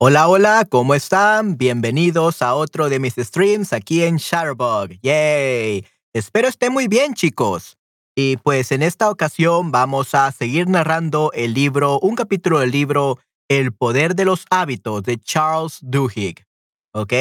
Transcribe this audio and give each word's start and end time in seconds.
Hola, 0.00 0.28
hola, 0.28 0.64
¿cómo 0.70 0.94
están? 0.94 1.58
Bienvenidos 1.58 2.40
a 2.40 2.54
otro 2.54 2.88
de 2.88 3.00
mis 3.00 3.14
streams 3.16 3.72
aquí 3.72 4.04
en 4.04 4.18
Shutterbug. 4.18 4.90
¡Yay! 5.02 5.84
Espero 6.14 6.46
estén 6.46 6.72
muy 6.72 6.86
bien, 6.86 7.14
chicos. 7.14 7.76
Y 8.16 8.36
pues 8.36 8.70
en 8.70 8.84
esta 8.84 9.10
ocasión 9.10 9.72
vamos 9.72 10.14
a 10.14 10.30
seguir 10.30 10.68
narrando 10.68 11.32
el 11.34 11.52
libro, 11.52 11.98
un 11.98 12.14
capítulo 12.14 12.60
del 12.60 12.70
libro 12.70 13.18
El 13.48 13.72
poder 13.72 14.14
de 14.14 14.24
los 14.24 14.44
hábitos 14.50 15.02
de 15.02 15.18
Charles 15.18 15.80
Duhigg. 15.82 16.46
¿Ok? 16.94 17.14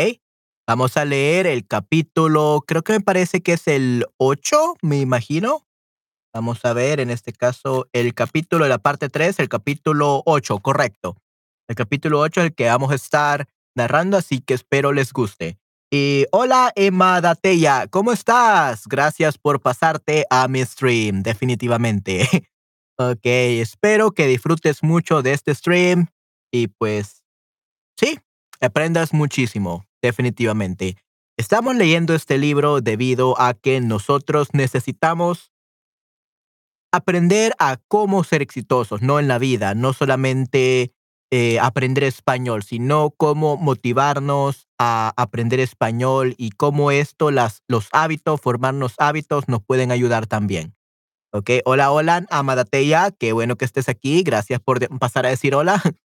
Vamos 0.67 0.97
a 0.97 1.06
leer 1.06 1.47
el 1.47 1.66
capítulo, 1.66 2.64
creo 2.67 2.84
que 2.84 2.94
me 2.94 3.02
parece 3.02 3.41
que 3.41 3.53
es 3.53 3.67
el 3.67 4.06
8, 4.17 4.75
me 4.84 5.00
imagino. 5.00 5.66
Vamos 6.31 6.64
a 6.64 6.73
ver, 6.73 7.00
en 7.00 7.09
este 7.09 7.34
caso, 7.34 7.88
el 7.91 8.14
capítulo 8.14 8.66
de 8.66 8.69
la 8.69 8.78
parte 8.78 9.09
3, 9.09 9.39
el 9.39 9.50
capítulo 9.50 10.22
8, 10.28 10.59
correcto. 10.59 11.17
El 11.68 11.76
capítulo 11.76 12.22
8 12.22 12.40
es 12.40 12.46
el 12.48 12.56
que 12.56 12.68
vamos 12.68 12.92
a 12.92 12.96
estar 12.96 13.50
narrando, 13.76 14.16
así 14.16 14.40
que 14.40 14.54
espero 14.54 14.94
les 14.94 15.12
guste. 15.12 15.60
Y 15.92 16.26
hola 16.32 16.72
Emma 16.76 17.20
Dateya, 17.20 17.88
¿cómo 17.88 18.14
estás? 18.14 18.88
Gracias 18.88 19.38
por 19.38 19.62
pasarte 19.62 20.26
a 20.30 20.48
mi 20.48 20.64
stream, 20.64 21.24
definitivamente. 21.24 22.26
ok, 22.98 23.20
espero 23.24 24.12
que 24.12 24.28
disfrutes 24.28 24.82
mucho 24.82 25.22
de 25.22 25.34
este 25.34 25.54
stream 25.54 26.08
y 26.54 26.68
pues 26.68 27.26
sí, 28.00 28.18
aprendas 28.62 29.14
muchísimo, 29.14 29.86
definitivamente. 30.02 30.96
Estamos 31.38 31.76
leyendo 31.76 32.16
este 32.16 32.38
libro 32.38 32.80
debido 32.80 33.40
a 33.40 33.54
que 33.54 33.81
nosotros 33.81 34.50
necesitamos 34.54 35.52
aprender 36.94 37.54
a 37.59 37.78
cómo 37.90 38.24
ser 38.24 38.42
exitosos, 38.42 39.02
no 39.02 39.20
en 39.20 39.28
la 39.28 39.38
vida, 39.38 39.76
no 39.76 39.92
solamente 39.92 40.94
eh, 41.31 41.59
aprender 41.59 42.03
español, 42.03 42.64
sino 42.64 43.11
cómo 43.11 43.58
motivarnos 43.58 44.67
a 44.80 45.14
aprender 45.17 45.59
español 45.59 46.36
y 46.38 46.52
cómo 46.52 46.92
esto, 46.92 47.31
las, 47.31 47.64
los 47.67 47.89
hábitos, 47.92 48.39
formarnos 48.39 48.94
hábitos, 48.97 49.47
nos 49.47 49.64
pueden 49.64 49.92
ayudar 49.92 50.28
también. 50.28 50.75
Ok, 51.34 51.50
hola, 51.66 51.92
hola, 51.92 52.25
Amadateya, 52.30 53.11
qué 53.11 53.34
bueno 53.34 53.58
que 53.58 53.66
estés 53.66 53.89
aquí, 53.89 54.23
gracias 54.23 54.61
por 54.61 54.80
pasar 55.00 55.25
a 55.25 55.30
decir 55.30 55.56
hola. 55.56 55.81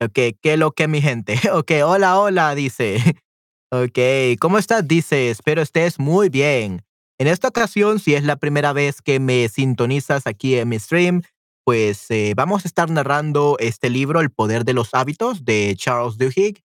Ok, 0.00 0.18
qué 0.42 0.56
lo 0.56 0.72
que 0.72 0.88
mi 0.88 1.00
gente. 1.00 1.38
Ok, 1.52 1.70
hola, 1.84 2.18
hola, 2.18 2.54
dice. 2.54 2.98
Ok, 3.70 3.98
¿cómo 4.38 4.58
estás? 4.58 4.86
Dice, 4.86 5.30
espero 5.30 5.62
estés 5.62 5.98
muy 5.98 6.28
bien. 6.28 6.84
En 7.18 7.26
esta 7.26 7.48
ocasión, 7.48 8.00
si 8.00 8.14
es 8.14 8.22
la 8.22 8.36
primera 8.36 8.74
vez 8.74 9.00
que 9.00 9.18
me 9.18 9.48
sintonizas 9.48 10.26
aquí 10.26 10.56
en 10.56 10.68
mi 10.68 10.78
stream, 10.78 11.22
pues 11.64 12.10
eh, 12.10 12.34
vamos 12.36 12.64
a 12.64 12.68
estar 12.68 12.90
narrando 12.90 13.56
este 13.58 13.90
libro, 13.90 14.20
El 14.20 14.30
poder 14.30 14.64
de 14.64 14.74
los 14.74 14.94
hábitos, 14.94 15.44
de 15.44 15.74
Charles 15.76 16.18
Duhigg. 16.18 16.62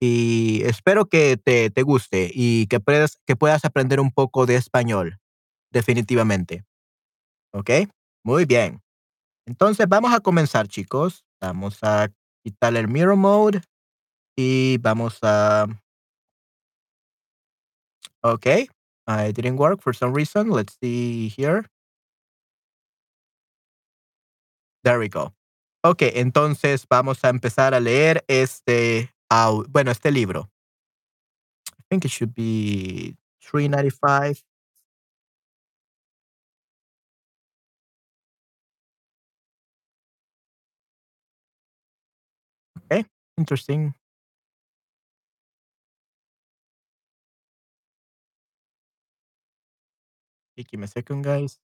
Y 0.00 0.62
espero 0.64 1.06
que 1.06 1.36
te, 1.36 1.70
te 1.70 1.82
guste 1.82 2.30
y 2.32 2.66
que 2.66 2.80
puedas, 2.80 3.18
que 3.26 3.36
puedas 3.36 3.64
aprender 3.64 4.00
un 4.00 4.10
poco 4.10 4.44
de 4.44 4.56
español, 4.56 5.18
definitivamente. 5.72 6.64
¿Ok? 7.52 7.70
Muy 8.24 8.44
bien. 8.44 8.82
Entonces 9.46 9.86
vamos 9.88 10.12
a 10.12 10.20
comenzar, 10.20 10.68
chicos. 10.68 11.24
Vamos 11.40 11.78
a 11.82 12.08
quitar 12.42 12.76
el 12.76 12.88
mirror 12.88 13.16
mode 13.16 13.62
y 14.36 14.78
vamos 14.78 15.18
a... 15.22 15.66
Ok. 18.22 18.46
It 19.06 19.36
didn't 19.36 19.58
work 19.58 19.80
for 19.82 19.94
some 19.94 20.14
reason. 20.14 20.50
Let's 20.50 20.76
see 20.80 21.28
here. 21.28 21.66
There 24.84 24.98
we 24.98 25.08
go. 25.08 25.34
Ok, 25.82 26.02
entonces 26.14 26.86
vamos 26.88 27.24
a 27.24 27.30
empezar 27.30 27.72
a 27.74 27.80
leer 27.80 28.22
este, 28.28 29.10
bueno, 29.68 29.90
este 29.90 30.10
libro. 30.10 30.50
I 31.70 31.82
think 31.88 32.04
it 32.04 32.10
should 32.10 32.34
be 32.34 33.16
395. 33.40 34.42
Okay, 42.90 43.04
interesting. 43.38 43.94
Give 50.56 50.78
me 50.78 50.84
a 50.84 50.88
second, 50.88 51.22
guys. 51.24 51.58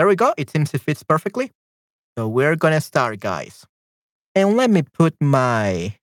There 0.00 0.08
we 0.08 0.16
go. 0.16 0.32
It 0.38 0.48
seems 0.48 0.72
it 0.72 0.80
fits 0.80 1.02
perfectly. 1.02 1.52
So 2.16 2.26
we're 2.26 2.56
gonna 2.56 2.80
start, 2.80 3.20
guys. 3.20 3.66
And 4.34 4.56
let 4.56 4.70
me 4.70 4.80
put 4.80 5.12
my 5.20 5.94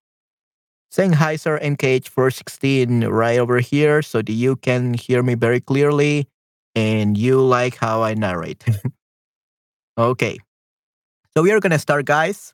Sennheiser 0.93 1.59
MKH 1.59 2.07
416 2.07 3.07
right 3.07 3.39
over 3.39 3.57
here 3.57 4.03
so 4.03 4.21
that 4.21 4.31
you 4.31 4.55
can 4.55 4.93
hear 4.93 5.23
me 5.23 5.33
very 5.33 5.59
clearly 5.59 6.27
and 6.75 7.17
you 7.17 7.41
like 7.41 7.77
how 7.77 8.03
I 8.03 8.13
narrate. 8.13 8.63
okay. 9.97 10.37
So 11.33 11.41
we 11.41 11.51
are 11.51 11.59
gonna 11.59 11.79
start, 11.79 12.05
guys. 12.05 12.53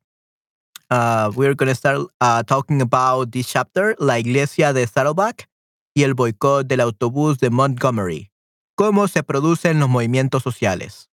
Uh, 0.89 1.29
we're 1.35 1.55
gonna 1.55 1.75
start 1.75 2.07
uh, 2.21 2.43
talking 2.43 2.81
about 2.81 3.33
this 3.33 3.51
chapter, 3.51 3.97
La 3.99 4.13
Iglesia 4.13 4.71
de 4.71 4.87
Saddleback 4.87 5.49
y 5.93 6.03
el 6.03 6.13
boicot 6.13 6.69
del 6.69 6.79
autobús 6.79 7.39
de 7.39 7.49
Montgomery. 7.49 8.29
cómo 8.75 9.07
se 9.07 9.23
producen 9.23 9.79
los 9.79 9.89
movimientos 9.89 10.43
sociales. 10.43 11.09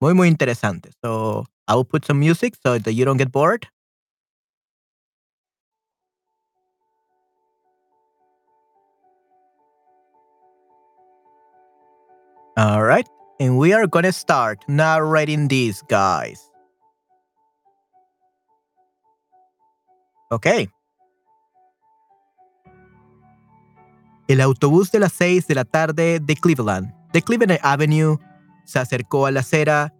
Muy, 0.00 0.14
muy 0.14 0.28
interesante. 0.28 0.90
So 1.04 1.44
I 1.68 1.74
will 1.74 1.84
put 1.84 2.06
some 2.06 2.18
music 2.18 2.54
so 2.62 2.78
that 2.78 2.92
you 2.92 3.04
don't 3.04 3.18
get 3.18 3.30
bored. 3.30 3.66
All 12.56 12.82
right. 12.82 13.06
And 13.38 13.58
we 13.58 13.72
are 13.72 13.86
going 13.86 14.04
to 14.04 14.12
start 14.12 14.58
narrating 14.68 15.48
these 15.48 15.82
guys. 15.88 16.50
Okay. 20.32 20.68
El 24.28 24.40
autobús 24.40 24.92
de 24.92 25.00
las 25.00 25.12
seis 25.12 25.46
de 25.46 25.54
la 25.56 25.64
tarde 25.64 26.20
de 26.20 26.36
Cleveland, 26.36 26.92
de 27.12 27.20
Cleveland 27.20 27.58
Avenue, 27.62 28.16
se 28.70 28.78
acercó 28.78 29.26
a 29.26 29.30
la 29.30 29.40
acera 29.40 29.92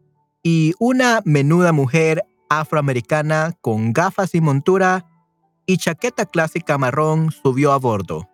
y 0.43 0.75
una 0.79 1.21
menuda 1.25 1.73
mujer 1.73 2.25
afroamericana 2.49 3.55
con 3.61 3.93
gafas 3.93 4.35
y 4.35 4.41
montura 4.41 5.07
y 5.67 5.77
chaqueta 5.77 6.25
clásica 6.27 6.79
marrón 6.79 7.31
subió 7.31 7.73
a 7.73 7.79
bordo. 7.79 8.29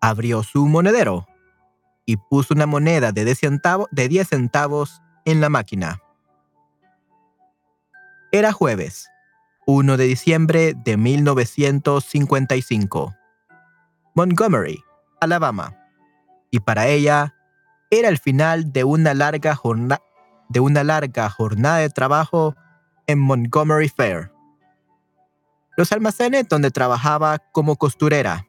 Abrió 0.00 0.42
su 0.42 0.66
monedero 0.66 1.26
y 2.06 2.16
puso 2.16 2.54
una 2.54 2.66
moneda 2.66 3.12
de 3.12 3.24
10 3.24 3.38
centavos, 3.38 3.88
de 3.90 4.08
10 4.08 4.28
centavos 4.28 5.00
en 5.24 5.40
la 5.40 5.48
máquina. 5.48 6.00
Era 8.30 8.52
jueves, 8.52 9.08
1 9.66 9.96
de 9.96 10.04
diciembre 10.04 10.74
de 10.74 10.96
1955. 10.96 13.14
Montgomery, 14.14 14.80
Alabama, 15.20 15.76
y 16.50 16.60
para 16.60 16.86
ella 16.88 17.34
era 17.90 18.08
el 18.08 18.18
final 18.18 18.72
de 18.72 18.84
una 18.84 19.14
larga, 19.14 19.54
jornada 19.54 20.02
de 20.48 20.60
una 20.60 20.84
larga 20.84 21.28
jornada 21.30 21.78
de 21.78 21.90
trabajo 21.90 22.54
en 23.06 23.18
Montgomery 23.18 23.88
Fair, 23.88 24.30
los 25.76 25.92
almacenes 25.92 26.48
donde 26.48 26.70
trabajaba 26.70 27.38
como 27.52 27.76
costurera. 27.76 28.46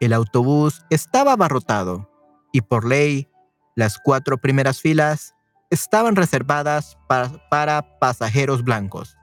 El 0.00 0.12
autobús 0.12 0.84
estaba 0.90 1.32
abarrotado 1.32 2.08
y 2.52 2.60
por 2.60 2.86
ley 2.86 3.28
las 3.74 3.98
cuatro 3.98 4.38
primeras 4.38 4.80
filas 4.80 5.34
estaban 5.70 6.16
reservadas 6.16 6.98
para, 7.08 7.30
para 7.48 7.98
pasajeros 7.98 8.62
blancos. 8.62 9.16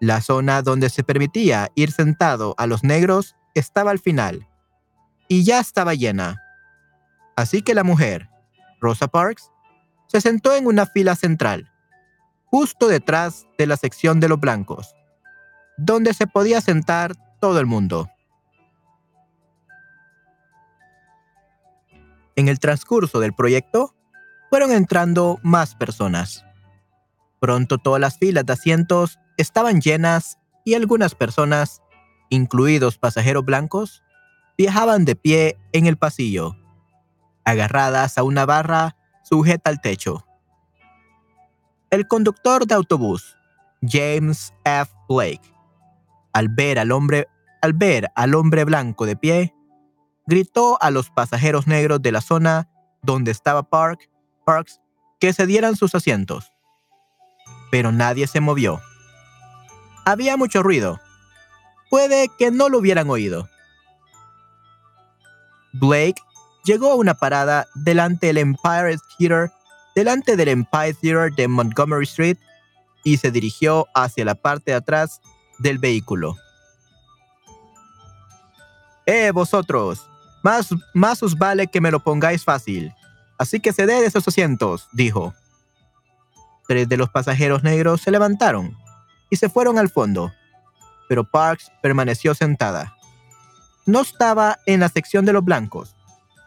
La 0.00 0.20
zona 0.20 0.62
donde 0.62 0.90
se 0.90 1.02
permitía 1.02 1.70
ir 1.74 1.90
sentado 1.90 2.54
a 2.58 2.66
los 2.66 2.84
negros 2.84 3.34
estaba 3.54 3.90
al 3.90 3.98
final 3.98 4.46
y 5.28 5.44
ya 5.44 5.60
estaba 5.60 5.94
llena. 5.94 6.42
Así 7.36 7.62
que 7.62 7.74
la 7.74 7.84
mujer, 7.84 8.28
Rosa 8.80 9.08
Parks, 9.08 9.50
se 10.06 10.20
sentó 10.20 10.54
en 10.54 10.66
una 10.66 10.86
fila 10.86 11.14
central, 11.16 11.70
justo 12.46 12.88
detrás 12.88 13.46
de 13.58 13.66
la 13.66 13.76
sección 13.76 14.20
de 14.20 14.28
los 14.28 14.40
blancos, 14.40 14.94
donde 15.76 16.14
se 16.14 16.26
podía 16.26 16.60
sentar 16.60 17.14
todo 17.40 17.60
el 17.60 17.66
mundo. 17.66 18.08
En 22.36 22.48
el 22.48 22.60
transcurso 22.60 23.20
del 23.20 23.34
proyecto, 23.34 23.94
fueron 24.50 24.70
entrando 24.70 25.38
más 25.42 25.74
personas. 25.74 26.44
Pronto 27.40 27.78
todas 27.78 28.00
las 28.00 28.18
filas 28.18 28.46
de 28.46 28.52
asientos 28.52 29.18
estaban 29.36 29.80
llenas 29.80 30.38
y 30.64 30.74
algunas 30.74 31.14
personas 31.14 31.82
incluidos 32.28 32.98
pasajeros 32.98 33.44
blancos, 33.44 34.02
viajaban 34.56 35.04
de 35.04 35.16
pie 35.16 35.58
en 35.72 35.86
el 35.86 35.96
pasillo, 35.96 36.56
agarradas 37.44 38.18
a 38.18 38.22
una 38.22 38.46
barra 38.46 38.96
sujeta 39.22 39.70
al 39.70 39.80
techo. 39.80 40.26
El 41.90 42.08
conductor 42.08 42.66
de 42.66 42.74
autobús, 42.74 43.36
James 43.82 44.52
F. 44.64 44.92
Blake. 45.08 45.54
Al 46.32 46.48
ver 46.48 46.78
al 46.78 46.92
hombre, 46.92 47.28
al 47.62 47.72
ver 47.72 48.10
al 48.14 48.34
hombre 48.34 48.64
blanco 48.64 49.06
de 49.06 49.16
pie, 49.16 49.54
gritó 50.26 50.78
a 50.82 50.90
los 50.90 51.10
pasajeros 51.10 51.66
negros 51.66 52.02
de 52.02 52.12
la 52.12 52.20
zona 52.20 52.68
donde 53.02 53.30
estaba 53.30 53.62
Park, 53.62 54.10
Parks 54.44 54.80
que 55.20 55.32
se 55.32 55.46
dieran 55.46 55.76
sus 55.76 55.94
asientos. 55.94 56.52
Pero 57.70 57.92
nadie 57.92 58.26
se 58.26 58.40
movió. 58.40 58.80
Había 60.04 60.36
mucho 60.36 60.62
ruido. 60.62 61.00
Puede 61.90 62.28
que 62.38 62.50
no 62.50 62.68
lo 62.68 62.78
hubieran 62.78 63.08
oído. 63.10 63.48
Blake 65.78 66.22
llegó 66.64 66.90
a 66.90 66.96
una 66.96 67.14
parada 67.14 67.66
delante 67.74 68.28
del 68.28 68.38
Empire 68.38 68.96
Theater, 69.18 69.50
delante 69.94 70.36
del 70.36 70.48
Empire 70.48 70.94
Theater 70.94 71.34
de 71.34 71.48
Montgomery 71.48 72.04
Street 72.04 72.38
y 73.04 73.16
se 73.18 73.30
dirigió 73.30 73.86
hacia 73.94 74.24
la 74.24 74.34
parte 74.34 74.72
de 74.72 74.76
atrás 74.76 75.20
del 75.58 75.78
vehículo. 75.78 76.36
¡Eh, 79.06 79.30
vosotros! 79.30 80.08
Más, 80.42 80.68
más 80.92 81.22
os 81.22 81.36
vale 81.36 81.68
que 81.68 81.80
me 81.80 81.90
lo 81.90 82.00
pongáis 82.00 82.44
fácil. 82.44 82.92
Así 83.38 83.60
que 83.60 83.72
ceded 83.72 84.04
esos 84.04 84.26
asientos, 84.26 84.88
dijo. 84.92 85.34
Tres 86.66 86.88
de 86.88 86.96
los 86.96 87.10
pasajeros 87.10 87.62
negros 87.62 88.00
se 88.00 88.10
levantaron 88.10 88.76
y 89.30 89.36
se 89.36 89.48
fueron 89.48 89.78
al 89.78 89.88
fondo, 89.88 90.32
pero 91.08 91.24
Parks 91.24 91.70
permaneció 91.82 92.34
sentada. 92.34 92.95
No 93.86 94.00
estaba 94.00 94.58
en 94.66 94.80
la 94.80 94.88
sección 94.88 95.24
de 95.24 95.32
los 95.32 95.44
blancos, 95.44 95.94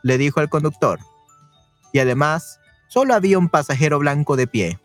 le 0.03 0.17
dijo 0.17 0.41
el 0.41 0.49
conductor. 0.49 0.99
Y 1.93 1.99
además, 1.99 2.59
solo 2.89 3.13
había 3.13 3.39
un 3.39 3.49
pasajero 3.49 3.97
blanco 3.99 4.35
de 4.35 4.45
pie. 4.45 4.79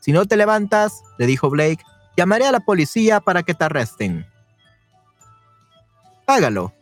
Si 0.00 0.12
no 0.12 0.24
te 0.24 0.38
levantas, 0.38 1.02
le 1.18 1.26
dijo 1.26 1.50
Blake, 1.50 1.84
llamaré 2.16 2.46
a 2.46 2.52
la 2.52 2.60
policía 2.60 3.20
para 3.20 3.42
que 3.42 3.52
te 3.52 3.64
arresten. 3.64 4.26
Hágalo, 6.26 6.72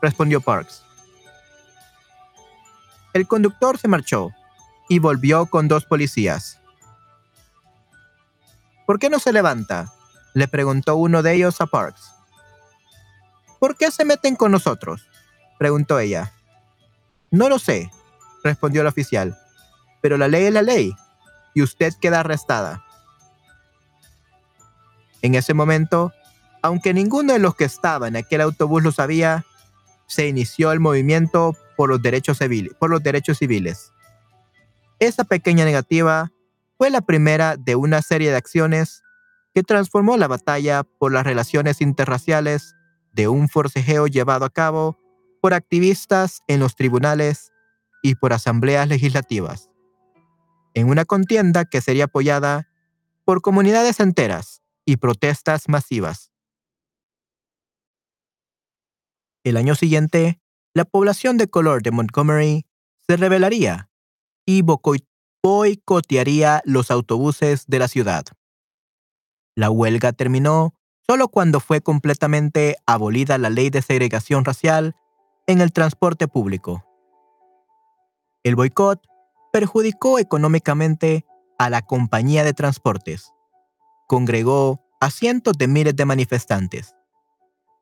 respondió 0.00 0.40
Parks. 0.40 0.82
El 3.12 3.26
conductor 3.26 3.76
se 3.76 3.88
marchó 3.88 4.30
y 4.88 4.98
volvió 4.98 5.46
con 5.46 5.68
dos 5.68 5.84
policías. 5.84 6.58
¿Por 8.86 8.98
qué 8.98 9.10
no 9.10 9.18
se 9.18 9.32
levanta? 9.32 9.92
le 10.32 10.48
preguntó 10.48 10.96
uno 10.96 11.22
de 11.22 11.34
ellos 11.34 11.60
a 11.60 11.66
Parks. 11.66 12.14
¿Por 13.60 13.76
qué 13.76 13.90
se 13.90 14.04
meten 14.04 14.34
con 14.34 14.50
nosotros? 14.50 15.06
preguntó 15.58 15.98
ella. 15.98 16.32
No 17.30 17.50
lo 17.50 17.58
sé, 17.58 17.90
respondió 18.42 18.80
el 18.80 18.86
oficial, 18.86 19.38
pero 20.00 20.16
la 20.16 20.26
ley 20.26 20.46
es 20.46 20.52
la 20.52 20.62
ley 20.62 20.94
y 21.54 21.62
usted 21.62 21.92
queda 22.00 22.20
arrestada. 22.20 22.82
En 25.20 25.34
ese 25.34 25.52
momento, 25.52 26.12
aunque 26.62 26.94
ninguno 26.94 27.34
de 27.34 27.38
los 27.38 27.54
que 27.54 27.64
estaban 27.64 28.16
en 28.16 28.24
aquel 28.24 28.40
autobús 28.40 28.82
lo 28.82 28.92
sabía, 28.92 29.44
se 30.06 30.26
inició 30.26 30.72
el 30.72 30.80
movimiento 30.80 31.54
por 31.76 31.90
los 31.90 32.00
derechos 32.00 32.38
civiles. 32.38 32.72
Por 32.78 32.88
los 32.90 33.02
derechos 33.02 33.38
civiles. 33.38 33.92
Esa 34.98 35.24
pequeña 35.24 35.66
negativa 35.66 36.32
fue 36.78 36.88
la 36.88 37.02
primera 37.02 37.56
de 37.58 37.76
una 37.76 38.00
serie 38.00 38.30
de 38.30 38.36
acciones 38.36 39.02
que 39.54 39.62
transformó 39.62 40.16
la 40.16 40.28
batalla 40.28 40.82
por 40.98 41.12
las 41.12 41.24
relaciones 41.24 41.82
interraciales 41.82 42.74
de 43.12 43.28
un 43.28 43.48
forcejeo 43.48 44.06
llevado 44.06 44.44
a 44.44 44.50
cabo 44.50 44.98
por 45.40 45.54
activistas 45.54 46.40
en 46.48 46.60
los 46.60 46.74
tribunales 46.74 47.52
y 48.02 48.14
por 48.14 48.32
asambleas 48.32 48.88
legislativas 48.88 49.70
en 50.74 50.88
una 50.88 51.04
contienda 51.04 51.64
que 51.64 51.80
sería 51.80 52.04
apoyada 52.04 52.68
por 53.24 53.42
comunidades 53.42 54.00
enteras 54.00 54.62
y 54.84 54.96
protestas 54.96 55.68
masivas. 55.68 56.32
El 59.44 59.56
año 59.56 59.74
siguiente, 59.74 60.40
la 60.74 60.84
población 60.84 61.36
de 61.36 61.48
color 61.48 61.82
de 61.82 61.90
Montgomery 61.90 62.66
se 63.08 63.16
rebelaría 63.16 63.90
y 64.46 64.62
boicotearía 65.42 66.62
los 66.64 66.90
autobuses 66.90 67.64
de 67.66 67.78
la 67.78 67.88
ciudad. 67.88 68.24
La 69.56 69.70
huelga 69.70 70.12
terminó 70.12 70.74
solo 71.10 71.26
cuando 71.26 71.58
fue 71.58 71.80
completamente 71.80 72.76
abolida 72.86 73.36
la 73.36 73.50
ley 73.50 73.68
de 73.68 73.82
segregación 73.82 74.44
racial 74.44 74.94
en 75.48 75.60
el 75.60 75.72
transporte 75.72 76.28
público. 76.28 76.84
El 78.44 78.54
boicot 78.54 79.02
perjudicó 79.52 80.20
económicamente 80.20 81.26
a 81.58 81.68
la 81.68 81.82
compañía 81.82 82.44
de 82.44 82.54
transportes. 82.54 83.32
Congregó 84.06 84.84
a 85.00 85.10
cientos 85.10 85.58
de 85.58 85.66
miles 85.66 85.96
de 85.96 86.04
manifestantes. 86.04 86.94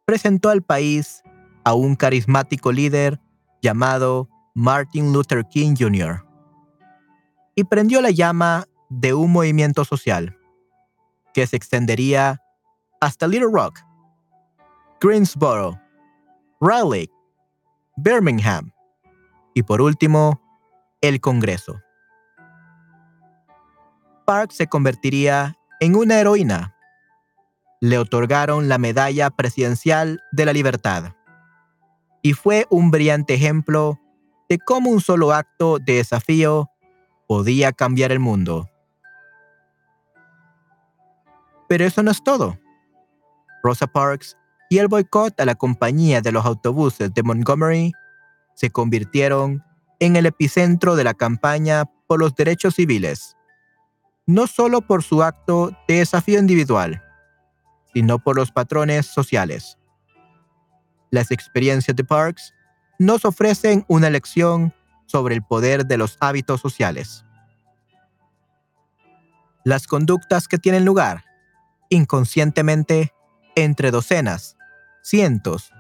Presentó 0.07 0.49
al 0.49 0.63
país 0.63 1.23
a 1.65 1.75
un 1.75 1.97
carismático 1.97 2.73
líder 2.73 3.21
llamado 3.61 4.31
Martin 4.55 5.13
Luther 5.13 5.45
King 5.47 5.75
Jr. 5.79 6.25
y 7.55 7.65
prendió 7.65 8.01
la 8.01 8.11
llama 8.11 8.65
de 8.89 9.13
un 9.13 9.33
movimiento 9.33 9.85
social 9.85 10.39
que 11.35 11.47
se 11.47 11.57
extendería 11.57 12.41
hasta 13.01 13.27
Little 13.27 13.51
Rock, 13.53 13.81
Greensboro, 15.01 15.81
Raleigh, 16.61 17.11
Birmingham 17.97 18.73
y 19.55 19.63
por 19.63 19.81
último 19.81 20.41
el 21.01 21.21
Congreso. 21.21 21.81
Park 24.27 24.51
se 24.53 24.67
convertiría 24.67 25.57
en 25.81 25.97
una 25.97 26.19
heroína. 26.21 26.75
Le 27.81 27.99
otorgaron 27.99 28.69
la 28.69 28.79
Medalla 28.79 29.31
Presidencial 29.31 30.21
de 30.33 30.45
la 30.45 30.53
Libertad 30.53 31.15
y 32.23 32.33
fue 32.33 32.67
un 32.71 32.91
brillante 32.91 33.35
ejemplo 33.35 33.99
de 34.49 34.59
cómo 34.59 34.91
un 34.91 35.01
solo 35.01 35.33
acto 35.33 35.79
de 35.79 35.95
desafío 35.95 36.71
podía 37.27 37.73
cambiar 37.73 38.11
el 38.11 38.19
mundo. 38.19 38.69
Pero 41.69 41.85
eso 41.85 42.03
no 42.03 42.11
es 42.11 42.23
todo. 42.25 42.59
Rosa 43.63 43.87
Parks 43.87 44.37
y 44.71 44.79
el 44.79 44.89
boicot 44.89 45.41
a 45.41 45.45
la 45.45 45.55
compañía 45.55 46.21
de 46.21 46.33
los 46.33 46.45
autobuses 46.45 47.13
de 47.13 47.23
Montgomery 47.23 47.93
se 48.55 48.71
convirtieron 48.71 49.65
en 50.01 50.17
el 50.17 50.27
epicentro 50.27 50.97
de 50.97 51.05
la 51.05 51.15
campaña 51.15 51.85
por 52.07 52.21
los 52.21 52.35
derechos 52.35 52.75
civiles, 52.75 53.37
no 54.27 54.47
solo 54.47 54.81
por 54.81 55.03
su 55.03 55.23
acto 55.23 55.71
de 55.87 55.97
desafío 55.97 56.39
individual, 56.39 57.03
sino 57.95 58.19
por 58.19 58.37
los 58.37 58.53
patrones 58.53 59.07
sociales. 59.07 59.79
Las 61.11 61.31
experiencias 61.31 61.97
de 61.97 62.05
Parks 62.05 62.55
nos 62.99 63.25
ofrecen 63.25 63.85
una 63.89 64.11
lección 64.11 64.75
sobre 65.07 65.35
el 65.35 65.43
poder 65.43 65.87
de 65.87 65.97
los 65.97 66.17
hábitos 66.21 66.61
sociales. 66.61 67.25
Las 69.65 69.87
conductas 69.87 70.49
que 70.49 70.59
tienen 70.59 70.85
lugar 70.85 71.25
inconscientemente 71.91 73.13
entre 73.65 73.91
docenas, 73.91 74.57
cientos 75.03 75.73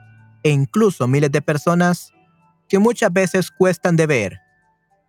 e 0.42 0.50
incluso 0.50 1.06
miles 1.06 1.30
de 1.30 1.42
personas 1.42 2.12
que 2.68 2.78
muchas 2.78 3.12
veces 3.12 3.50
cuestan 3.50 3.96
de 3.96 4.06
ver 4.06 4.40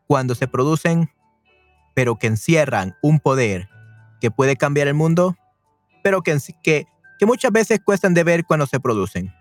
cuando 0.08 0.36
se 0.36 0.48
producen, 0.48 1.12
pero 1.94 2.18
que 2.18 2.28
encierran 2.28 2.96
un 3.02 3.20
poder 3.20 3.70
que 4.22 4.32
puede 4.32 4.56
cambiar 4.56 4.88
el 4.88 4.94
mundo, 4.94 5.38
pero 6.04 6.22
que, 6.22 6.38
muchas 7.22 7.52
veces 7.52 7.80
cuestan 7.84 8.14
de 8.14 8.24
ver 8.24 8.46
cuando 8.46 8.66
se 8.66 8.80
producen, 8.80 9.34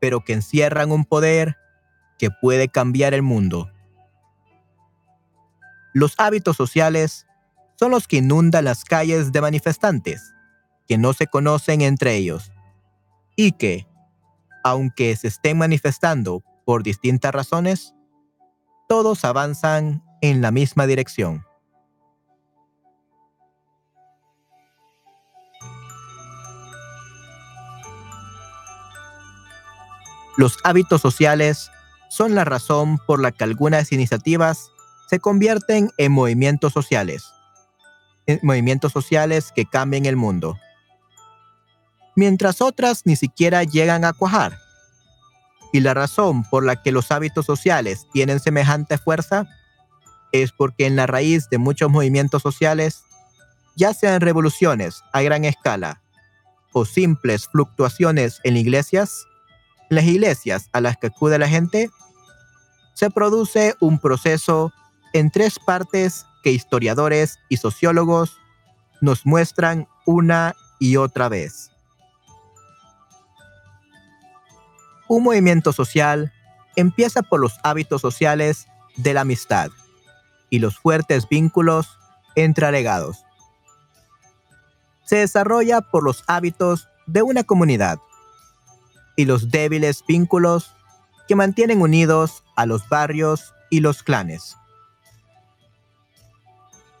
pero 0.00 0.24
que 0.24 0.32
encierran 0.32 0.90
un 0.90 1.04
poder 1.04 1.56
que 2.18 2.30
puede 2.30 2.68
cambiar 2.68 3.14
el 3.14 3.22
mundo. 3.22 3.70
Los 5.92 6.14
hábitos 6.18 6.56
sociales 6.56 7.26
son 7.76 7.90
los 7.90 8.06
que 8.08 8.18
inundan 8.18 8.64
las 8.64 8.84
calles 8.84 9.32
de 9.32 9.40
manifestantes 9.40 10.34
que 10.88 10.98
no 10.98 11.12
se 11.12 11.26
conocen 11.26 11.82
entre 11.82 12.16
ellos 12.16 12.50
y 13.36 13.52
que, 13.52 13.86
aunque 14.64 15.14
se 15.14 15.28
estén 15.28 15.58
manifestando 15.58 16.42
por 16.64 16.82
distintas 16.82 17.32
razones, 17.32 17.94
todos 18.88 19.24
avanzan 19.24 20.02
en 20.22 20.40
la 20.40 20.50
misma 20.50 20.86
dirección. 20.86 21.44
Los 30.36 30.56
hábitos 30.64 31.00
sociales 31.02 31.70
son 32.08 32.34
la 32.34 32.44
razón 32.44 32.98
por 33.06 33.20
la 33.20 33.32
que 33.32 33.44
algunas 33.44 33.92
iniciativas 33.92 34.70
se 35.10 35.18
convierten 35.20 35.90
en 35.98 36.12
movimientos 36.12 36.72
sociales, 36.72 37.24
en 38.26 38.38
movimientos 38.42 38.92
sociales 38.92 39.52
que 39.54 39.66
cambian 39.66 40.06
el 40.06 40.16
mundo, 40.16 40.56
mientras 42.18 42.60
otras 42.60 43.02
ni 43.04 43.14
siquiera 43.14 43.62
llegan 43.62 44.04
a 44.04 44.12
cuajar. 44.12 44.58
Y 45.72 45.78
la 45.78 45.94
razón 45.94 46.42
por 46.42 46.66
la 46.66 46.82
que 46.82 46.90
los 46.90 47.12
hábitos 47.12 47.46
sociales 47.46 48.08
tienen 48.12 48.40
semejante 48.40 48.98
fuerza 48.98 49.46
es 50.32 50.50
porque 50.50 50.86
en 50.86 50.96
la 50.96 51.06
raíz 51.06 51.48
de 51.48 51.58
muchos 51.58 51.88
movimientos 51.88 52.42
sociales 52.42 53.04
ya 53.76 53.94
sean 53.94 54.20
revoluciones 54.20 55.04
a 55.12 55.22
gran 55.22 55.44
escala 55.44 56.02
o 56.72 56.84
simples 56.84 57.46
fluctuaciones 57.52 58.40
en 58.42 58.56
iglesias, 58.56 59.24
las 59.88 60.04
iglesias 60.04 60.70
a 60.72 60.80
las 60.80 60.96
que 60.96 61.06
acude 61.06 61.38
la 61.38 61.48
gente, 61.48 61.88
se 62.94 63.10
produce 63.10 63.76
un 63.78 64.00
proceso 64.00 64.72
en 65.12 65.30
tres 65.30 65.60
partes 65.64 66.26
que 66.42 66.50
historiadores 66.50 67.38
y 67.48 67.58
sociólogos 67.58 68.36
nos 69.00 69.24
muestran 69.24 69.86
una 70.04 70.56
y 70.80 70.96
otra 70.96 71.28
vez. 71.28 71.70
Un 75.08 75.22
movimiento 75.22 75.72
social 75.72 76.32
empieza 76.76 77.22
por 77.22 77.40
los 77.40 77.58
hábitos 77.62 78.00
sociales 78.02 78.68
de 78.96 79.14
la 79.14 79.22
amistad 79.22 79.70
y 80.50 80.58
los 80.58 80.78
fuertes 80.78 81.28
vínculos 81.28 81.98
entre 82.34 82.66
alegados. 82.66 83.24
Se 85.04 85.16
desarrolla 85.16 85.80
por 85.80 86.04
los 86.04 86.24
hábitos 86.26 86.88
de 87.06 87.22
una 87.22 87.42
comunidad 87.42 87.98
y 89.16 89.24
los 89.24 89.50
débiles 89.50 90.04
vínculos 90.06 90.74
que 91.26 91.34
mantienen 91.34 91.80
unidos 91.80 92.44
a 92.54 92.66
los 92.66 92.88
barrios 92.88 93.54
y 93.70 93.80
los 93.80 94.02
clanes. 94.02 94.56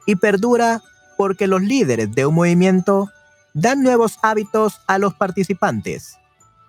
Y 0.06 0.16
perdura 0.16 0.82
porque 1.18 1.46
los 1.46 1.60
líderes 1.60 2.14
de 2.14 2.24
un 2.24 2.34
movimiento 2.34 3.10
dan 3.52 3.82
nuevos 3.82 4.18
hábitos 4.22 4.80
a 4.86 4.98
los 4.98 5.14
participantes, 5.14 6.16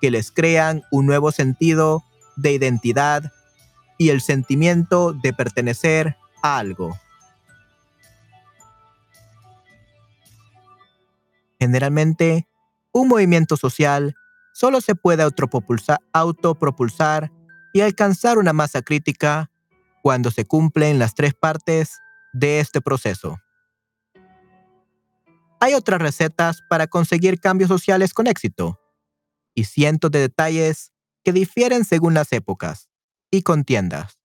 que 0.02 0.12
les 0.12 0.30
crean 0.32 0.84
un 0.92 1.06
nuevo 1.06 1.32
sentido 1.32 2.04
de 2.36 2.52
identidad 2.54 3.32
y 3.98 4.10
el 4.10 4.20
sentimiento 4.22 5.14
de 5.14 5.34
pertenecer 5.34 6.18
a 6.42 6.58
algo. 6.58 6.98
Generalmente, 11.60 12.48
un 12.94 13.10
movimiento 13.10 13.58
social 13.58 14.16
solo 14.54 14.82
se 14.82 14.96
puede 14.96 15.24
autopropulsar 15.24 17.32
y 17.74 17.82
alcanzar 17.82 18.38
una 18.38 18.54
masa 18.54 18.82
crítica 18.82 19.52
cuando 20.02 20.32
se 20.32 20.46
cumplen 20.46 20.98
las 20.98 21.14
tres 21.14 21.34
partes 21.34 22.00
de 22.32 22.62
este 22.62 22.80
proceso. 22.80 23.38
Hay 25.60 25.74
otras 25.74 26.02
recetas 26.02 26.62
para 26.70 26.88
conseguir 26.88 27.42
cambios 27.42 27.68
sociales 27.68 28.14
con 28.14 28.28
éxito 28.28 28.80
y 29.60 29.66
cientos 29.66 30.10
de 30.12 30.20
detalles 30.20 30.94
que 31.22 31.34
difieren 31.34 31.84
según 31.84 32.14
las 32.14 32.32
épocas 32.32 32.90
y 33.30 33.42
contiendas. 33.42 34.18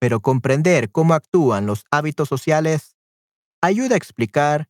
Pero 0.00 0.20
comprender 0.20 0.90
cómo 0.90 1.14
actúan 1.14 1.66
los 1.66 1.84
hábitos 1.92 2.28
sociales 2.28 2.96
ayuda 3.60 3.94
a 3.94 3.98
explicar 3.98 4.68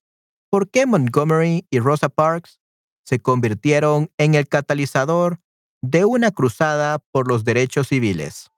por 0.50 0.70
qué 0.70 0.84
Montgomery 0.84 1.66
y 1.70 1.80
Rosa 1.80 2.10
Parks 2.10 2.60
se 3.02 3.18
convirtieron 3.18 4.10
en 4.18 4.34
el 4.34 4.46
catalizador 4.46 5.40
de 5.80 6.04
una 6.04 6.30
cruzada 6.32 6.98
por 6.98 7.26
los 7.26 7.44
derechos 7.44 7.88
civiles. 7.88 8.50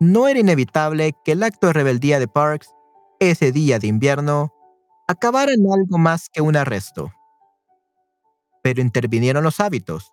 No 0.00 0.28
era 0.28 0.38
inevitable 0.38 1.14
que 1.24 1.32
el 1.32 1.42
acto 1.42 1.68
de 1.68 1.72
rebeldía 1.72 2.18
de 2.18 2.28
Parks 2.28 2.68
ese 3.20 3.52
día 3.52 3.78
de 3.78 3.86
invierno 3.86 4.52
acabara 5.08 5.52
en 5.52 5.64
algo 5.72 5.98
más 5.98 6.28
que 6.28 6.40
un 6.40 6.56
arresto. 6.56 7.12
Pero 8.62 8.80
intervinieron 8.80 9.44
los 9.44 9.60
hábitos 9.60 10.12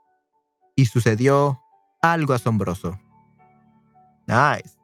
y 0.75 0.85
sucedió 0.85 1.61
algo 2.01 2.33
asombroso. 2.33 2.99
Nice. 4.27 4.77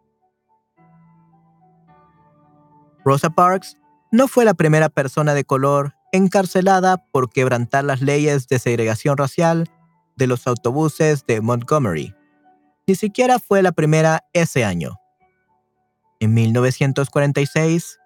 Rosa 3.06 3.30
Parks 3.30 3.78
no 4.12 4.28
fue 4.28 4.46
la 4.46 4.54
primera 4.54 4.90
persona 4.90 5.34
de 5.34 5.44
color 5.44 5.96
encarcelada 6.12 6.98
por 7.12 7.30
quebrantar 7.32 7.84
las 7.84 8.02
leyes 8.02 8.48
de 8.48 8.60
segregación 8.60 9.18
racial 9.18 9.70
de 10.16 10.28
los 10.28 10.48
autobuses 10.48 11.26
de 11.26 11.42
Montgomery. 11.42 12.16
Ni 12.88 12.96
siquiera 12.96 13.40
fue 13.40 13.62
la 13.62 13.72
primera 13.72 14.24
ese 14.34 14.64
año. 14.64 15.00
En 16.20 16.34
1946, 16.34 18.00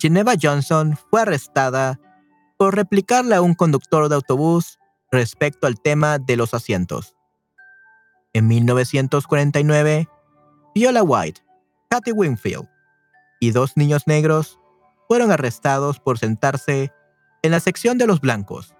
Geneva 0.00 0.34
Johnson 0.40 0.98
fue 1.10 1.22
arrestada 1.22 1.98
por 2.58 2.74
replicarle 2.74 3.36
a 3.36 3.40
un 3.40 3.54
conductor 3.54 4.08
de 4.08 4.16
autobús 4.16 4.78
respecto 5.10 5.66
al 5.66 5.80
tema 5.80 6.18
de 6.18 6.36
los 6.36 6.52
asientos. 6.52 7.16
En 8.34 8.48
1949, 8.48 10.08
Viola 10.74 11.02
White, 11.02 11.40
Kathy 11.88 12.12
Winfield 12.12 12.68
y 13.40 13.52
dos 13.52 13.76
niños 13.76 14.06
negros 14.06 14.58
fueron 15.06 15.30
arrestados 15.30 16.00
por 16.00 16.18
sentarse 16.18 16.92
en 17.42 17.52
la 17.52 17.60
sección 17.60 17.96
de 17.96 18.06
los 18.06 18.20
blancos 18.20 18.74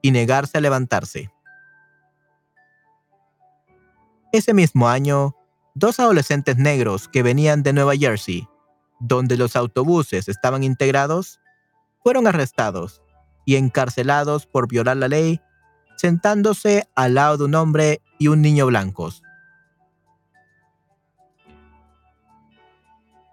y 0.00 0.10
negarse 0.10 0.58
a 0.58 0.62
levantarse. 0.62 1.30
Ese 4.32 4.54
mismo 4.54 4.88
año, 4.88 5.36
dos 5.74 6.00
adolescentes 6.00 6.56
negros 6.56 7.06
que 7.08 7.22
venían 7.22 7.62
de 7.62 7.74
Nueva 7.74 7.94
Jersey, 7.94 8.48
donde 8.98 9.36
los 9.36 9.54
autobuses 9.54 10.28
estaban 10.28 10.64
integrados, 10.64 11.38
fueron 12.02 12.26
arrestados 12.26 13.01
y 13.44 13.56
encarcelados 13.56 14.46
por 14.46 14.68
violar 14.68 14.96
la 14.96 15.08
ley, 15.08 15.40
sentándose 15.96 16.88
al 16.94 17.14
lado 17.14 17.38
de 17.38 17.44
un 17.44 17.54
hombre 17.54 18.00
y 18.18 18.28
un 18.28 18.42
niño 18.42 18.66
blancos. 18.66 19.22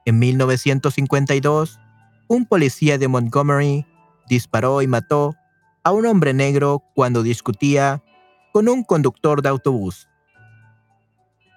En 0.06 0.20
1952, 0.20 1.80
un 2.28 2.46
policía 2.46 2.98
de 2.98 3.08
Montgomery 3.08 3.86
disparó 4.28 4.82
y 4.82 4.88
mató 4.88 5.36
a 5.84 5.92
un 5.92 6.06
hombre 6.06 6.34
negro 6.34 6.84
cuando 6.96 7.24
discutía 7.24 8.04
con 8.52 8.68
un 8.68 8.84
conductor 8.84 9.42
de 9.42 9.50
autobús. 9.50 10.08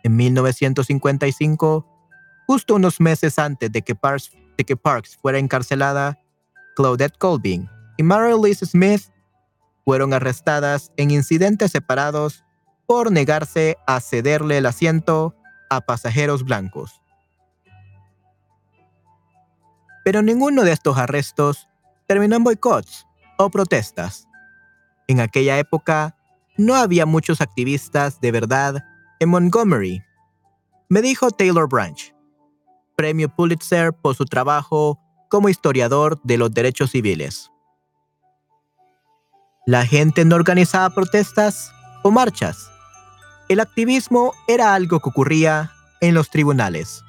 En 0.02 0.16
1955, 0.16 1.86
justo 2.46 2.74
unos 2.74 3.00
meses 3.00 3.38
antes 3.38 3.70
de 3.72 3.82
que 3.82 3.94
Parks, 3.94 5.16
fuera 5.16 5.38
encarcelada, 5.38 6.18
Claudette 6.74 7.16
Colvin 7.18 7.68
y 7.96 8.02
Mary 8.02 8.32
Elise 8.32 8.66
Smith 8.66 9.02
fueron 9.84 10.14
arrestadas 10.14 10.92
en 10.96 11.10
incidentes 11.10 11.72
separados 11.72 12.44
por 12.86 13.10
negarse 13.10 13.76
a 13.86 14.00
cederle 14.00 14.58
el 14.58 14.66
asiento 14.66 15.34
a 15.70 15.80
pasajeros 15.80 16.44
blancos 16.44 17.02
pero 20.04 20.22
ninguno 20.22 20.62
de 20.64 20.72
estos 20.72 20.98
arrestos 20.98 21.68
terminó 22.06 22.36
en 22.36 22.44
boicots 22.44 23.06
o 23.38 23.50
protestas. 23.50 24.28
En 25.06 25.20
aquella 25.20 25.58
época 25.58 26.16
no 26.56 26.74
había 26.74 27.06
muchos 27.06 27.40
activistas 27.40 28.20
de 28.20 28.32
verdad 28.32 28.84
en 29.20 29.28
Montgomery, 29.28 30.02
me 30.88 31.00
dijo 31.00 31.30
Taylor 31.30 31.68
Branch, 31.68 32.14
premio 32.96 33.28
Pulitzer 33.34 33.92
por 33.92 34.14
su 34.14 34.24
trabajo 34.24 34.98
como 35.30 35.48
historiador 35.48 36.20
de 36.22 36.36
los 36.36 36.52
derechos 36.52 36.90
civiles. 36.90 37.51
La 39.66 39.86
gente 39.86 40.24
no 40.24 40.36
organizaba 40.36 40.90
protestas 40.90 41.72
o 42.02 42.10
marchas. 42.10 42.70
El 43.48 43.60
activismo 43.60 44.32
era 44.48 44.74
algo 44.74 45.00
que 45.00 45.08
ocurría 45.08 45.72
en 46.00 46.14
los 46.14 46.30
tribunales 46.30 47.04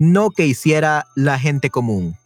no 0.00 0.30
que 0.30 0.46
hiciera 0.46 1.06
la 1.14 1.38
gente 1.38 1.68
común. 1.68 2.16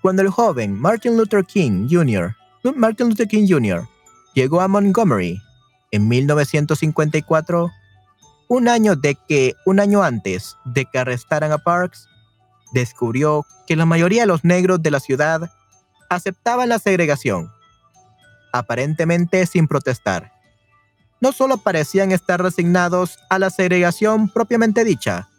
Cuando 0.00 0.22
el 0.22 0.28
joven 0.28 0.80
Martin 0.80 1.16
Luther 1.16 1.44
King 1.44 1.88
Jr. 1.90 2.36
Martin 2.76 3.08
Luther 3.08 3.26
King 3.26 3.46
Jr. 3.48 3.84
llegó 4.32 4.60
a 4.60 4.68
Montgomery 4.68 5.42
en 5.90 6.06
1954, 6.06 7.68
un 8.48 8.68
año 8.68 8.94
de 8.94 9.16
que 9.28 9.54
un 9.66 9.80
año 9.80 10.04
antes 10.04 10.56
de 10.64 10.84
que 10.84 10.98
arrestaran 11.00 11.50
a 11.50 11.58
Parks, 11.58 12.08
descubrió 12.72 13.44
que 13.66 13.74
la 13.74 13.86
mayoría 13.86 14.22
de 14.22 14.28
los 14.28 14.44
negros 14.44 14.80
de 14.82 14.92
la 14.92 15.00
ciudad 15.00 15.50
aceptaban 16.14 16.68
la 16.68 16.78
segregación, 16.78 17.50
aparentemente 18.52 19.46
sin 19.46 19.68
protestar 19.68 20.34
no 21.24 21.32
solo 21.32 21.56
parecían 21.56 22.12
estar 22.12 22.42
resignados 22.42 23.18
a 23.30 23.38
la 23.38 23.48
segregación 23.48 24.28
propiamente 24.28 24.84
dicha, 24.84 25.30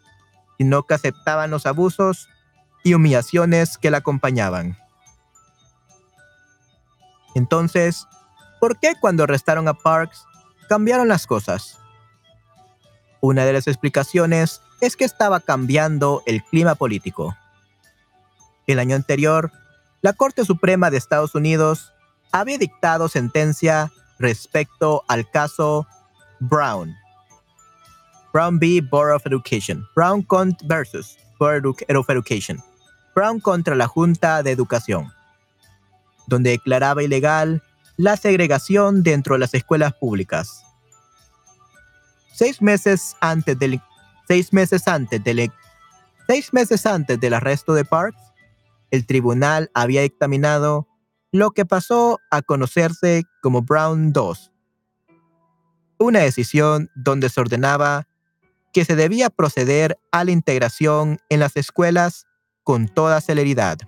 sino 0.58 0.82
que 0.82 0.94
aceptaban 0.94 1.50
los 1.50 1.64
abusos 1.64 2.28
y 2.82 2.94
humillaciones 2.94 3.78
que 3.78 3.92
la 3.92 3.98
acompañaban. 3.98 4.76
Entonces, 7.36 8.08
¿por 8.58 8.80
qué 8.80 8.94
cuando 8.98 9.22
arrestaron 9.22 9.68
a 9.68 9.74
Parks 9.74 10.24
cambiaron 10.68 11.06
las 11.06 11.24
cosas? 11.28 11.78
Una 13.20 13.44
de 13.44 13.52
las 13.52 13.68
explicaciones 13.68 14.62
es 14.80 14.96
que 14.96 15.04
estaba 15.04 15.38
cambiando 15.38 16.24
el 16.26 16.42
clima 16.42 16.74
político. 16.74 17.36
El 18.66 18.80
año 18.80 18.96
anterior, 18.96 19.52
la 20.06 20.12
Corte 20.12 20.44
Suprema 20.44 20.88
de 20.88 20.98
Estados 20.98 21.34
Unidos 21.34 21.92
había 22.30 22.58
dictado 22.58 23.08
sentencia 23.08 23.90
respecto 24.20 25.02
al 25.08 25.28
caso 25.28 25.84
Brown. 26.38 26.94
Brown 28.32 28.60
v. 28.60 28.82
Board 28.88 29.16
of 29.16 29.26
Education. 29.26 29.84
Brown 29.96 30.24
versus 30.68 31.18
Board 31.40 31.66
of 31.66 32.08
Education. 32.08 32.62
Brown 33.16 33.40
contra 33.40 33.74
la 33.74 33.88
Junta 33.88 34.44
de 34.44 34.52
Educación, 34.52 35.12
donde 36.28 36.50
declaraba 36.50 37.02
ilegal 37.02 37.60
la 37.96 38.16
segregación 38.16 39.02
dentro 39.02 39.34
de 39.34 39.40
las 39.40 39.54
escuelas 39.54 39.92
públicas. 39.94 40.62
Seis 42.32 42.62
meses 42.62 43.16
antes 43.20 43.58
del, 43.58 43.82
seis 44.28 44.52
meses 44.52 44.86
antes 44.86 45.24
del, 45.24 45.50
seis 46.28 46.52
meses 46.52 46.86
antes 46.86 47.18
del 47.18 47.34
arresto 47.34 47.74
de 47.74 47.84
Parks, 47.84 48.26
el 48.90 49.06
tribunal 49.06 49.70
había 49.74 50.02
dictaminado 50.02 50.88
lo 51.32 51.50
que 51.50 51.66
pasó 51.66 52.18
a 52.30 52.42
conocerse 52.42 53.24
como 53.42 53.62
Brown 53.62 54.12
2, 54.12 54.52
una 55.98 56.20
decisión 56.20 56.90
donde 56.94 57.28
se 57.28 57.40
ordenaba 57.40 58.06
que 58.72 58.84
se 58.84 58.96
debía 58.96 59.30
proceder 59.30 59.98
a 60.12 60.24
la 60.24 60.30
integración 60.30 61.18
en 61.28 61.40
las 61.40 61.56
escuelas 61.56 62.26
con 62.62 62.88
toda 62.88 63.20
celeridad. 63.20 63.78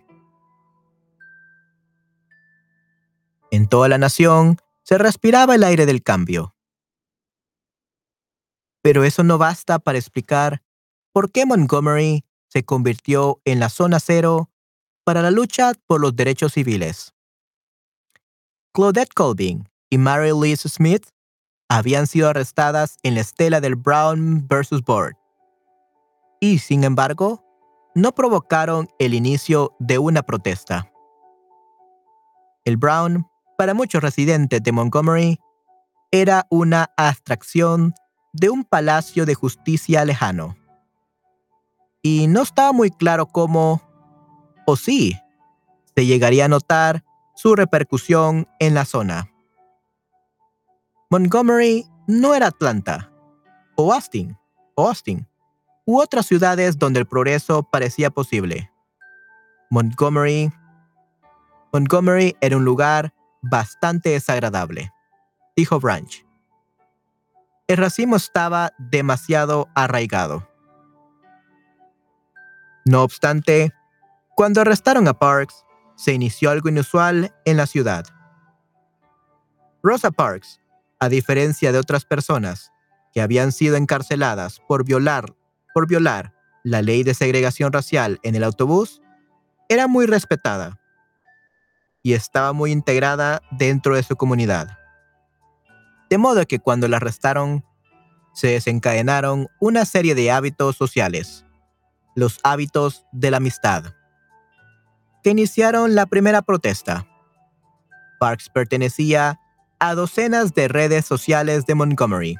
En 3.50 3.66
toda 3.66 3.88
la 3.88 3.98
nación 3.98 4.58
se 4.82 4.98
respiraba 4.98 5.54
el 5.54 5.64
aire 5.64 5.84
del 5.84 6.02
cambio. 6.02 6.54
Pero 8.82 9.04
eso 9.04 9.22
no 9.22 9.36
basta 9.36 9.78
para 9.78 9.98
explicar 9.98 10.62
por 11.12 11.32
qué 11.32 11.44
Montgomery 11.44 12.24
se 12.48 12.64
convirtió 12.64 13.40
en 13.44 13.60
la 13.60 13.68
zona 13.68 14.00
cero 14.00 14.50
para 15.08 15.22
la 15.22 15.30
lucha 15.30 15.72
por 15.86 16.02
los 16.02 16.14
derechos 16.14 16.52
civiles. 16.52 17.14
Claudette 18.74 19.14
Colvin 19.14 19.66
y 19.88 19.96
Mary 19.96 20.28
Louise 20.28 20.68
Smith 20.68 21.06
habían 21.70 22.06
sido 22.06 22.28
arrestadas 22.28 22.98
en 23.02 23.14
la 23.14 23.22
estela 23.22 23.62
del 23.62 23.74
Brown 23.74 24.46
vs. 24.46 24.82
Board. 24.84 25.16
Y, 26.42 26.58
sin 26.58 26.84
embargo, 26.84 27.42
no 27.94 28.14
provocaron 28.14 28.90
el 28.98 29.14
inicio 29.14 29.74
de 29.78 29.96
una 29.96 30.22
protesta. 30.22 30.92
El 32.66 32.76
Brown, 32.76 33.26
para 33.56 33.72
muchos 33.72 34.02
residentes 34.02 34.62
de 34.62 34.72
Montgomery, 34.72 35.38
era 36.10 36.46
una 36.50 36.90
abstracción 36.98 37.94
de 38.34 38.50
un 38.50 38.62
palacio 38.62 39.24
de 39.24 39.34
justicia 39.34 40.04
lejano. 40.04 40.54
Y 42.02 42.26
no 42.26 42.42
estaba 42.42 42.72
muy 42.72 42.90
claro 42.90 43.24
cómo, 43.24 43.87
o 44.70 44.76
sí, 44.76 45.18
se 45.96 46.04
llegaría 46.04 46.44
a 46.44 46.48
notar 46.48 47.02
su 47.34 47.56
repercusión 47.56 48.46
en 48.58 48.74
la 48.74 48.84
zona. 48.84 49.32
Montgomery 51.08 51.86
no 52.06 52.34
era 52.34 52.48
Atlanta, 52.48 53.10
o 53.76 53.94
Austin, 53.94 54.36
o 54.74 54.86
Austin, 54.86 55.26
u 55.86 55.98
otras 55.98 56.26
ciudades 56.26 56.78
donde 56.78 57.00
el 57.00 57.06
progreso 57.06 57.62
parecía 57.62 58.10
posible. 58.10 58.70
Montgomery, 59.70 60.52
Montgomery 61.72 62.36
era 62.42 62.58
un 62.58 62.66
lugar 62.66 63.14
bastante 63.40 64.10
desagradable, 64.10 64.92
dijo 65.56 65.80
Branch. 65.80 66.26
El 67.68 67.78
racismo 67.78 68.16
estaba 68.16 68.74
demasiado 68.76 69.70
arraigado. 69.74 70.46
No 72.84 73.02
obstante, 73.02 73.72
cuando 74.38 74.60
arrestaron 74.60 75.08
a 75.08 75.14
Parks, 75.14 75.64
se 75.96 76.12
inició 76.12 76.50
algo 76.50 76.68
inusual 76.68 77.34
en 77.44 77.56
la 77.56 77.66
ciudad. 77.66 78.06
Rosa 79.82 80.12
Parks 80.12 80.60
a 81.00 81.08
diferencia 81.08 81.72
de 81.72 81.78
otras 81.80 82.04
personas 82.04 82.70
que 83.12 83.20
habían 83.20 83.50
sido 83.50 83.74
encarceladas 83.74 84.60
por 84.60 84.84
violar, 84.84 85.34
por 85.74 85.88
violar 85.88 86.36
la 86.62 86.82
ley 86.82 87.02
de 87.02 87.14
segregación 87.14 87.72
racial 87.72 88.20
en 88.22 88.36
el 88.36 88.44
autobús, 88.44 89.02
era 89.68 89.88
muy 89.88 90.06
respetada 90.06 90.78
y 92.04 92.12
estaba 92.12 92.52
muy 92.52 92.70
integrada 92.70 93.42
dentro 93.50 93.96
de 93.96 94.04
su 94.04 94.14
comunidad. 94.14 94.78
De 96.10 96.16
modo 96.16 96.46
que 96.46 96.60
cuando 96.60 96.86
la 96.86 96.98
arrestaron, 96.98 97.64
se 98.34 98.46
desencadenaron 98.46 99.48
una 99.58 99.84
serie 99.84 100.14
de 100.14 100.30
hábitos 100.30 100.76
sociales, 100.76 101.44
los 102.14 102.38
hábitos 102.44 103.04
de 103.10 103.32
la 103.32 103.38
amistad, 103.38 103.97
que 105.28 105.32
iniciaron 105.32 105.94
la 105.94 106.06
primera 106.06 106.40
protesta. 106.40 107.06
Parks 108.18 108.48
pertenecía 108.48 109.38
a 109.78 109.94
docenas 109.94 110.54
de 110.54 110.68
redes 110.68 111.04
sociales 111.04 111.66
de 111.66 111.74
Montgomery, 111.74 112.36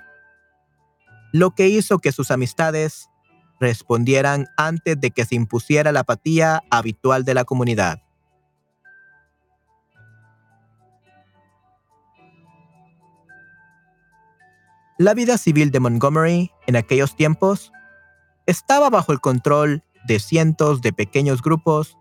lo 1.30 1.50
que 1.50 1.68
hizo 1.68 1.98
que 1.98 2.12
sus 2.12 2.30
amistades 2.30 3.10
respondieran 3.60 4.46
antes 4.56 4.98
de 4.98 5.10
que 5.10 5.26
se 5.26 5.34
impusiera 5.34 5.92
la 5.92 6.00
apatía 6.00 6.62
habitual 6.70 7.26
de 7.26 7.34
la 7.34 7.44
comunidad. 7.44 8.00
La 14.96 15.12
vida 15.12 15.36
civil 15.36 15.70
de 15.72 15.80
Montgomery 15.80 16.52
en 16.66 16.76
aquellos 16.76 17.14
tiempos 17.16 17.70
estaba 18.46 18.88
bajo 18.88 19.12
el 19.12 19.20
control 19.20 19.84
de 20.06 20.20
cientos 20.20 20.80
de 20.80 20.94
pequeños 20.94 21.42
grupos 21.42 21.98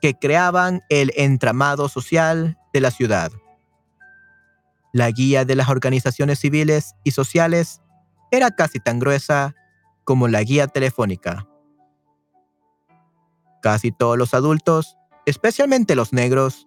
que 0.00 0.14
creaban 0.14 0.82
el 0.88 1.12
entramado 1.16 1.88
social 1.88 2.58
de 2.72 2.80
la 2.80 2.90
ciudad. 2.90 3.32
La 4.92 5.10
guía 5.10 5.44
de 5.44 5.56
las 5.56 5.68
organizaciones 5.68 6.38
civiles 6.38 6.94
y 7.04 7.10
sociales 7.10 7.82
era 8.30 8.50
casi 8.50 8.80
tan 8.80 8.98
gruesa 8.98 9.54
como 10.04 10.28
la 10.28 10.42
guía 10.42 10.68
telefónica. 10.68 11.46
Casi 13.62 13.92
todos 13.92 14.16
los 14.16 14.34
adultos, 14.34 14.96
especialmente 15.26 15.96
los 15.96 16.12
negros, 16.12 16.66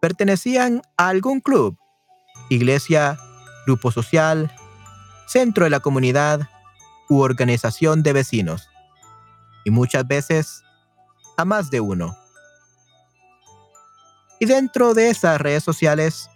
pertenecían 0.00 0.82
a 0.96 1.08
algún 1.08 1.40
club, 1.40 1.76
iglesia, 2.48 3.18
grupo 3.66 3.90
social, 3.90 4.52
centro 5.26 5.64
de 5.64 5.70
la 5.70 5.80
comunidad 5.80 6.48
u 7.08 7.20
organización 7.20 8.02
de 8.02 8.12
vecinos, 8.12 8.68
y 9.64 9.70
muchas 9.70 10.06
veces 10.06 10.62
a 11.36 11.44
más 11.44 11.70
de 11.70 11.80
uno. 11.80 12.16
Y 14.38 14.46
dentro 14.46 14.94
de 14.94 15.10
esas 15.10 15.40
redes 15.40 15.64
sociales 15.64 16.28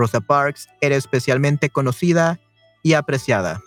Rosa 0.00 0.20
Parks 0.20 0.68
era 0.80 0.96
especialmente 0.96 1.68
conocida 1.68 2.40
y 2.82 2.94
apreciada. 2.94 3.60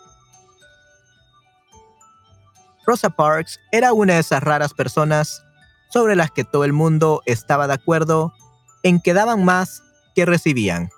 Rosa 2.86 3.12
Parks 3.12 3.60
era 3.72 3.94
una 3.94 4.16
de 4.16 4.20
esas 4.20 4.42
raras 4.44 4.74
personas 4.74 5.44
sobre 5.92 6.16
las 6.16 6.32
que 6.32 6.44
todo 6.44 6.66
el 6.66 6.74
mundo 6.74 7.22
estaba 7.26 7.68
de 7.68 7.74
acuerdo 7.74 8.34
en 8.82 9.00
que 9.00 9.14
daban 9.14 9.46
más 9.46 9.84
que 10.16 10.26
recibían. 10.26 10.90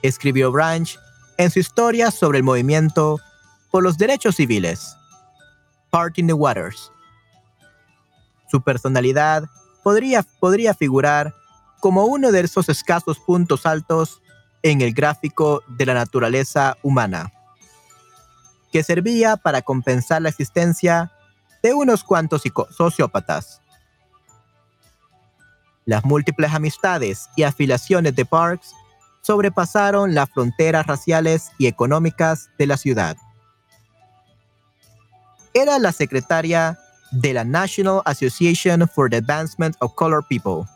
Escribió 0.00 0.50
Branch 0.50 0.98
en 1.36 1.50
su 1.50 1.58
historia 1.58 2.10
sobre 2.10 2.38
el 2.38 2.44
movimiento 2.44 3.20
por 3.70 3.82
los 3.82 3.98
derechos 3.98 4.36
civiles, 4.36 4.96
Parting 5.90 6.26
the 6.26 6.32
Waters, 6.32 6.92
su 8.50 8.62
personalidad 8.62 9.44
podría, 9.82 10.22
podría 10.40 10.74
figurar 10.74 11.34
como 11.80 12.04
uno 12.04 12.32
de 12.32 12.40
esos 12.40 12.68
escasos 12.68 13.18
puntos 13.18 13.66
altos 13.66 14.20
en 14.62 14.80
el 14.80 14.92
gráfico 14.92 15.62
de 15.68 15.86
la 15.86 15.94
naturaleza 15.94 16.76
humana, 16.82 17.32
que 18.72 18.82
servía 18.82 19.36
para 19.36 19.62
compensar 19.62 20.22
la 20.22 20.28
existencia 20.28 21.12
de 21.62 21.74
unos 21.74 22.04
cuantos 22.04 22.42
sociópatas. 22.70 23.60
Las 25.84 26.04
múltiples 26.04 26.52
amistades 26.52 27.28
y 27.36 27.44
afiliaciones 27.44 28.14
de 28.14 28.24
Parks 28.26 28.72
sobrepasaron 29.22 30.14
las 30.14 30.28
fronteras 30.30 30.86
raciales 30.86 31.50
y 31.58 31.66
económicas 31.66 32.50
de 32.58 32.66
la 32.66 32.76
ciudad. 32.76 33.16
Era 35.60 35.80
la 35.80 35.90
secretaria 35.90 36.78
de 37.10 37.32
la 37.32 37.42
National 37.42 38.00
Association 38.04 38.86
for 38.86 39.10
the 39.10 39.16
Advancement 39.16 39.74
of 39.80 39.92
Color 39.96 40.22
People. 40.28 40.68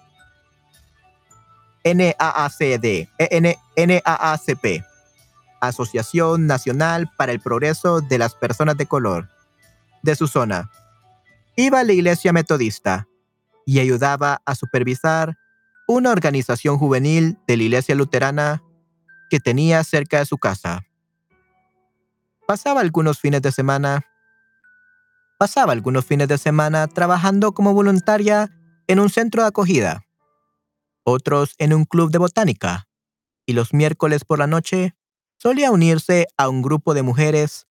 NAACD, 1.84 3.08
e 3.16 3.56
NAACP, 3.76 4.84
Asociación 5.60 6.48
Nacional 6.48 7.08
para 7.16 7.30
el 7.30 7.38
Progreso 7.38 8.00
de 8.00 8.18
las 8.18 8.34
Personas 8.34 8.76
de 8.76 8.86
Color, 8.86 9.28
de 10.02 10.16
su 10.16 10.26
zona. 10.26 10.68
Iba 11.54 11.78
a 11.78 11.84
la 11.84 11.92
iglesia 11.92 12.32
metodista 12.32 13.06
y 13.64 13.78
ayudaba 13.78 14.42
a 14.44 14.56
supervisar 14.56 15.38
una 15.86 16.10
organización 16.10 16.76
juvenil 16.76 17.38
de 17.46 17.56
la 17.56 17.62
iglesia 17.62 17.94
luterana 17.94 18.64
que 19.30 19.38
tenía 19.38 19.84
cerca 19.84 20.18
de 20.18 20.26
su 20.26 20.38
casa. 20.38 20.82
Pasaba 22.48 22.80
algunos 22.80 23.20
fines 23.20 23.42
de 23.42 23.52
semana 23.52 24.04
pasaba 25.42 25.72
algunos 25.72 26.04
fines 26.04 26.28
de 26.28 26.38
semana 26.38 26.86
trabajando 26.86 27.50
como 27.50 27.74
voluntaria 27.74 28.48
en 28.86 29.00
un 29.00 29.10
centro 29.10 29.42
de 29.42 29.48
acogida, 29.48 30.06
otros 31.02 31.56
en 31.58 31.74
un 31.74 31.84
club 31.84 32.12
de 32.12 32.18
botánica 32.18 32.86
y 33.44 33.54
los 33.54 33.74
miércoles 33.74 34.24
por 34.24 34.38
la 34.38 34.46
noche 34.46 34.94
solía 35.38 35.72
unirse 35.72 36.28
a 36.36 36.48
un 36.48 36.62
grupo 36.62 36.94
de 36.94 37.02
mujeres 37.02 37.66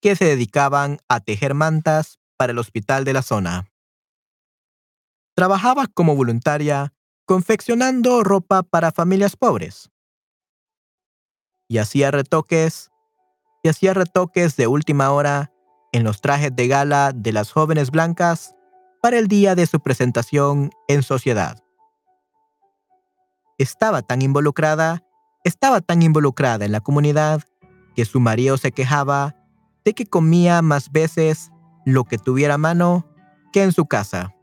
que 0.00 0.14
se 0.14 0.24
dedicaban 0.24 0.98
a 1.08 1.18
tejer 1.18 1.54
mantas 1.54 2.20
para 2.36 2.52
el 2.52 2.60
hospital 2.60 3.04
de 3.04 3.14
la 3.14 3.22
zona. 3.22 3.72
Trabajaba 5.34 5.88
como 5.88 6.14
voluntaria 6.14 6.94
confeccionando 7.24 8.22
ropa 8.22 8.62
para 8.62 8.92
familias 8.92 9.34
pobres. 9.34 9.90
Y 11.66 11.78
hacía 11.78 12.12
retoques, 12.12 12.92
y 13.64 13.68
hacía 13.68 13.94
retoques 13.94 14.54
de 14.56 14.68
última 14.68 15.10
hora 15.10 15.50
en 15.96 16.04
los 16.04 16.20
trajes 16.20 16.54
de 16.54 16.68
gala 16.68 17.12
de 17.14 17.32
las 17.32 17.50
jóvenes 17.52 17.90
blancas 17.90 18.54
para 19.00 19.18
el 19.18 19.28
día 19.28 19.54
de 19.54 19.66
su 19.66 19.80
presentación 19.80 20.70
en 20.88 21.02
sociedad. 21.02 21.58
Estaba 23.56 24.02
tan 24.02 24.20
involucrada, 24.20 25.02
estaba 25.42 25.80
tan 25.80 26.02
involucrada 26.02 26.66
en 26.66 26.72
la 26.72 26.82
comunidad 26.82 27.44
que 27.94 28.04
su 28.04 28.20
marido 28.20 28.58
se 28.58 28.72
quejaba 28.72 29.36
de 29.86 29.94
que 29.94 30.04
comía 30.04 30.60
más 30.60 30.92
veces 30.92 31.50
lo 31.86 32.04
que 32.04 32.18
tuviera 32.18 32.54
a 32.54 32.58
mano 32.58 33.06
que 33.50 33.62
en 33.62 33.72
su 33.72 33.86
casa. 33.86 34.34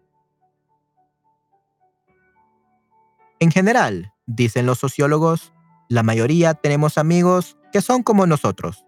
En 3.40 3.52
general, 3.52 4.12
dicen 4.26 4.66
los 4.66 4.80
sociólogos, 4.80 5.54
la 5.88 6.02
mayoría 6.02 6.56
tenemos 6.56 6.98
amigos 6.98 7.58
que 7.72 7.82
son 7.82 8.02
como 8.02 8.26
nosotros. 8.26 8.88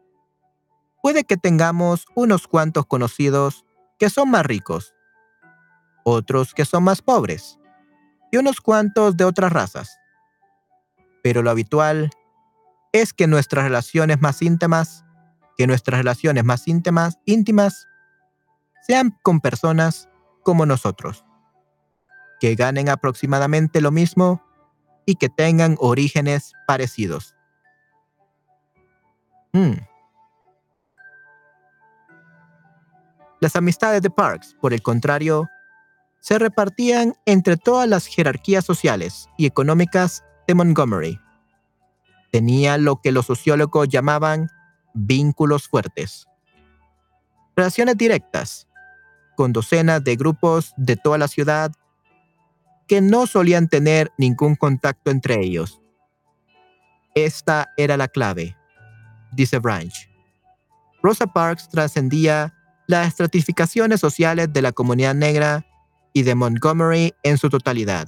Puede 1.06 1.24
que 1.24 1.38
tengamos 1.38 2.08
unos 2.16 2.48
cuantos 2.48 2.88
conocidos 2.88 3.64
que 4.00 4.10
son 4.10 4.32
más 4.32 4.44
ricos, 4.44 4.96
otros 6.04 6.56
que 6.56 6.66
son 6.66 6.84
más 6.84 7.04
pobres, 7.04 7.60
y 8.32 8.38
unos 8.38 8.60
cuantos 8.60 9.16
de 9.16 9.24
otras 9.24 9.54
razas. 9.54 10.00
Pero 11.22 11.44
lo 11.44 11.52
habitual 11.52 12.10
es 12.92 13.14
que 13.14 13.28
nuestras 13.28 13.66
relaciones 13.66 14.20
más 14.20 14.42
íntimas, 14.42 15.06
que 15.60 15.68
nuestras 15.68 16.00
relaciones 16.00 16.44
más 16.44 16.68
íntimas, 16.68 17.20
íntimas, 17.26 17.88
sean 18.82 19.16
con 19.22 19.42
personas 19.42 20.10
como 20.42 20.66
nosotros, 20.66 21.24
que 22.40 22.56
ganen 22.56 22.90
aproximadamente 22.90 23.80
lo 23.80 23.92
mismo 23.92 24.42
y 25.06 25.18
que 25.18 25.30
tengan 25.30 25.76
orígenes 25.80 26.54
parecidos. 26.66 27.36
Hmm. 29.54 29.76
Las 33.46 33.56
amistades 33.56 34.02
de 34.02 34.10
Parks, 34.10 34.56
por 34.60 34.74
el 34.74 34.82
contrario, 34.82 35.48
se 36.20 36.40
repartían 36.40 37.14
entre 37.28 37.58
todas 37.58 37.88
las 37.88 38.08
jerarquías 38.08 38.66
sociales 38.66 39.30
y 39.38 39.46
económicas 39.46 40.24
de 40.48 40.56
Montgomery. 40.56 41.20
Tenía 42.32 42.80
lo 42.80 43.02
que 43.02 43.12
los 43.12 43.28
sociólogos 43.28 43.88
llamaban 43.88 44.50
vínculos 44.96 45.68
fuertes. 45.68 46.26
Relaciones 47.56 47.96
directas, 47.98 48.68
con 49.36 49.54
docenas 49.54 50.04
de 50.04 50.16
grupos 50.16 50.74
de 50.76 50.96
toda 50.96 51.20
la 51.20 51.28
ciudad 51.28 51.72
que 52.88 53.00
no 53.00 53.28
solían 53.28 53.68
tener 53.68 54.12
ningún 54.18 54.56
contacto 54.56 55.12
entre 55.12 55.40
ellos. 55.40 55.80
Esta 57.14 57.72
era 57.78 57.96
la 57.96 58.08
clave, 58.08 58.58
dice 59.34 59.60
Branch. 59.60 59.94
Rosa 61.04 61.28
Parks 61.28 61.70
trascendía 61.70 62.55
las 62.88 63.08
estratificaciones 63.08 64.00
sociales 64.00 64.52
de 64.52 64.62
la 64.62 64.72
comunidad 64.72 65.16
negra 65.16 65.66
y 66.14 66.24
de 66.24 66.36
Montgomery 66.36 67.14
en 67.24 67.38
su 67.38 67.50
totalidad. 67.50 68.08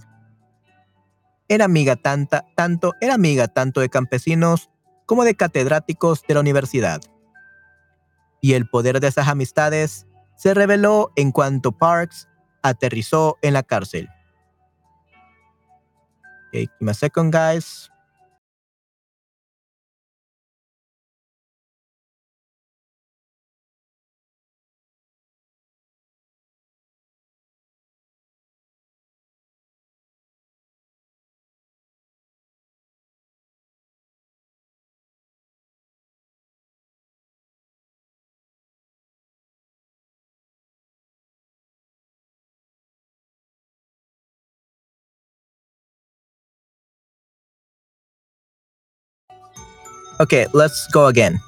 Era 1.49 1.65
amiga 1.65 1.95
tanta, 1.95 2.45
tanto, 2.55 2.93
era 3.01 3.13
amiga 3.13 3.47
tanto 3.47 3.81
de 3.81 3.89
campesinos 3.89 4.69
como 5.05 5.23
de 5.23 5.35
catedráticos 5.35 6.23
de 6.27 6.33
la 6.33 6.41
universidad. 6.41 7.01
Y 8.41 8.53
el 8.53 8.69
poder 8.69 8.99
de 8.99 9.07
esas 9.07 9.27
amistades 9.27 10.05
se 10.35 10.53
reveló 10.53 11.11
en 11.15 11.31
cuanto 11.31 11.71
Parks 11.71 12.27
aterrizó 12.61 13.37
en 13.41 13.53
la 13.53 13.63
cárcel. 13.63 14.09
Give 16.51 16.71
me 16.79 16.91
a 16.91 16.93
second, 16.93 17.33
guys. 17.33 17.89
Okay, 50.19 50.47
let's 50.51 50.87
go 50.91 51.05
again. 51.05 51.39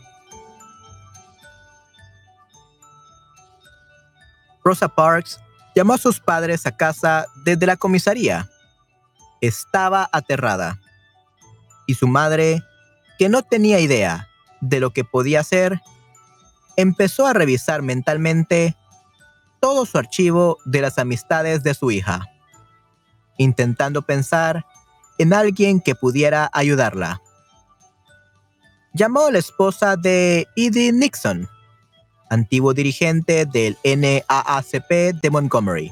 Rosa 4.64 4.88
Parks 4.88 5.40
llamó 5.76 5.96
a 5.96 5.98
sus 5.98 6.20
padres 6.20 6.68
a 6.68 6.78
casa 6.78 7.26
desde 7.44 7.66
la 7.66 7.78
comisaría. 7.78 8.48
Estaba 9.42 10.08
aterrada. 10.12 10.80
Y 11.88 11.96
su 11.96 12.08
madre, 12.08 12.62
que 13.18 13.28
no 13.28 13.42
tenía 13.42 13.80
idea 13.80 14.28
de 14.62 14.80
lo 14.80 14.92
que 14.92 15.04
podía 15.04 15.40
hacer, 15.40 15.82
empezó 16.76 17.26
a 17.26 17.34
revisar 17.34 17.82
mentalmente 17.82 18.76
todo 19.60 19.88
su 19.88 19.98
archivo 19.98 20.60
de 20.66 20.82
las 20.82 21.00
amistades 21.00 21.64
de 21.64 21.74
su 21.74 21.90
hija, 21.90 22.28
intentando 23.38 24.04
pensar 24.04 24.64
en 25.18 25.34
alguien 25.34 25.82
que 25.82 25.96
pudiera 25.96 26.52
ayudarla 26.54 27.20
llamó 28.94 29.28
a 29.28 29.32
la 29.32 29.40
esposa 29.40 29.96
de 29.96 30.48
Edie 30.56 30.92
Nixon, 30.92 31.48
antiguo 32.30 32.74
dirigente 32.74 33.46
del 33.46 33.78
NAACP 33.84 35.22
de 35.22 35.30
Montgomery, 35.30 35.92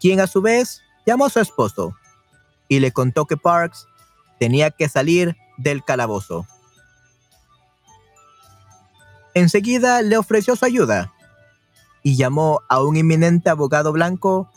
quien 0.00 0.20
a 0.20 0.26
su 0.26 0.40
vez 0.40 0.82
llamó 1.06 1.26
a 1.26 1.30
su 1.30 1.40
esposo 1.40 1.94
y 2.68 2.80
le 2.80 2.92
contó 2.92 3.26
que 3.26 3.36
Parks 3.36 3.86
tenía 4.38 4.70
que 4.70 4.88
salir 4.88 5.36
del 5.58 5.84
calabozo. 5.84 6.46
Enseguida 9.34 10.02
le 10.02 10.16
ofreció 10.16 10.56
su 10.56 10.64
ayuda 10.64 11.12
y 12.02 12.16
llamó 12.16 12.62
a 12.68 12.82
un 12.82 12.96
inminente 12.96 13.50
abogado 13.50 13.92
blanco 13.92 14.50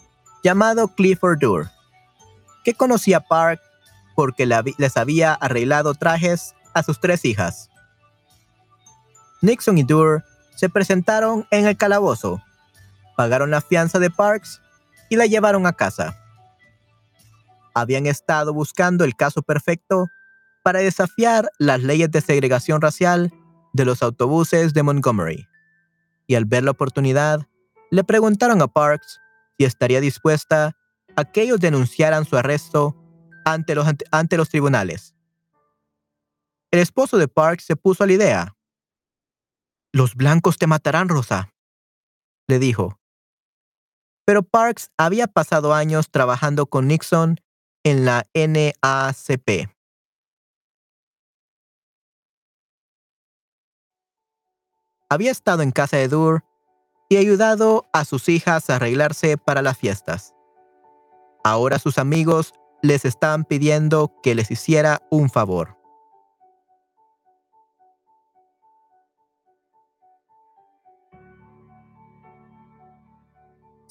llamado 0.43 0.89
Clifford 0.89 1.39
Durr, 1.39 1.69
que 2.63 2.73
conocía 2.73 3.17
a 3.17 3.27
Park 3.27 3.61
porque 4.15 4.45
les 4.45 4.97
había 4.97 5.33
arreglado 5.33 5.93
trajes 5.93 6.55
a 6.73 6.83
sus 6.83 6.99
tres 6.99 7.25
hijas. 7.25 7.69
Nixon 9.41 9.77
y 9.77 9.83
Durr 9.83 10.23
se 10.55 10.69
presentaron 10.69 11.45
en 11.51 11.67
el 11.67 11.77
calabozo, 11.77 12.41
pagaron 13.17 13.51
la 13.51 13.61
fianza 13.61 13.99
de 13.99 14.09
Parks 14.09 14.61
y 15.09 15.15
la 15.15 15.25
llevaron 15.25 15.67
a 15.67 15.73
casa. 15.73 16.17
Habían 17.73 18.05
estado 18.05 18.53
buscando 18.53 19.03
el 19.03 19.15
caso 19.15 19.41
perfecto 19.41 20.07
para 20.63 20.79
desafiar 20.79 21.51
las 21.59 21.81
leyes 21.81 22.09
de 22.11 22.21
segregación 22.21 22.81
racial 22.81 23.33
de 23.73 23.85
los 23.85 24.01
autobuses 24.01 24.73
de 24.73 24.83
Montgomery. 24.83 25.47
Y 26.27 26.35
al 26.35 26.45
ver 26.45 26.63
la 26.63 26.71
oportunidad, 26.71 27.45
le 27.91 28.03
preguntaron 28.03 28.61
a 28.61 28.67
Parks 28.67 29.19
si 29.57 29.65
estaría 29.65 29.99
dispuesta 29.99 30.75
a 31.15 31.25
que 31.25 31.41
ellos 31.41 31.59
denunciaran 31.59 32.25
su 32.25 32.37
arresto 32.37 32.95
ante 33.45 33.75
los, 33.75 33.87
ante 34.11 34.37
los 34.37 34.49
tribunales. 34.49 35.12
El 36.73 36.79
esposo 36.79 37.19
de 37.19 37.27
Parks 37.27 37.65
se 37.65 37.75
puso 37.75 38.03
a 38.03 38.07
la 38.07 38.13
idea. 38.13 38.57
Los 39.91 40.15
blancos 40.15 40.57
te 40.57 40.65
matarán, 40.65 41.07
Rosa, 41.07 41.53
le 42.47 42.57
dijo. 42.57 42.99
Pero 44.25 44.41
Parks 44.41 44.89
había 44.97 45.27
pasado 45.27 45.75
años 45.75 46.09
trabajando 46.09 46.65
con 46.65 46.87
Nixon 46.87 47.39
en 47.83 48.05
la 48.05 48.25
NACP. 48.33 49.69
Había 55.09 55.29
estado 55.29 55.61
en 55.61 55.69
casa 55.69 55.97
de 55.97 56.07
Durr 56.07 56.43
y 57.07 57.17
ayudado 57.17 57.87
a 57.93 58.03
sus 58.03 58.29
hijas 58.29 58.71
a 58.71 58.77
arreglarse 58.77 59.37
para 59.37 59.61
las 59.61 59.77
fiestas. 59.77 60.33
Ahora 61.43 61.77
sus 61.77 61.99
amigos 61.99 62.51
les 62.81 63.05
estaban 63.05 63.45
pidiendo 63.45 64.11
que 64.23 64.33
les 64.33 64.49
hiciera 64.49 65.03
un 65.11 65.29
favor. 65.29 65.82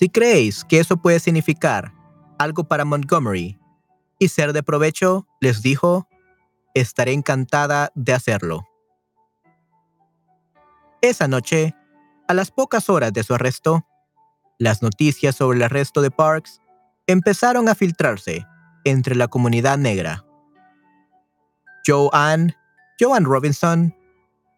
Si 0.02 0.08
creéis 0.08 0.64
que 0.64 0.80
eso 0.80 0.96
puede 0.96 1.20
significar 1.20 1.94
algo 2.36 2.64
para 2.64 2.84
Montgomery 2.84 3.56
y 4.18 4.26
ser 4.26 4.52
de 4.52 4.64
provecho, 4.64 5.28
les 5.40 5.62
dijo, 5.62 6.08
Estaré 6.74 7.12
encantada 7.12 7.92
de 7.94 8.12
hacerlo. 8.12 8.66
Esa 11.02 11.28
noche, 11.28 11.76
a 12.26 12.34
las 12.34 12.50
pocas 12.50 12.90
horas 12.90 13.12
de 13.12 13.22
su 13.22 13.32
arresto, 13.32 13.86
las 14.58 14.82
noticias 14.82 15.36
sobre 15.36 15.58
el 15.58 15.62
arresto 15.62 16.02
de 16.02 16.10
Parks 16.10 16.60
empezaron 17.06 17.68
a 17.68 17.76
filtrarse 17.76 18.44
entre 18.82 19.14
la 19.14 19.28
comunidad 19.28 19.78
negra. 19.78 20.24
Joanne, 21.86 22.56
Robinson, 22.98 23.94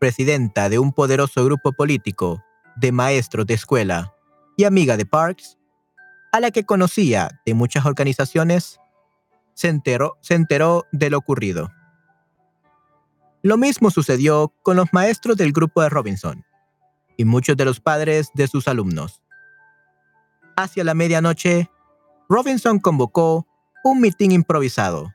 presidenta 0.01 0.71
de 0.71 0.79
un 0.79 0.95
poderoso 0.95 1.45
grupo 1.45 1.73
político 1.73 2.43
de 2.77 2.93
maestros 2.93 3.45
de 3.45 3.53
escuela 3.53 4.14
y 4.57 4.65
amiga 4.65 4.97
de 4.97 5.07
Parks, 5.07 5.59
a 6.33 6.41
la 6.41 6.51
que 6.51 6.65
conocía 6.65 7.41
de 7.47 7.55
muchas 7.55 7.87
organizaciones, 7.87 8.81
se 9.55 9.69
enteró, 9.69 10.19
se 10.21 10.35
enteró 10.35 10.87
de 10.93 11.11
lo 11.11 11.19
ocurrido. 11.19 11.71
Lo 13.43 13.57
mismo 13.57 13.91
sucedió 13.91 14.53
con 14.63 14.77
los 14.77 14.93
maestros 14.93 15.37
del 15.37 15.53
grupo 15.53 15.83
de 15.83 15.91
Robinson 15.91 16.45
y 17.17 17.25
muchos 17.25 17.57
de 17.57 17.65
los 17.65 17.79
padres 17.79 18.31
de 18.35 18.49
sus 18.49 18.69
alumnos. 18.69 19.23
Hacia 20.57 20.85
la 20.85 20.95
medianoche, 20.95 21.71
Robinson 22.29 22.79
convocó 22.79 23.47
un 23.85 24.01
mitin 24.01 24.33
improvisado 24.33 25.13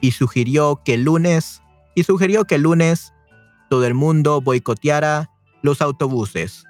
y 0.00 0.12
sugirió 0.12 0.82
que 0.84 0.94
el 0.94 1.04
lunes 1.04 1.62
y 1.94 2.04
sugirió 2.04 2.44
que 2.44 2.56
el 2.56 2.62
lunes 2.62 3.12
todo 3.68 3.86
el 3.86 3.94
mundo 3.94 4.40
boicoteara 4.40 5.30
los 5.62 5.80
autobuses. 5.80 6.64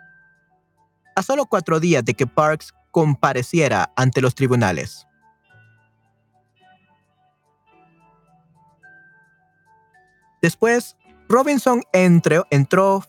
A 1.16 1.22
solo 1.22 1.46
cuatro 1.46 1.80
días 1.80 2.04
de 2.04 2.14
que 2.14 2.26
Parks 2.26 2.74
compareciera 2.90 3.92
ante 3.96 4.20
los 4.20 4.34
tribunales. 4.34 5.06
Después, 10.42 10.96
Robinson 11.28 11.82
entró, 11.92 13.04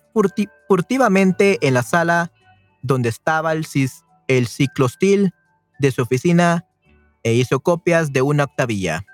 furtivamente 0.68 1.58
en 1.68 1.74
la 1.74 1.84
sala 1.84 2.32
donde 2.82 3.10
estaba 3.10 3.52
el, 3.52 3.68
el 4.28 4.48
ciclostil 4.48 5.34
de 5.80 5.92
su 5.92 6.02
oficina 6.02 6.66
e 7.24 7.34
hizo 7.34 7.60
copias 7.60 8.14
de 8.14 8.22
una 8.22 8.46
octavilla. 8.46 9.06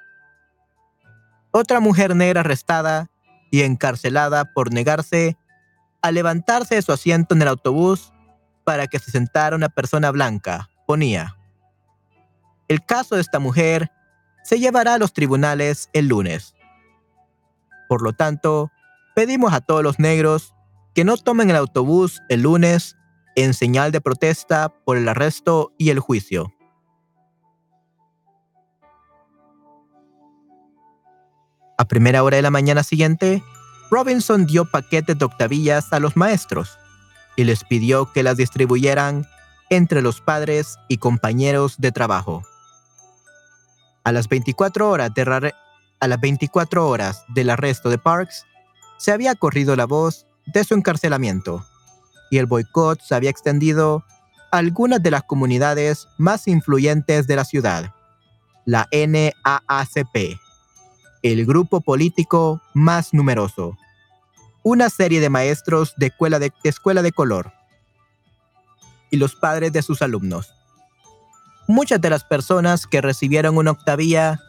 Otra 1.51 1.79
mujer 1.79 2.15
negra 2.15 2.41
arrestada 2.41 3.09
y 3.49 3.61
encarcelada 3.61 4.45
por 4.53 4.71
negarse 4.71 5.37
a 6.01 6.11
levantarse 6.11 6.75
de 6.75 6.81
su 6.81 6.91
asiento 6.91 7.33
en 7.33 7.41
el 7.41 7.47
autobús 7.47 8.13
para 8.63 8.87
que 8.87 8.99
se 8.99 9.11
sentara 9.11 9.55
una 9.55 9.69
persona 9.69 10.11
blanca, 10.11 10.69
ponía. 10.87 11.37
El 12.67 12.85
caso 12.85 13.15
de 13.15 13.21
esta 13.21 13.39
mujer 13.39 13.91
se 14.43 14.59
llevará 14.59 14.95
a 14.95 14.97
los 14.97 15.13
tribunales 15.13 15.89
el 15.93 16.07
lunes. 16.07 16.55
Por 17.89 18.01
lo 18.01 18.13
tanto, 18.13 18.71
pedimos 19.15 19.53
a 19.53 19.61
todos 19.61 19.83
los 19.83 19.99
negros 19.99 20.53
que 20.93 21.03
no 21.03 21.17
tomen 21.17 21.49
el 21.49 21.55
autobús 21.55 22.21
el 22.29 22.41
lunes 22.41 22.97
en 23.35 23.53
señal 23.53 23.91
de 23.91 24.01
protesta 24.01 24.69
por 24.69 24.97
el 24.97 25.07
arresto 25.07 25.73
y 25.77 25.89
el 25.89 25.99
juicio. 25.99 26.53
A 31.77 31.85
primera 31.85 32.23
hora 32.23 32.37
de 32.37 32.43
la 32.43 32.51
mañana 32.51 32.83
siguiente, 32.83 33.43
Robinson 33.89 34.45
dio 34.45 34.69
paquetes 34.69 35.17
de 35.17 35.25
octavillas 35.25 35.91
a 35.91 35.99
los 35.99 36.15
maestros 36.15 36.77
y 37.35 37.43
les 37.43 37.63
pidió 37.63 38.11
que 38.11 38.23
las 38.23 38.37
distribuyeran 38.37 39.27
entre 39.69 40.01
los 40.01 40.21
padres 40.21 40.77
y 40.87 40.97
compañeros 40.97 41.75
de 41.77 41.91
trabajo. 41.91 42.43
A 44.03 44.11
las 44.11 44.27
24 44.27 44.89
horas, 44.89 45.13
de 45.13 45.53
a 45.99 46.07
las 46.07 46.19
24 46.19 46.87
horas 46.87 47.23
del 47.29 47.49
arresto 47.49 47.89
de 47.89 47.97
Parks, 47.97 48.45
se 48.97 49.11
había 49.11 49.35
corrido 49.35 49.75
la 49.75 49.85
voz 49.85 50.25
de 50.45 50.63
su 50.63 50.73
encarcelamiento 50.73 51.65
y 52.29 52.37
el 52.37 52.47
boicot 52.47 53.01
se 53.01 53.15
había 53.15 53.29
extendido 53.29 54.03
a 54.51 54.57
algunas 54.57 55.01
de 55.01 55.11
las 55.11 55.23
comunidades 55.23 56.07
más 56.17 56.47
influyentes 56.47 57.27
de 57.27 57.35
la 57.35 57.45
ciudad, 57.45 57.93
la 58.65 58.87
NAACP, 58.91 60.39
el 61.23 61.45
grupo 61.45 61.81
político 61.81 62.61
más 62.73 63.13
numeroso, 63.13 63.77
una 64.63 64.89
serie 64.89 65.19
de 65.19 65.29
maestros 65.29 65.93
de 65.97 66.07
escuela 66.07 66.39
de, 66.39 66.51
escuela 66.63 67.01
de 67.01 67.11
color 67.11 67.51
y 69.09 69.17
los 69.17 69.35
padres 69.35 69.73
de 69.73 69.81
sus 69.81 70.01
alumnos. 70.01 70.53
Muchas 71.67 72.01
de 72.01 72.09
las 72.09 72.23
personas 72.23 72.87
que 72.87 73.01
recibieron 73.01 73.57
una 73.57 73.71
octavía 73.71 74.39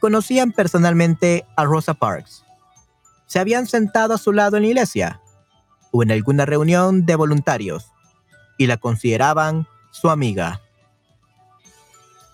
conocían 0.00 0.52
personalmente 0.52 1.46
a 1.56 1.64
Rosa 1.64 1.94
Parks. 1.94 2.44
Se 3.26 3.38
habían 3.38 3.66
sentado 3.66 4.14
a 4.14 4.18
su 4.18 4.32
lado 4.32 4.56
en 4.56 4.62
la 4.62 4.68
iglesia 4.68 5.20
o 5.90 6.02
en 6.02 6.12
alguna 6.12 6.44
reunión 6.44 7.06
de 7.06 7.16
voluntarios 7.16 7.92
y 8.58 8.66
la 8.66 8.76
consideraban 8.76 9.66
su 9.90 10.10
amiga. 10.10 10.60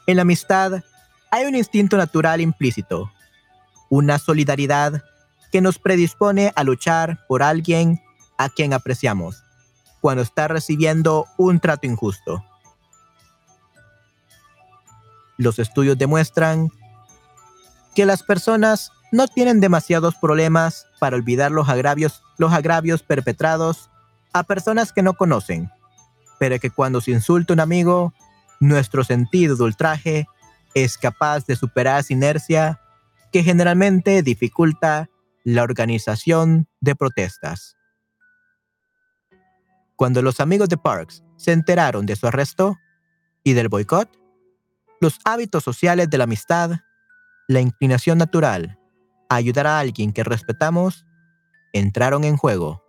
En 0.06 0.16
la 0.16 0.22
amistad 0.22 0.82
hay 1.30 1.46
un 1.46 1.54
instinto 1.54 1.96
natural 1.96 2.40
implícito, 2.40 3.10
una 3.88 4.18
solidaridad 4.18 5.02
que 5.52 5.60
nos 5.60 5.78
predispone 5.78 6.52
a 6.56 6.64
luchar 6.64 7.24
por 7.28 7.42
alguien 7.42 8.02
a 8.38 8.48
quien 8.48 8.72
apreciamos 8.72 9.44
cuando 10.00 10.22
está 10.22 10.48
recibiendo 10.48 11.26
un 11.36 11.60
trato 11.60 11.86
injusto. 11.86 12.44
Los 15.36 15.60
estudios 15.60 15.96
demuestran 15.96 16.70
que 17.94 18.06
las 18.06 18.22
personas 18.22 18.90
no 19.12 19.28
tienen 19.28 19.60
demasiados 19.60 20.16
problemas 20.16 20.86
para 20.98 21.16
olvidar 21.16 21.52
los 21.52 21.68
agravios, 21.68 22.22
los 22.38 22.52
agravios 22.52 23.02
perpetrados 23.02 23.90
a 24.32 24.42
personas 24.42 24.92
que 24.92 25.02
no 25.02 25.14
conocen, 25.14 25.70
pero 26.38 26.58
que 26.58 26.70
cuando 26.70 27.00
se 27.00 27.10
insulta 27.10 27.52
un 27.52 27.60
amigo, 27.60 28.14
nuestro 28.58 29.04
sentido 29.04 29.54
de 29.54 29.64
ultraje 29.64 30.26
es 30.74 30.96
capaz 30.96 31.44
de 31.46 31.56
superar 31.56 32.00
esa 32.00 32.14
inercia 32.14 32.80
que 33.30 33.42
generalmente 33.42 34.22
dificulta 34.22 35.10
la 35.44 35.62
organización 35.62 36.68
de 36.80 36.94
protestas. 36.94 37.76
Cuando 39.96 40.22
los 40.22 40.40
amigos 40.40 40.68
de 40.68 40.76
Parks 40.76 41.22
se 41.36 41.52
enteraron 41.52 42.06
de 42.06 42.16
su 42.16 42.26
arresto 42.26 42.76
y 43.44 43.52
del 43.52 43.68
boicot, 43.68 44.08
los 45.00 45.18
hábitos 45.24 45.64
sociales 45.64 46.08
de 46.10 46.18
la 46.18 46.24
amistad, 46.24 46.80
la 47.48 47.60
inclinación 47.60 48.18
natural 48.18 48.78
a 49.28 49.36
ayudar 49.36 49.66
a 49.66 49.78
alguien 49.78 50.12
que 50.12 50.24
respetamos, 50.24 51.04
entraron 51.72 52.24
en 52.24 52.36
juego. 52.36 52.82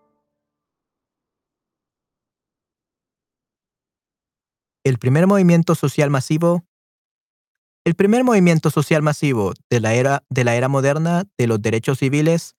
El 4.84 4.98
primer 5.00 5.28
movimiento 5.28 5.76
social 5.76 6.10
masivo 6.10 6.66
el 7.86 7.96
primer 7.96 8.24
movimiento 8.24 8.70
social 8.70 9.02
masivo 9.02 9.54
de 9.70 9.80
la 9.82 9.94
era, 9.94 10.24
de 10.30 10.44
la 10.44 10.56
era 10.56 10.70
moderna 10.70 11.26
de 11.38 11.48
los 11.48 11.62
derechos 11.62 12.00
civiles 12.00 12.56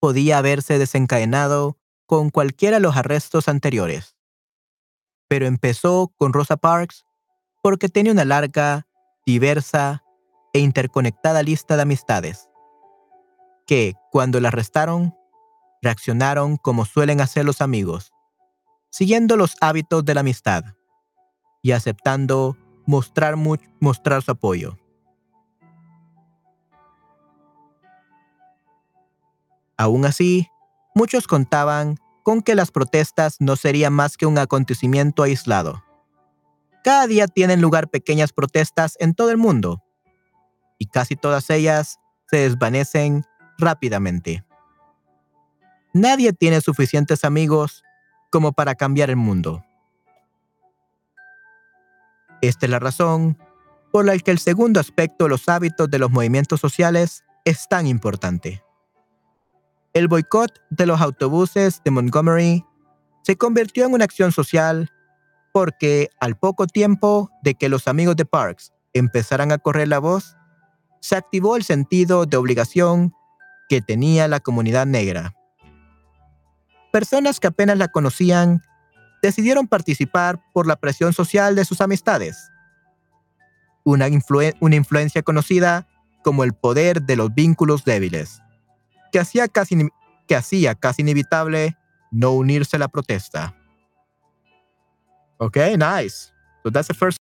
podía 0.00 0.38
haberse 0.38 0.78
desencadenado 0.78 1.78
con 2.04 2.30
cualquiera 2.30 2.76
de 2.76 2.82
los 2.82 2.96
arrestos 2.96 3.48
anteriores. 3.48 4.16
Pero 5.28 5.46
empezó 5.46 6.12
con 6.16 6.32
Rosa 6.32 6.56
Parks 6.56 7.04
porque 7.62 7.88
tenía 7.88 8.12
una 8.12 8.24
larga, 8.24 8.86
diversa 9.24 10.04
e 10.52 10.60
interconectada 10.60 11.42
lista 11.42 11.76
de 11.76 11.82
amistades, 11.82 12.48
que, 13.66 13.94
cuando 14.12 14.40
la 14.40 14.48
arrestaron, 14.48 15.16
reaccionaron 15.82 16.58
como 16.58 16.84
suelen 16.84 17.20
hacer 17.20 17.44
los 17.44 17.60
amigos, 17.60 18.12
siguiendo 18.90 19.36
los 19.36 19.56
hábitos 19.60 20.04
de 20.04 20.14
la 20.14 20.20
amistad 20.20 20.64
y 21.62 21.72
aceptando 21.72 22.56
mostrar, 22.86 23.36
mostrar 23.80 24.22
su 24.22 24.30
apoyo. 24.30 24.78
Aún 29.76 30.06
así, 30.06 30.48
muchos 30.94 31.26
contaban 31.26 31.98
con 32.22 32.40
que 32.40 32.54
las 32.54 32.70
protestas 32.70 33.36
no 33.40 33.56
serían 33.56 33.92
más 33.92 34.16
que 34.16 34.26
un 34.26 34.38
acontecimiento 34.38 35.22
aislado. 35.22 35.84
Cada 36.82 37.06
día 37.06 37.26
tienen 37.26 37.60
lugar 37.60 37.88
pequeñas 37.88 38.32
protestas 38.32 38.96
en 39.00 39.14
todo 39.14 39.30
el 39.30 39.36
mundo, 39.36 39.82
y 40.78 40.86
casi 40.86 41.16
todas 41.16 41.50
ellas 41.50 41.98
se 42.30 42.38
desvanecen 42.38 43.24
rápidamente. 43.58 44.44
Nadie 45.92 46.32
tiene 46.32 46.60
suficientes 46.60 47.24
amigos 47.24 47.82
como 48.30 48.52
para 48.52 48.74
cambiar 48.74 49.10
el 49.10 49.16
mundo. 49.16 49.65
Esta 52.42 52.66
es 52.66 52.70
la 52.70 52.78
razón 52.78 53.38
por 53.92 54.04
la 54.04 54.18
que 54.18 54.30
el 54.30 54.38
segundo 54.38 54.80
aspecto 54.80 55.24
de 55.24 55.30
los 55.30 55.48
hábitos 55.48 55.90
de 55.90 55.98
los 55.98 56.10
movimientos 56.10 56.60
sociales 56.60 57.24
es 57.44 57.66
tan 57.68 57.86
importante. 57.86 58.62
El 59.94 60.08
boicot 60.08 60.52
de 60.70 60.86
los 60.86 61.00
autobuses 61.00 61.80
de 61.84 61.90
Montgomery 61.90 62.64
se 63.22 63.36
convirtió 63.36 63.86
en 63.86 63.94
una 63.94 64.04
acción 64.04 64.32
social 64.32 64.90
porque 65.52 66.10
al 66.20 66.36
poco 66.36 66.66
tiempo 66.66 67.30
de 67.42 67.54
que 67.54 67.70
los 67.70 67.88
amigos 67.88 68.16
de 68.16 68.26
Parks 68.26 68.72
empezaran 68.92 69.52
a 69.52 69.58
correr 69.58 69.88
la 69.88 69.98
voz, 69.98 70.36
se 71.00 71.16
activó 71.16 71.56
el 71.56 71.64
sentido 71.64 72.26
de 72.26 72.36
obligación 72.36 73.14
que 73.68 73.80
tenía 73.80 74.28
la 74.28 74.40
comunidad 74.40 74.86
negra. 74.86 75.34
Personas 76.92 77.40
que 77.40 77.46
apenas 77.46 77.78
la 77.78 77.88
conocían 77.88 78.62
decidieron 79.22 79.66
participar 79.66 80.40
por 80.52 80.66
la 80.66 80.76
presión 80.76 81.12
social 81.12 81.54
de 81.54 81.64
sus 81.64 81.80
amistades. 81.80 82.50
Una, 83.84 84.08
influencia 84.08 85.22
conocida 85.22 85.86
como 86.24 86.44
el 86.44 86.52
poder 86.52 87.02
de 87.02 87.16
los 87.16 87.32
vínculos 87.34 87.84
débiles, 87.84 88.42
que 89.12 89.20
hacía 89.20 89.46
casi, 89.46 89.88
que 90.26 90.34
hacía 90.34 90.74
casi 90.74 91.02
inevitable 91.02 91.76
no 92.10 92.32
unirse 92.32 92.76
a 92.76 92.80
la 92.80 92.88
protesta. 92.88 93.54
Okay, 95.38 95.76
nice. 95.76 96.32
So 96.62 96.70
that's 96.70 96.88
the 96.88 96.94
first 96.94 97.18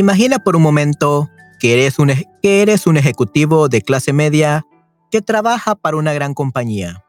Imagina 0.00 0.38
por 0.38 0.56
un 0.56 0.62
momento 0.62 1.28
que 1.58 1.82
eres, 1.82 1.98
un, 2.86 2.96
ejecutivo 2.96 3.68
de 3.68 3.82
clase 3.82 4.14
media 4.14 4.64
que 5.10 5.20
trabaja 5.20 5.74
para 5.74 5.98
una 5.98 6.14
gran 6.14 6.32
compañía. 6.32 7.04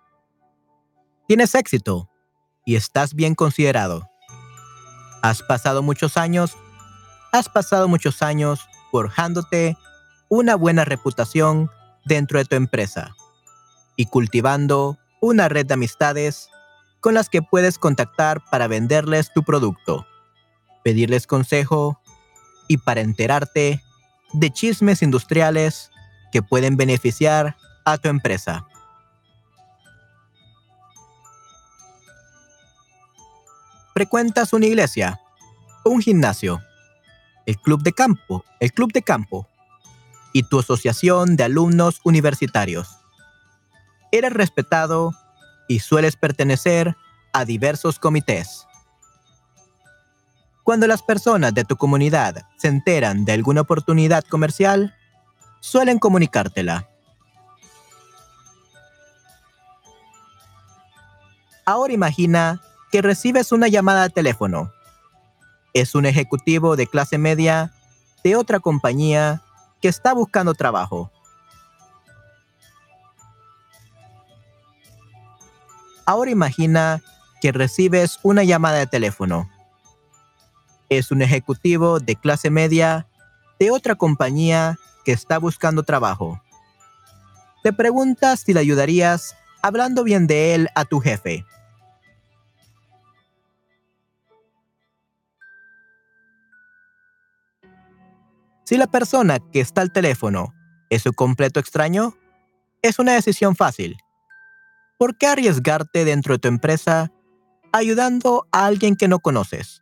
Tienes 1.25 1.55
éxito 1.55 2.09
y 2.65 2.75
estás 2.75 3.13
bien 3.13 3.33
considerado. 3.33 4.09
Has 5.21 5.41
pasado 5.41 5.81
muchos 5.81 6.17
años, 6.17 6.57
has 7.31 7.47
pasado 7.47 7.87
muchos 7.87 8.21
años 8.21 8.59
forjándote 8.91 9.77
una 10.27 10.55
buena 10.55 10.83
reputación 10.83 11.71
dentro 12.03 12.39
de 12.39 12.45
tu 12.45 12.57
empresa 12.57 13.15
y 13.95 14.07
cultivando 14.07 14.97
una 15.21 15.47
red 15.47 15.65
de 15.65 15.75
amistades 15.75 16.49
con 16.99 17.13
las 17.13 17.29
que 17.29 17.41
puedes 17.41 17.77
contactar 17.77 18.43
para 18.51 18.67
venderles 18.67 19.31
tu 19.33 19.43
producto, 19.43 20.05
pedirles 20.83 21.25
consejo 21.25 22.00
y 22.71 22.77
para 22.77 23.01
enterarte 23.01 23.83
de 24.31 24.49
chismes 24.49 25.01
industriales 25.01 25.91
que 26.31 26.41
pueden 26.41 26.77
beneficiar 26.77 27.57
a 27.83 27.97
tu 27.97 28.07
empresa. 28.07 28.65
Frecuentas 33.93 34.53
una 34.53 34.67
iglesia, 34.67 35.19
un 35.83 36.01
gimnasio, 36.01 36.61
el 37.45 37.57
club 37.57 37.83
de 37.83 37.91
campo, 37.91 38.45
el 38.61 38.71
club 38.71 38.93
de 38.93 39.01
campo 39.01 39.49
y 40.31 40.43
tu 40.43 40.59
asociación 40.59 41.35
de 41.35 41.43
alumnos 41.43 41.99
universitarios. 42.05 42.99
Eres 44.13 44.31
respetado 44.31 45.13
y 45.67 45.79
sueles 45.79 46.15
pertenecer 46.15 46.95
a 47.33 47.43
diversos 47.43 47.99
comités. 47.99 48.65
Cuando 50.63 50.85
las 50.85 51.01
personas 51.01 51.53
de 51.53 51.65
tu 51.65 51.75
comunidad 51.75 52.45
se 52.57 52.67
enteran 52.67 53.25
de 53.25 53.33
alguna 53.33 53.61
oportunidad 53.61 54.23
comercial, 54.23 54.95
suelen 55.59 55.97
comunicártela. 55.97 56.87
Ahora 61.65 61.93
imagina 61.93 62.61
que 62.91 63.01
recibes 63.01 63.51
una 63.51 63.67
llamada 63.69 64.03
de 64.03 64.09
teléfono. 64.09 64.71
Es 65.73 65.95
un 65.95 66.05
ejecutivo 66.05 66.75
de 66.75 66.85
clase 66.85 67.17
media 67.17 67.71
de 68.23 68.35
otra 68.35 68.59
compañía 68.59 69.41
que 69.81 69.87
está 69.87 70.13
buscando 70.13 70.53
trabajo. 70.53 71.11
Ahora 76.05 76.29
imagina 76.29 77.01
que 77.41 77.51
recibes 77.51 78.19
una 78.21 78.43
llamada 78.43 78.77
de 78.77 78.87
teléfono 78.87 79.49
es 80.91 81.09
un 81.09 81.21
ejecutivo 81.21 82.01
de 82.01 82.17
clase 82.17 82.49
media 82.49 83.07
de 83.59 83.71
otra 83.71 83.95
compañía 83.95 84.77
que 85.05 85.13
está 85.13 85.39
buscando 85.39 85.83
trabajo. 85.83 86.41
Te 87.63 87.71
preguntas 87.71 88.41
si 88.41 88.53
le 88.53 88.59
ayudarías 88.59 89.37
hablando 89.61 90.03
bien 90.03 90.27
de 90.27 90.53
él 90.53 90.67
a 90.75 90.83
tu 90.83 90.99
jefe. 90.99 91.45
Si 98.65 98.75
la 98.75 98.87
persona 98.87 99.39
que 99.39 99.61
está 99.61 99.79
al 99.79 99.93
teléfono 99.93 100.53
es 100.89 101.05
un 101.05 101.13
completo 101.13 101.61
extraño, 101.61 102.17
es 102.81 102.99
una 102.99 103.13
decisión 103.13 103.55
fácil. 103.55 103.95
¿Por 104.99 105.17
qué 105.17 105.27
arriesgarte 105.27 106.03
dentro 106.03 106.33
de 106.33 106.39
tu 106.39 106.47
empresa 106.49 107.13
ayudando 107.71 108.45
a 108.51 108.65
alguien 108.65 108.97
que 108.97 109.07
no 109.07 109.19
conoces? 109.19 109.81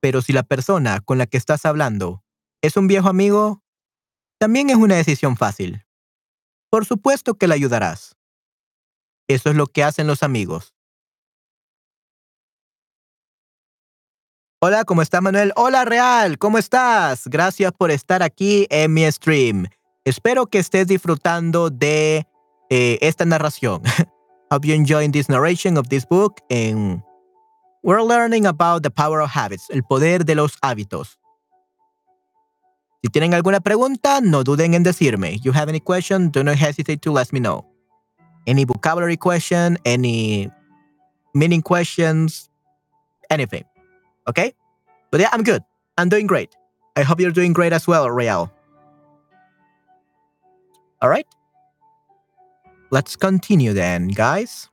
Pero 0.00 0.22
si 0.22 0.32
la 0.32 0.42
persona 0.42 1.00
con 1.00 1.18
la 1.18 1.26
que 1.26 1.36
estás 1.36 1.64
hablando 1.64 2.24
es 2.62 2.76
un 2.76 2.86
viejo 2.86 3.08
amigo, 3.08 3.62
también 4.38 4.70
es 4.70 4.76
una 4.76 4.96
decisión 4.96 5.36
fácil. 5.36 5.84
Por 6.70 6.86
supuesto 6.86 7.34
que 7.34 7.46
le 7.46 7.54
ayudarás. 7.54 8.16
Eso 9.28 9.50
es 9.50 9.56
lo 9.56 9.66
que 9.66 9.84
hacen 9.84 10.06
los 10.06 10.22
amigos. 10.22 10.74
Hola, 14.62 14.84
¿cómo 14.84 15.00
está 15.02 15.20
Manuel? 15.20 15.52
Hola 15.56 15.84
Real, 15.84 16.36
¿cómo 16.36 16.58
estás? 16.58 17.28
Gracias 17.28 17.72
por 17.72 17.90
estar 17.90 18.22
aquí 18.22 18.66
en 18.68 18.92
mi 18.92 19.10
stream. 19.10 19.66
Espero 20.04 20.46
que 20.46 20.58
estés 20.58 20.86
disfrutando 20.86 21.70
de 21.70 22.26
eh, 22.68 22.98
esta 23.00 23.24
narración. 23.24 23.82
Hope 24.50 24.66
you 24.66 24.74
enjoying 24.74 25.12
this 25.12 25.28
narration 25.28 25.78
of 25.78 25.88
this 25.88 26.04
book 26.06 26.40
and 26.50 27.02
We're 27.82 28.02
learning 28.02 28.46
about 28.46 28.82
the 28.82 28.90
power 28.90 29.20
of 29.20 29.30
habits, 29.30 29.70
el 29.70 29.82
poder 29.82 30.24
de 30.24 30.34
los 30.34 30.56
hábitos. 30.62 31.16
Si 33.02 33.08
tienen 33.08 33.32
alguna 33.32 33.60
pregunta, 33.60 34.20
no 34.20 34.44
duden 34.44 34.74
en 34.74 34.82
decirme. 34.82 35.34
If 35.34 35.44
You 35.44 35.52
have 35.52 35.70
any 35.70 35.80
question, 35.80 36.30
do 36.30 36.44
not 36.44 36.56
hesitate 36.56 37.00
to 37.02 37.12
let 37.12 37.32
me 37.32 37.40
know. 37.40 37.64
Any 38.46 38.64
vocabulary 38.64 39.16
question, 39.16 39.78
any 39.86 40.50
meaning 41.34 41.62
questions, 41.62 42.50
anything. 43.30 43.64
Okay? 44.28 44.52
But 45.10 45.20
yeah, 45.20 45.30
I'm 45.32 45.42
good. 45.42 45.62
I'm 45.96 46.08
doing 46.08 46.26
great. 46.26 46.54
I 46.96 47.02
hope 47.02 47.20
you're 47.20 47.32
doing 47.32 47.52
great 47.52 47.72
as 47.72 47.86
well, 47.86 48.10
Real. 48.10 48.52
All 51.00 51.08
right? 51.08 51.26
Let's 52.90 53.16
continue 53.16 53.72
then, 53.72 54.08
guys. 54.08 54.69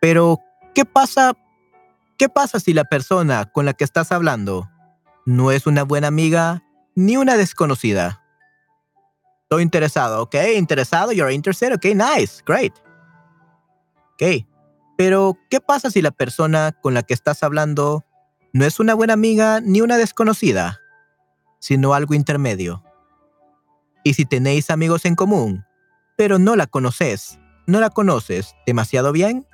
Pero, 0.00 0.40
¿qué 0.74 0.84
pasa? 0.84 1.32
¿Qué 2.18 2.28
pasa 2.28 2.60
si 2.60 2.72
la 2.72 2.84
persona 2.84 3.46
con 3.46 3.64
la 3.64 3.74
que 3.74 3.84
estás 3.84 4.12
hablando 4.12 4.68
no 5.26 5.52
es 5.52 5.66
una 5.66 5.82
buena 5.84 6.08
amiga 6.08 6.62
ni 6.94 7.16
una 7.16 7.36
desconocida? 7.36 8.22
Estoy 9.42 9.62
interesado, 9.62 10.22
¿ok? 10.22 10.34
Interesado, 10.56 11.12
you're 11.12 11.32
interested, 11.32 11.72
ok, 11.72 11.84
nice, 11.94 12.42
great. 12.44 12.74
Ok, 14.12 14.46
pero 14.96 15.38
¿qué 15.48 15.60
pasa 15.60 15.90
si 15.90 16.02
la 16.02 16.10
persona 16.10 16.72
con 16.72 16.92
la 16.92 17.02
que 17.02 17.14
estás 17.14 17.42
hablando 17.42 18.04
no 18.52 18.64
es 18.64 18.80
una 18.80 18.94
buena 18.94 19.14
amiga 19.14 19.60
ni 19.60 19.80
una 19.80 19.96
desconocida, 19.96 20.80
sino 21.60 21.94
algo 21.94 22.14
intermedio? 22.14 22.82
Y 24.02 24.14
si 24.14 24.24
tenéis 24.24 24.70
amigos 24.70 25.04
en 25.04 25.14
común, 25.14 25.64
pero 26.16 26.38
no 26.38 26.56
la 26.56 26.66
conoces, 26.66 27.38
no 27.66 27.80
la 27.80 27.90
conoces 27.90 28.54
demasiado 28.66 29.12
bien, 29.12 29.46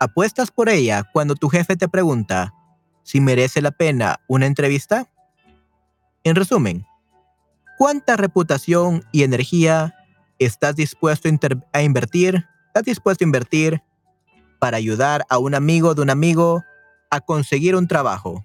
¿Apuestas 0.00 0.50
por 0.50 0.68
ella 0.68 1.04
cuando 1.12 1.34
tu 1.34 1.48
jefe 1.48 1.76
te 1.76 1.88
pregunta 1.88 2.52
si 3.02 3.20
merece 3.20 3.62
la 3.62 3.70
pena 3.70 4.20
una 4.26 4.46
entrevista? 4.46 5.08
En 6.24 6.36
resumen, 6.36 6.84
¿cuánta 7.78 8.16
reputación 8.16 9.04
y 9.12 9.22
energía 9.22 9.94
estás 10.38 10.76
dispuesto 10.76 11.28
a, 11.72 11.82
invertir? 11.82 12.46
¿Estás 12.66 12.84
dispuesto 12.84 13.24
a 13.24 13.26
invertir 13.26 13.82
para 14.58 14.78
ayudar 14.78 15.24
a 15.28 15.38
un 15.38 15.54
amigo 15.54 15.94
de 15.94 16.02
un 16.02 16.10
amigo 16.10 16.64
a 17.10 17.20
conseguir 17.20 17.76
un 17.76 17.86
trabajo? 17.86 18.44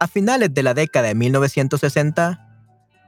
A 0.00 0.08
finales 0.08 0.52
de 0.52 0.62
la 0.64 0.74
década 0.74 1.08
de 1.08 1.14
1960, 1.14 2.51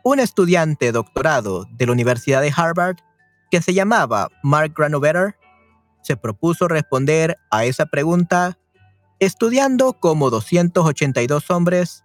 un 0.05 0.21
estudiante 0.21 0.93
doctorado 0.93 1.67
de 1.73 1.87
la 1.87 1.93
Universidad 1.93 2.43
de 2.43 2.53
Harvard 2.55 2.99
que 3.51 3.63
se 3.63 3.73
llamaba 3.73 4.29
Mark 4.43 4.75
Granovetter 4.77 5.37
se 6.03 6.17
propuso 6.19 6.69
responder 6.69 7.39
a 7.51 7.65
esa 7.65 7.87
pregunta 7.87 8.59
estudiando 9.19 9.95
como 9.95 10.29
282 10.29 11.51
hombres 11.51 12.05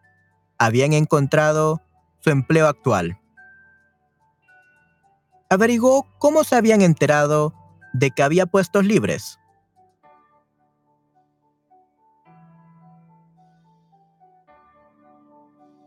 habían 0.58 0.93
encontrado 0.93 1.82
su 2.22 2.30
empleo 2.30 2.68
actual. 2.68 3.20
Averiguó 5.50 6.08
cómo 6.20 6.45
se 6.45 6.56
habían 6.56 6.82
enterado 6.82 7.54
de 7.91 8.12
que 8.12 8.24
había 8.24 8.45
puestos 8.45 8.86
libres. 8.86 9.39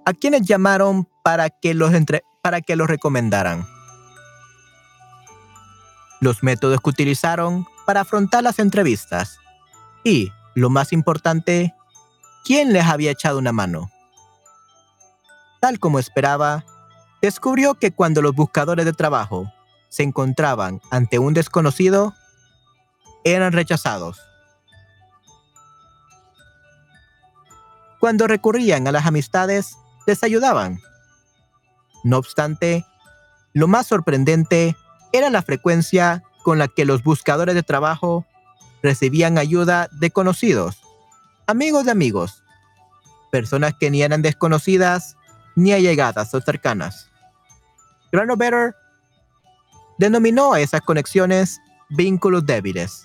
A 0.04 0.12
quienes 0.12 0.42
llamaron 0.42 1.08
para 1.22 1.50
que 1.50 1.74
los, 1.74 1.92
para 2.42 2.60
que 2.60 2.76
los 2.76 2.88
recomendaran. 2.88 3.66
Los 6.20 6.42
métodos 6.42 6.80
que 6.80 6.90
utilizaron 6.90 7.66
para 7.86 8.02
afrontar 8.02 8.42
las 8.42 8.58
entrevistas 8.58 9.38
y, 10.04 10.30
lo 10.54 10.70
más 10.70 10.92
importante, 10.92 11.74
quién 12.44 12.72
les 12.72 12.84
había 12.84 13.10
echado 13.10 13.38
una 13.38 13.52
mano. 13.52 13.90
Tal 15.60 15.78
como 15.78 15.98
esperaba, 15.98 16.64
descubrió 17.20 17.74
que 17.74 17.92
cuando 17.92 18.22
los 18.22 18.34
buscadores 18.34 18.84
de 18.84 18.92
trabajo 18.92 19.52
se 19.88 20.02
encontraban 20.02 20.80
ante 20.90 21.18
un 21.18 21.34
desconocido, 21.34 22.14
eran 23.24 23.52
rechazados. 23.52 24.20
Cuando 28.00 28.26
recurrían 28.26 28.88
a 28.88 28.92
las 28.92 29.06
amistades, 29.06 29.76
les 30.06 30.22
ayudaban. 30.22 30.80
No 32.04 32.18
obstante, 32.18 32.84
lo 33.52 33.68
más 33.68 33.86
sorprendente 33.86 34.76
era 35.12 35.30
la 35.30 35.42
frecuencia 35.42 36.22
con 36.42 36.58
la 36.58 36.68
que 36.68 36.84
los 36.84 37.02
buscadores 37.02 37.54
de 37.54 37.62
trabajo 37.62 38.26
recibían 38.82 39.38
ayuda 39.38 39.88
de 39.92 40.10
conocidos, 40.10 40.82
amigos 41.46 41.84
de 41.84 41.92
amigos, 41.92 42.42
personas 43.30 43.74
que 43.78 43.90
ni 43.90 44.02
eran 44.02 44.22
desconocidas 44.22 45.16
ni 45.54 45.72
allegadas 45.72 46.34
o 46.34 46.40
cercanas. 46.40 47.10
Granovetter 48.10 48.74
denominó 49.98 50.52
a 50.52 50.60
esas 50.60 50.80
conexiones 50.80 51.60
vínculos 51.90 52.44
débiles, 52.44 53.04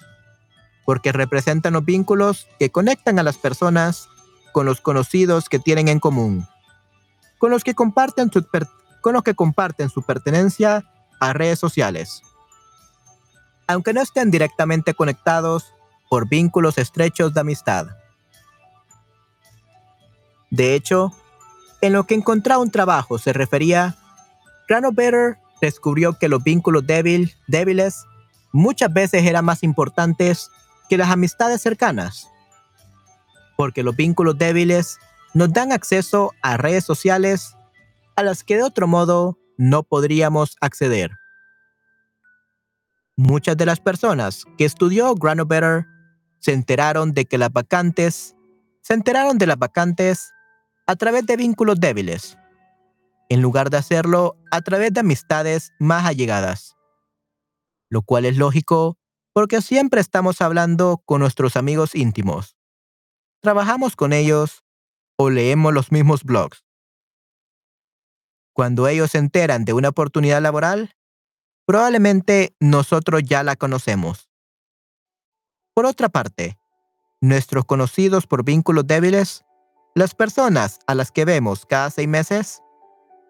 porque 0.86 1.12
representan 1.12 1.74
los 1.74 1.86
vínculos 1.86 2.48
que 2.58 2.72
conectan 2.72 3.20
a 3.20 3.24
las 3.24 3.38
personas 3.38 4.10
con 4.54 4.66
los 4.66 4.82
conocidos 4.82 5.50
que 5.50 5.60
tienen 5.60 5.90
en 5.90 6.00
común 6.00 6.48
con 7.38 7.52
los 7.52 7.64
que 7.64 7.76
comparten 7.76 8.32
su, 8.32 8.46
con 9.02 9.14
los 9.14 9.24
que 9.24 9.36
comparten 9.36 9.90
su 9.90 10.04
pertenencia 10.04 10.84
a 11.20 11.34
redes 11.34 11.60
sociales. 11.60 12.22
Aunque 13.68 13.94
no 13.94 14.02
estén 14.02 14.32
directamente 14.32 14.94
conectados 14.94 15.74
por 16.10 16.28
vínculos 16.28 16.78
estrechos 16.78 17.34
de 17.34 17.42
amistad. 17.42 17.88
De 20.50 20.76
hecho, 20.76 21.12
en 21.82 21.94
lo 21.94 22.06
que 22.06 22.16
encontrar 22.16 22.60
un 22.60 22.72
trabajo 22.72 23.18
se 23.18 23.34
refería, 23.34 23.98
Granovetter 24.68 25.38
descubrió 25.62 26.18
que 26.18 26.30
los 26.30 26.44
vínculos 26.44 26.86
débil, 26.86 27.36
débiles 27.48 28.06
muchas 28.52 28.92
veces 28.92 29.26
eran 29.26 29.46
más 29.46 29.64
importantes 29.64 30.50
que 30.90 30.98
las 30.98 31.10
amistades 31.10 31.62
cercanas, 31.62 32.30
porque 33.56 33.84
los 33.84 33.96
vínculos 33.96 34.38
débiles 34.38 35.00
nos 35.34 35.52
dan 35.54 35.72
acceso 35.72 36.34
a 36.42 36.58
redes 36.58 36.84
sociales 36.84 37.56
a 38.16 38.24
las 38.24 38.44
que 38.44 38.58
de 38.58 38.64
otro 38.64 38.88
modo 38.88 39.38
no 39.58 39.84
podríamos 39.84 40.56
acceder. 40.62 41.12
Muchas 43.16 43.58
de 43.58 43.66
las 43.66 43.80
personas 43.80 44.46
que 44.58 44.66
estudió 44.66 45.14
Granovetter 45.16 45.86
se 46.40 46.54
enteraron 46.54 47.14
de 47.14 47.26
que 47.26 47.38
las 47.38 47.52
vacantes 47.52 48.36
se 48.88 48.94
enteraron 48.94 49.38
de 49.38 49.48
las 49.48 49.60
vacantes 49.60 50.34
a 50.86 50.96
través 50.96 51.26
de 51.26 51.36
vínculos 51.36 51.78
débiles, 51.78 52.38
en 53.28 53.42
lugar 53.42 53.70
de 53.70 53.76
hacerlo 53.76 54.38
a 54.50 54.62
través 54.62 54.94
de 54.94 55.02
amistades 55.02 55.74
más 55.78 56.06
allegadas. 56.06 56.78
Lo 57.90 58.02
cual 58.02 58.24
es 58.24 58.38
lógico 58.38 58.98
porque 59.34 59.62
siempre 59.62 60.00
estamos 60.00 60.42
hablando 60.42 61.02
con 61.04 61.20
nuestros 61.20 61.58
amigos 61.58 61.96
íntimos. 61.96 62.56
Trabajamos 63.42 63.98
con 63.98 64.14
ellos 64.14 64.64
o 65.18 65.30
leemos 65.30 65.74
los 65.74 65.92
mismos 65.92 66.24
blogs. 66.24 66.64
Cuando 68.54 68.88
ellos 68.88 69.12
se 69.12 69.18
enteran 69.18 69.66
de 69.66 69.74
una 69.74 69.90
oportunidad 69.90 70.42
laboral, 70.42 70.96
probablemente 71.66 72.56
nosotros 72.60 73.22
ya 73.24 73.44
la 73.44 73.56
conocemos. 73.56 74.30
Por 75.74 75.86
otra 75.86 76.10
parte, 76.10 76.58
nuestros 77.22 77.66
conocidos 77.66 78.26
por 78.26 78.44
vínculos 78.44 78.88
débiles, 78.88 79.44
las 79.96 80.16
personas 80.16 80.80
a 80.88 80.96
las 80.96 81.12
que 81.12 81.26
vemos 81.26 81.66
cada 81.66 81.90
seis 81.90 82.08
meses, 82.08 82.62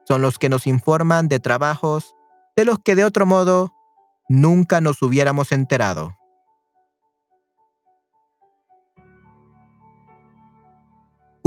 son 0.07 0.21
los 0.21 0.39
que 0.39 0.49
nos 0.49 0.67
informan 0.67 1.27
de 1.27 1.39
trabajos 1.39 2.13
de 2.55 2.65
los 2.65 2.79
que 2.79 2.95
de 2.95 3.05
otro 3.05 3.25
modo 3.25 3.73
nunca 4.29 4.81
nos 4.81 5.01
hubiéramos 5.01 5.51
enterado. 5.51 6.16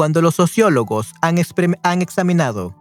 Cuando 0.01 0.23
los 0.23 0.37
sociólogos 0.37 1.13
han, 1.21 1.37
examinado 1.37 2.75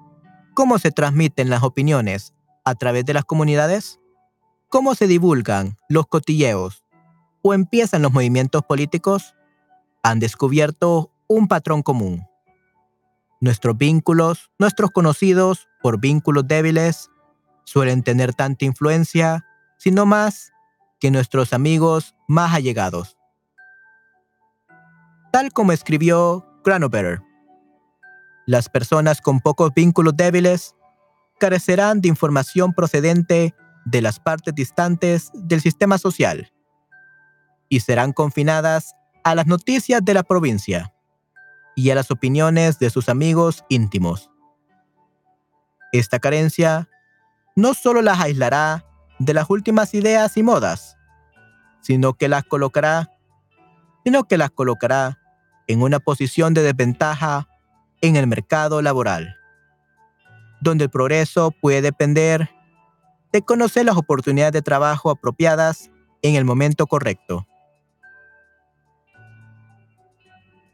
cómo 0.53 0.79
se 0.79 0.89
transmiten 0.89 1.49
las 1.49 1.63
opiniones 1.63 2.33
a 2.63 2.75
través 2.75 3.03
de 3.03 3.13
las 3.13 3.25
comunidades, 3.25 3.99
cómo 4.69 4.95
se 4.95 5.05
divulgan 5.05 5.75
los 5.89 6.07
cotilleos 6.07 6.85
o 7.41 7.53
empiezan 7.53 8.03
los 8.03 8.13
movimientos 8.13 8.63
políticos, 8.63 9.35
han 10.01 10.19
descubierto 10.19 11.11
un 11.27 11.49
patrón 11.49 11.81
común. 11.81 12.25
Nuestros 13.41 13.77
vínculos, 13.77 14.49
nuestros 14.57 14.89
conocidos 14.89 15.67
por 15.81 15.99
vínculos 15.99 16.47
débiles, 16.47 17.09
suelen 17.65 18.01
tener 18.01 18.33
tanta 18.33 18.63
influencia, 18.63 19.45
sino 19.77 20.05
más, 20.05 20.53
que 21.01 21.11
nuestros 21.11 21.51
amigos 21.51 22.15
más 22.29 22.53
allegados. 22.53 23.17
Tal 25.33 25.51
como 25.51 25.73
escribió 25.73 26.48
Granovetter. 26.63 27.21
Las 28.45 28.69
personas 28.69 29.21
con 29.21 29.39
pocos 29.39 29.71
vínculos 29.73 30.15
débiles 30.17 30.75
carecerán 31.39 32.01
de 32.01 32.09
información 32.09 32.73
procedente 32.73 33.53
de 33.85 34.01
las 34.01 34.19
partes 34.19 34.53
distantes 34.53 35.31
del 35.33 35.61
sistema 35.61 35.97
social 35.97 36.51
y 37.69 37.79
serán 37.79 38.13
confinadas 38.13 38.93
a 39.23 39.35
las 39.35 39.47
noticias 39.47 40.03
de 40.03 40.13
la 40.13 40.23
provincia 40.23 40.93
y 41.75 41.91
a 41.91 41.95
las 41.95 42.11
opiniones 42.11 42.79
de 42.79 42.89
sus 42.89 43.07
amigos 43.07 43.63
íntimos. 43.69 44.29
Esta 45.91 46.19
carencia 46.19 46.89
no 47.55 47.73
solo 47.73 48.01
las 48.01 48.19
aislará 48.19 48.85
de 49.19 49.33
las 49.33 49.49
últimas 49.49 49.93
ideas 49.93 50.35
y 50.37 50.43
modas, 50.43 50.97
sino 51.81 52.15
que 52.15 52.27
las 52.27 52.43
colocará, 52.43 53.11
sino 54.03 54.25
que 54.25 54.37
las 54.37 54.51
colocará 54.51 55.18
en 55.69 55.83
una 55.83 55.99
posición 55.99 56.55
de 56.55 56.63
desventaja 56.63 57.47
en 58.01 58.15
el 58.15 58.25
mercado 58.25 58.81
laboral, 58.81 59.35
donde 60.61 60.85
el 60.85 60.89
progreso 60.89 61.51
puede 61.51 61.83
depender 61.83 62.49
de 63.31 63.43
conocer 63.43 63.85
las 63.85 63.95
oportunidades 63.95 64.51
de 64.53 64.63
trabajo 64.63 65.11
apropiadas 65.11 65.91
en 66.23 66.33
el 66.33 66.43
momento 66.43 66.87
correcto. 66.87 67.47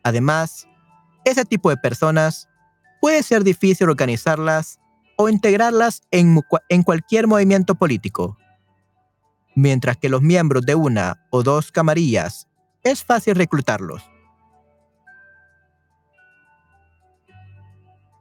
Además, 0.01 0.65
ese 1.25 1.43
tipo 1.43 1.69
de 1.69 1.77
personas 1.77 2.47
puede 3.01 3.21
ser 3.21 3.43
difícil 3.43 3.89
organizarlas 3.89 4.79
o 5.17 5.27
integrarlas 5.27 6.03
en, 6.09 6.41
cualquier 6.85 7.27
movimiento 7.27 7.75
político, 7.75 8.37
mientras 9.55 9.97
que 9.97 10.07
los 10.07 10.21
miembros 10.21 10.65
de 10.65 10.75
una 10.75 11.25
o 11.31 11.43
dos 11.43 11.73
camarillas 11.73 12.47
es 12.81 13.03
fácil 13.03 13.35
reclutarlos. 13.35 14.14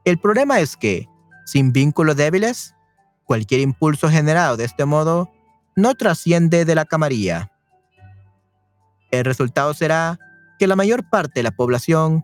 El 0.05 0.19
problema 0.19 0.59
es 0.59 0.77
que, 0.77 1.09
sin 1.45 1.73
vínculos 1.73 2.15
débiles, 2.15 2.75
cualquier 3.25 3.61
impulso 3.61 4.07
generado 4.07 4.55
de 4.55 4.65
este 4.65 4.85
modo 4.85 5.31
no 5.75 5.95
trasciende 5.95 6.63
de 6.63 6.75
la 6.75 6.85
camarilla. 6.85 7.51
El 9.09 9.25
resultado 9.25 9.73
será 9.73 10.19
que 10.59 10.67
la 10.67 10.75
mayor 10.75 11.09
parte 11.09 11.39
de 11.39 11.43
la 11.43 11.51
población 11.51 12.23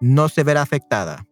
no 0.00 0.28
se 0.28 0.42
verá 0.42 0.62
afectada. 0.62 1.24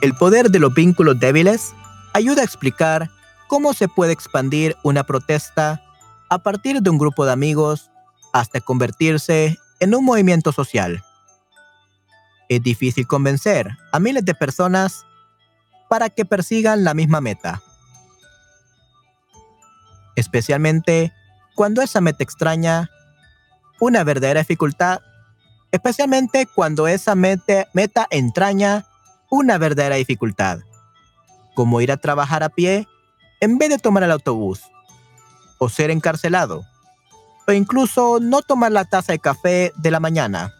El 0.00 0.14
poder 0.14 0.50
de 0.50 0.60
los 0.60 0.72
vínculos 0.72 1.20
débiles 1.20 1.74
ayuda 2.14 2.40
a 2.40 2.44
explicar 2.44 3.10
cómo 3.48 3.74
se 3.74 3.88
puede 3.88 4.12
expandir 4.12 4.76
una 4.82 5.04
protesta 5.04 5.82
a 6.30 6.38
partir 6.38 6.80
de 6.80 6.88
un 6.88 6.98
grupo 6.98 7.26
de 7.26 7.32
amigos 7.32 7.90
hasta 8.32 8.60
convertirse 8.60 9.56
en 9.80 9.94
un 9.94 10.04
movimiento 10.04 10.52
social. 10.52 11.04
Es 12.48 12.62
difícil 12.62 13.06
convencer 13.06 13.70
a 13.92 14.00
miles 14.00 14.24
de 14.24 14.34
personas 14.34 15.04
para 15.88 16.10
que 16.10 16.24
persigan 16.24 16.84
la 16.84 16.94
misma 16.94 17.20
meta. 17.20 17.62
especialmente 20.18 21.12
cuando 21.54 21.80
esa 21.80 22.00
meta 22.00 22.24
extraña 22.24 22.90
una 23.78 24.02
verdadera 24.02 24.40
dificultad, 24.40 25.00
especialmente 25.70 26.46
cuando 26.52 26.88
esa 26.88 27.14
meta, 27.14 27.68
entraña 28.10 28.84
una 29.30 29.58
verdadera 29.58 29.94
dificultad, 29.94 30.58
como 31.54 31.80
ir 31.80 31.92
a 31.92 31.96
trabajar 31.96 32.42
a 32.42 32.48
pie 32.48 32.88
en 33.40 33.58
vez 33.58 33.68
de 33.68 33.78
tomar 33.78 34.02
el 34.02 34.10
autobús, 34.10 34.62
o 35.58 35.68
ser 35.68 35.90
encarcelado, 35.92 36.64
o 37.48 37.52
incluso 37.52 38.18
no 38.20 38.42
tomar 38.42 38.72
la 38.72 38.84
taza 38.84 39.12
de 39.12 39.18
café 39.18 39.72
de 39.76 39.90
la 39.90 40.00
mañana, 40.00 40.54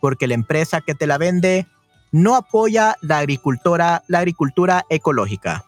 porque 0.00 0.26
la 0.26 0.34
empresa 0.34 0.82
que 0.82 0.94
te 0.94 1.06
la 1.06 1.16
vende 1.16 1.66
no 2.12 2.36
apoya 2.36 2.96
la 3.00 3.18
agricultura, 3.18 4.04
la 4.06 4.18
agricultura 4.18 4.84
ecológica. 4.90 5.64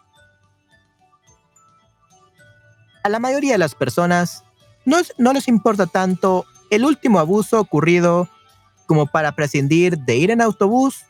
A 3.03 3.09
la 3.09 3.17
mayoría 3.17 3.53
de 3.53 3.57
las 3.57 3.73
personas 3.73 4.43
no, 4.85 4.97
no 5.17 5.33
les 5.33 5.47
importa 5.47 5.87
tanto 5.87 6.45
el 6.69 6.85
último 6.85 7.17
abuso 7.17 7.59
ocurrido 7.59 8.29
como 8.85 9.07
para 9.07 9.31
prescindir 9.31 9.97
de 9.97 10.17
ir 10.17 10.29
en 10.29 10.41
autobús 10.41 11.03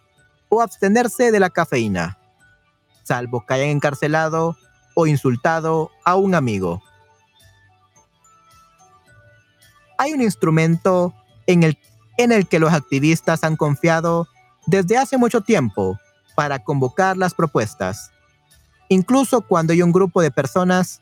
o 0.48 0.62
abstenerse 0.62 1.32
de 1.32 1.40
la 1.42 1.50
cafeína, 1.50 2.18
salvo 3.04 3.46
que 3.46 3.56
hayan 3.56 3.70
encarcelado 3.70 4.56
o 4.94 5.06
insultado 5.06 5.92
a 6.06 6.16
un 6.16 6.34
amigo. 6.34 6.82
Hay 10.04 10.12
un 10.12 10.22
instrumento 10.22 11.14
en 11.48 11.64
el, 11.64 11.78
en 12.18 12.34
el 12.34 12.46
que 12.46 12.60
los 12.60 12.74
activistas 12.74 13.46
han 13.46 13.56
confiado 13.56 14.28
desde 14.68 14.98
hace 14.98 15.18
mucho 15.18 15.40
tiempo 15.40 15.98
para 16.36 16.60
convocar 16.60 17.16
las 17.16 17.34
propuestas, 17.34 18.12
incluso 18.90 19.48
cuando 19.48 19.72
hay 19.72 19.82
un 19.82 19.94
grupo 19.94 20.22
de 20.22 20.30
personas 20.30 21.02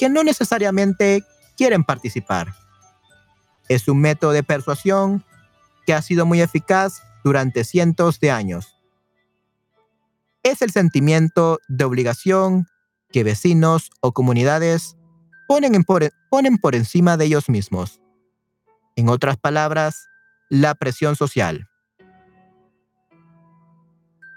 que 0.00 0.08
no 0.08 0.24
necesariamente 0.24 1.22
quieren 1.56 1.84
participar. 1.84 2.52
Es 3.68 3.86
un 3.86 4.00
método 4.00 4.32
de 4.32 4.42
persuasión 4.42 5.24
que 5.86 5.94
ha 5.94 6.02
sido 6.02 6.26
muy 6.26 6.40
eficaz 6.40 7.04
durante 7.22 7.62
cientos 7.62 8.18
de 8.18 8.32
años. 8.32 8.74
Es 10.42 10.60
el 10.60 10.72
sentimiento 10.72 11.60
de 11.68 11.84
obligación 11.84 12.66
que 13.12 13.22
vecinos 13.22 13.92
o 14.00 14.10
comunidades 14.10 14.96
ponen, 15.46 15.84
ponen 16.30 16.58
por 16.58 16.74
encima 16.74 17.16
de 17.16 17.26
ellos 17.26 17.48
mismos. 17.48 18.00
En 19.00 19.08
otras 19.08 19.38
palabras, 19.38 20.10
la 20.50 20.74
presión 20.74 21.16
social. 21.16 21.70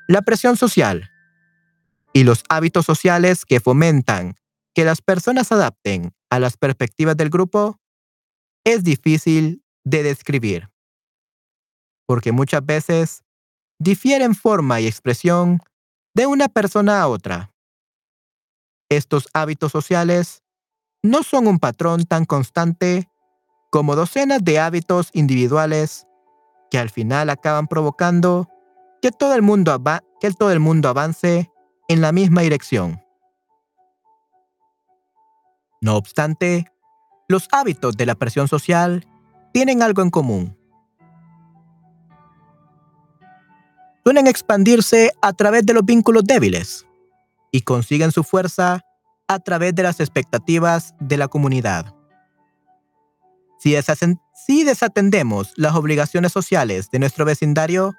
La 0.08 0.22
presión 0.22 0.56
social 0.56 1.12
y 2.14 2.24
los 2.24 2.46
hábitos 2.48 2.86
sociales 2.86 3.44
que 3.44 3.60
fomentan 3.60 4.38
que 4.74 4.86
las 4.86 5.02
personas 5.02 5.52
adapten 5.52 6.14
a 6.30 6.40
las 6.40 6.56
perspectivas 6.56 7.18
del 7.18 7.30
grupo 7.30 7.82
es 8.64 8.86
difícil 8.86 9.66
de 9.84 10.02
describir, 10.02 10.70
porque 12.06 12.32
muchas 12.32 12.66
veces 12.66 13.26
difieren 13.80 14.34
forma 14.34 14.80
y 14.80 14.88
expresión 14.88 15.60
de 16.16 16.26
una 16.26 16.48
persona 16.48 17.02
a 17.02 17.10
otra. 17.10 17.54
Estos 18.90 19.28
hábitos 19.34 19.74
sociales 19.74 20.42
no 21.04 21.22
son 21.22 21.48
un 21.48 21.60
patrón 21.60 22.06
tan 22.06 22.24
constante 22.24 23.10
como 23.74 23.96
docenas 23.96 24.44
de 24.44 24.60
hábitos 24.60 25.10
individuales 25.14 26.06
que 26.70 26.78
al 26.78 26.92
final 26.92 27.32
acaban 27.32 27.66
provocando 27.66 28.48
que 29.02 29.10
todo 29.10 29.34
el 29.34 29.42
mundo, 29.42 29.82
que 30.22 30.30
todo 30.30 30.52
el 30.52 30.60
mundo 30.60 30.90
avance 30.90 31.50
en 31.88 32.00
la 32.00 32.12
misma 32.12 32.42
dirección. 32.42 33.02
No 35.82 35.96
obstante, 35.96 36.68
los 37.28 37.48
hábitos 37.52 37.98
de 37.98 38.06
la 38.06 38.14
presión 38.14 38.48
social 38.48 39.08
tienen 39.54 39.82
algo 39.82 40.04
en 40.04 40.12
común. 40.12 40.56
Suelen 44.04 44.28
expandirse 44.28 45.14
a 45.24 45.34
través 45.34 45.66
de 45.66 45.74
los 45.74 45.84
vínculos 45.84 46.24
débiles 46.26 46.86
y 47.52 47.62
consiguen 47.62 48.12
su 48.12 48.24
fuerza 48.24 48.82
a 49.28 49.40
través 49.40 49.74
de 49.74 49.82
las 49.82 50.00
expectativas 50.00 50.94
de 51.00 51.18
la 51.18 51.28
comunidad. 51.28 52.03
Si, 53.64 54.64
desatendemos 54.66 55.54
las 55.56 55.74
obligaciones 55.76 56.34
sociales 56.34 56.90
de 56.92 57.00
nuestro 57.00 57.24
vecindario, 57.24 57.94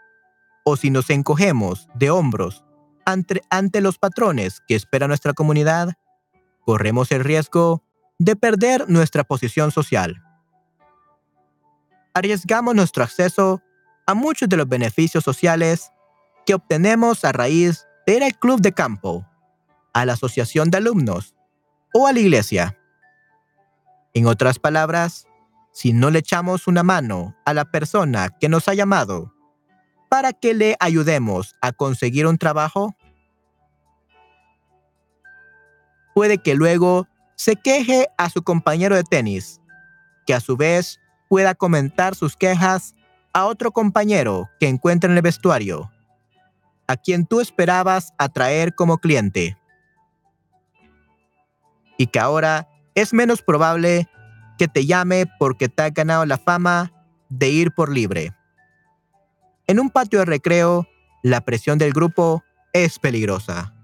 o 0.63 0.77
si 0.77 0.91
nos 0.91 1.09
encogemos 1.09 1.89
de 1.95 2.11
hombros 2.11 2.63
ante, 3.07 3.41
ante 3.49 3.81
los 3.81 3.97
patrones 3.97 4.61
que 4.69 4.75
espera 4.75 5.09
nuestra 5.09 5.33
comunidad, 5.33 5.95
corremos 6.67 7.11
el 7.13 7.25
riesgo 7.25 7.83
de 8.19 8.37
perder 8.37 8.91
nuestra 8.91 9.25
posición 9.25 9.71
social. 9.71 10.23
Arriesgamos 12.13 12.75
nuestro 12.75 13.03
acceso 13.03 13.63
a 14.07 14.13
muchos 14.13 14.51
de 14.51 14.59
los 14.59 14.69
beneficios 14.69 15.25
sociales 15.25 15.93
que 16.45 16.53
obtenemos 16.53 17.25
a 17.25 17.33
raíz 17.33 17.87
de 18.07 18.17
ir 18.17 18.23
al 18.23 18.39
club 18.39 18.61
de 18.61 18.73
campo 18.73 19.27
a 19.95 20.05
la 20.05 20.13
asociación 20.13 20.71
de 20.71 20.77
alumnos 20.77 21.35
o 21.95 22.07
a 22.07 22.13
la 22.13 22.21
iglesia. 22.21 22.79
En 24.13 24.27
otras 24.27 24.59
palabras, 24.59 25.27
si 25.75 25.93
no 25.93 26.11
le 26.11 26.21
echamos 26.21 26.69
una 26.69 26.85
mano 26.85 27.35
a 27.45 27.53
la 27.53 27.65
persona 27.65 28.31
que 28.31 28.49
nos 28.49 28.69
ha 28.69 28.75
llamado 28.75 29.35
para 30.09 30.33
que 30.33 30.55
le 30.55 30.77
ayudemos 30.79 31.57
a 31.61 31.73
conseguir 31.73 32.29
un 32.29 32.39
trabajo, 32.39 32.95
puede 36.15 36.39
que 36.39 36.55
luego 36.55 37.09
se 37.35 37.57
queje 37.57 38.07
a 38.17 38.31
su 38.31 38.45
compañero 38.45 38.95
de 38.95 39.03
tenis, 39.03 39.61
que 40.29 40.33
a 40.33 40.39
su 40.39 40.57
vez 40.57 41.01
pueda 41.29 41.57
comentar 41.57 42.15
sus 42.15 42.37
quejas 42.37 42.95
a 43.33 43.47
otro 43.47 43.73
compañero 43.73 44.49
que 44.61 44.69
encuentra 44.69 45.11
en 45.11 45.17
el 45.17 45.23
vestuario, 45.23 45.91
a 46.87 46.97
quien 46.97 47.27
tú 47.27 47.41
esperabas 47.41 48.15
atraer 48.17 48.77
como 48.77 48.99
cliente. 48.99 49.59
Y 51.99 52.07
que 52.07 52.21
ahora 52.21 52.69
es 52.95 53.13
menos 53.13 53.43
probable 53.43 54.09
que 54.59 54.69
te 54.69 54.87
llame 54.87 55.27
porque 55.39 55.69
te 55.69 55.83
ha 55.83 55.91
ganado 55.91 56.27
la 56.27 56.39
fama 56.39 56.93
de 57.29 57.49
ir 57.49 57.73
por 57.73 57.91
libre. 57.91 58.33
En 59.67 59.81
un 59.81 59.91
patio 59.91 60.21
de 60.21 60.25
recreo, 60.25 60.87
la 61.23 61.41
presión 61.41 61.79
del 61.79 61.93
grupo 61.93 62.43
es 62.73 62.99
peligrosa. 62.99 63.75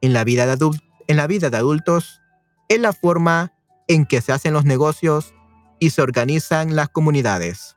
En 0.00 0.12
la 0.12 0.24
vida 0.24 0.46
de, 0.46 0.80
en 1.08 1.16
la 1.16 1.26
vida 1.26 1.50
de 1.50 1.56
adultos, 1.56 2.20
es 2.68 2.80
la 2.80 2.92
forma 2.92 3.52
en 3.88 4.06
que 4.06 4.20
se 4.20 4.32
hacen 4.32 4.52
los 4.52 4.64
negocios 4.64 5.34
y 5.78 5.90
se 5.90 6.02
organizan 6.02 6.76
las 6.76 6.88
comunidades. 6.88 7.76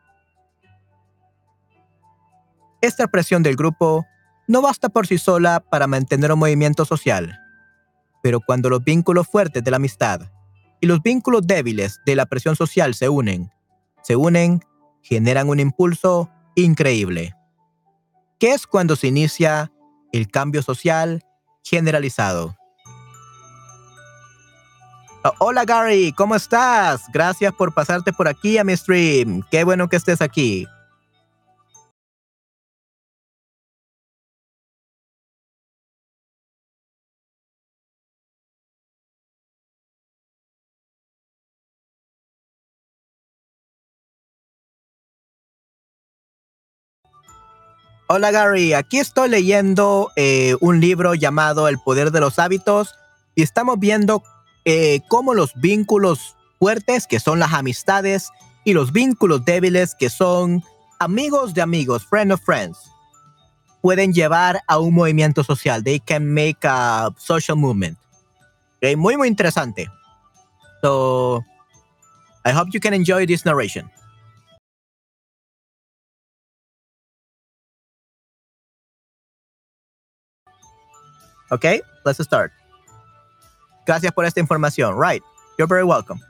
Esta 2.82 3.08
presión 3.08 3.42
del 3.42 3.56
grupo 3.56 4.06
no 4.48 4.62
basta 4.62 4.90
por 4.90 5.08
sí 5.08 5.18
sola 5.18 5.60
para 5.60 5.88
mantener 5.88 6.32
un 6.32 6.40
movimiento 6.40 6.86
social 6.86 7.40
pero 8.26 8.42
cuando 8.42 8.72
los 8.72 8.84
vínculos 8.84 9.28
fuertes 9.28 9.64
de 9.64 9.70
la 9.70 9.78
amistad 9.78 10.20
y 10.82 10.88
los 10.88 11.02
vínculos 11.02 11.46
débiles 11.46 12.02
de 12.06 12.16
la 12.16 12.26
presión 12.26 12.56
social 12.56 12.94
se 12.94 13.10
unen, 13.10 13.52
se 14.04 14.16
unen, 14.16 14.64
generan 15.02 15.50
un 15.50 15.60
impulso 15.60 16.30
increíble, 16.56 17.34
que 18.40 18.54
es 18.54 18.68
cuando 18.68 18.96
se 18.96 19.08
inicia 19.08 19.72
el 20.12 20.30
cambio 20.30 20.62
social 20.62 21.24
generalizado. 21.64 22.56
Oh, 25.24 25.34
hola 25.40 25.66
Gary, 25.66 26.14
¿cómo 26.14 26.36
estás? 26.36 27.02
Gracias 27.12 27.52
por 27.54 27.74
pasarte 27.74 28.14
por 28.14 28.28
aquí 28.28 28.58
a 28.58 28.64
mi 28.64 28.78
stream. 28.78 29.42
Qué 29.50 29.64
bueno 29.64 29.90
que 29.90 29.96
estés 29.96 30.22
aquí. 30.22 30.68
Hola 48.08 48.30
Gary, 48.30 48.74
aquí 48.74 49.00
estoy 49.00 49.30
leyendo 49.30 50.12
eh, 50.16 50.56
un 50.62 50.80
libro 50.80 51.16
llamado 51.16 51.68
El 51.68 51.80
poder 51.80 52.12
de 52.12 52.20
los 52.20 52.38
hábitos 52.38 52.94
y 53.34 53.42
estamos 53.42 53.80
viendo 53.80 54.22
eh, 54.64 55.02
cómo 55.08 55.34
los 55.34 55.56
vínculos 55.56 56.36
fuertes, 56.60 57.08
que 57.08 57.20
son 57.20 57.40
las 57.40 57.54
amistades, 57.54 58.30
y 58.64 58.74
los 58.74 58.92
vínculos 58.92 59.44
débiles, 59.44 59.96
que 59.96 60.12
son 60.12 60.64
amigos 61.00 61.56
de 61.56 61.64
amigos, 61.64 62.06
friend 62.06 62.32
of 62.32 62.42
friends, 62.46 62.78
pueden 63.82 64.14
llevar 64.14 64.62
a 64.68 64.78
un 64.78 64.94
movimiento 64.94 65.44
social. 65.44 65.84
They 65.84 66.00
can 66.00 66.32
make 66.32 66.60
a 66.64 67.10
social 67.18 67.58
movement. 67.58 67.98
Muy, 68.98 69.18
muy 69.18 69.28
interesante. 69.28 69.90
So, 70.84 71.44
I 72.46 72.52
hope 72.52 72.70
you 72.72 72.80
can 72.80 72.94
enjoy 72.94 73.26
this 73.26 73.46
narration. 73.46 73.90
Ok, 81.50 81.66
let's 82.06 82.20
start. 82.20 82.52
Gracias 83.86 84.12
por 84.14 84.26
esta 84.26 84.40
información. 84.40 84.96
Right. 85.00 85.24
You're 85.58 85.68
very 85.70 85.84
welcome. 85.84 86.22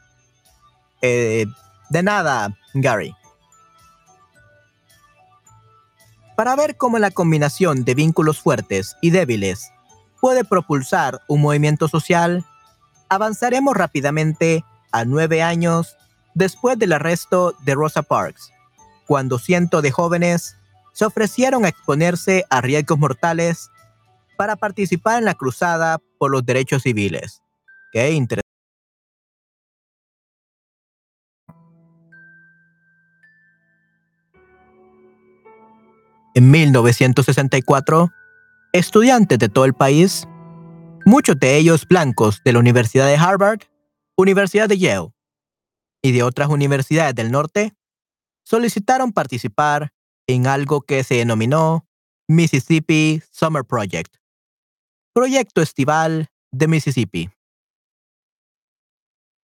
Eh, 1.01 1.45
de 1.89 2.03
nada, 2.03 2.55
Gary. 2.73 3.15
Para 6.35 6.55
ver 6.55 6.75
cómo 6.75 6.99
la 6.99 7.11
combinación 7.11 7.85
de 7.85 7.95
vínculos 7.95 8.39
fuertes 8.39 8.97
y 9.01 9.09
débiles 9.11 9.71
puede 10.19 10.43
propulsar 10.43 11.21
un 11.27 11.41
movimiento 11.41 11.87
social, 11.87 12.45
avanzaremos 13.07 13.75
rápidamente 13.75 14.65
a 14.91 15.05
nueve 15.05 15.41
años 15.41 15.95
después 16.33 16.77
del 16.77 16.93
arresto 16.93 17.55
de 17.63 17.75
Rosa 17.75 18.01
Parks, 18.01 18.51
cuando 19.07 19.39
cientos 19.39 19.81
de 19.81 19.91
jóvenes 19.91 20.57
se 20.91 21.05
ofrecieron 21.05 21.63
a 21.63 21.69
exponerse 21.69 22.45
a 22.49 22.59
riesgos 22.61 22.97
mortales 22.97 23.69
para 24.37 24.55
participar 24.55 25.19
en 25.19 25.25
la 25.25 25.35
cruzada 25.35 25.99
por 26.17 26.31
los 26.31 26.45
derechos 26.45 26.83
civiles. 26.83 27.41
Qué 27.91 28.11
interesante. 28.11 28.45
En 36.35 36.51
1964, 36.51 38.11
estudiantes 38.73 39.39
de 39.39 39.47
todo 39.47 39.63
el 39.63 39.73
país, 39.73 40.27
muchos 41.05 41.39
de 41.39 41.55
ellos 41.55 41.87
blancos 41.87 42.41
de 42.43 42.51
la 42.51 42.59
Universidad 42.59 43.07
de 43.07 43.15
Harvard, 43.15 43.61
Universidad 44.17 44.67
de 44.67 44.77
Yale 44.77 45.13
y 46.01 46.11
de 46.11 46.23
otras 46.23 46.49
universidades 46.49 47.15
del 47.15 47.31
norte, 47.31 47.73
solicitaron 48.43 49.13
participar 49.13 49.93
en 50.27 50.45
algo 50.47 50.81
que 50.81 51.05
se 51.05 51.15
denominó 51.15 51.87
Mississippi 52.27 53.21
Summer 53.31 53.63
Project, 53.63 54.17
Proyecto 55.15 55.61
Estival 55.61 56.27
de 56.51 56.67
Mississippi. 56.67 57.31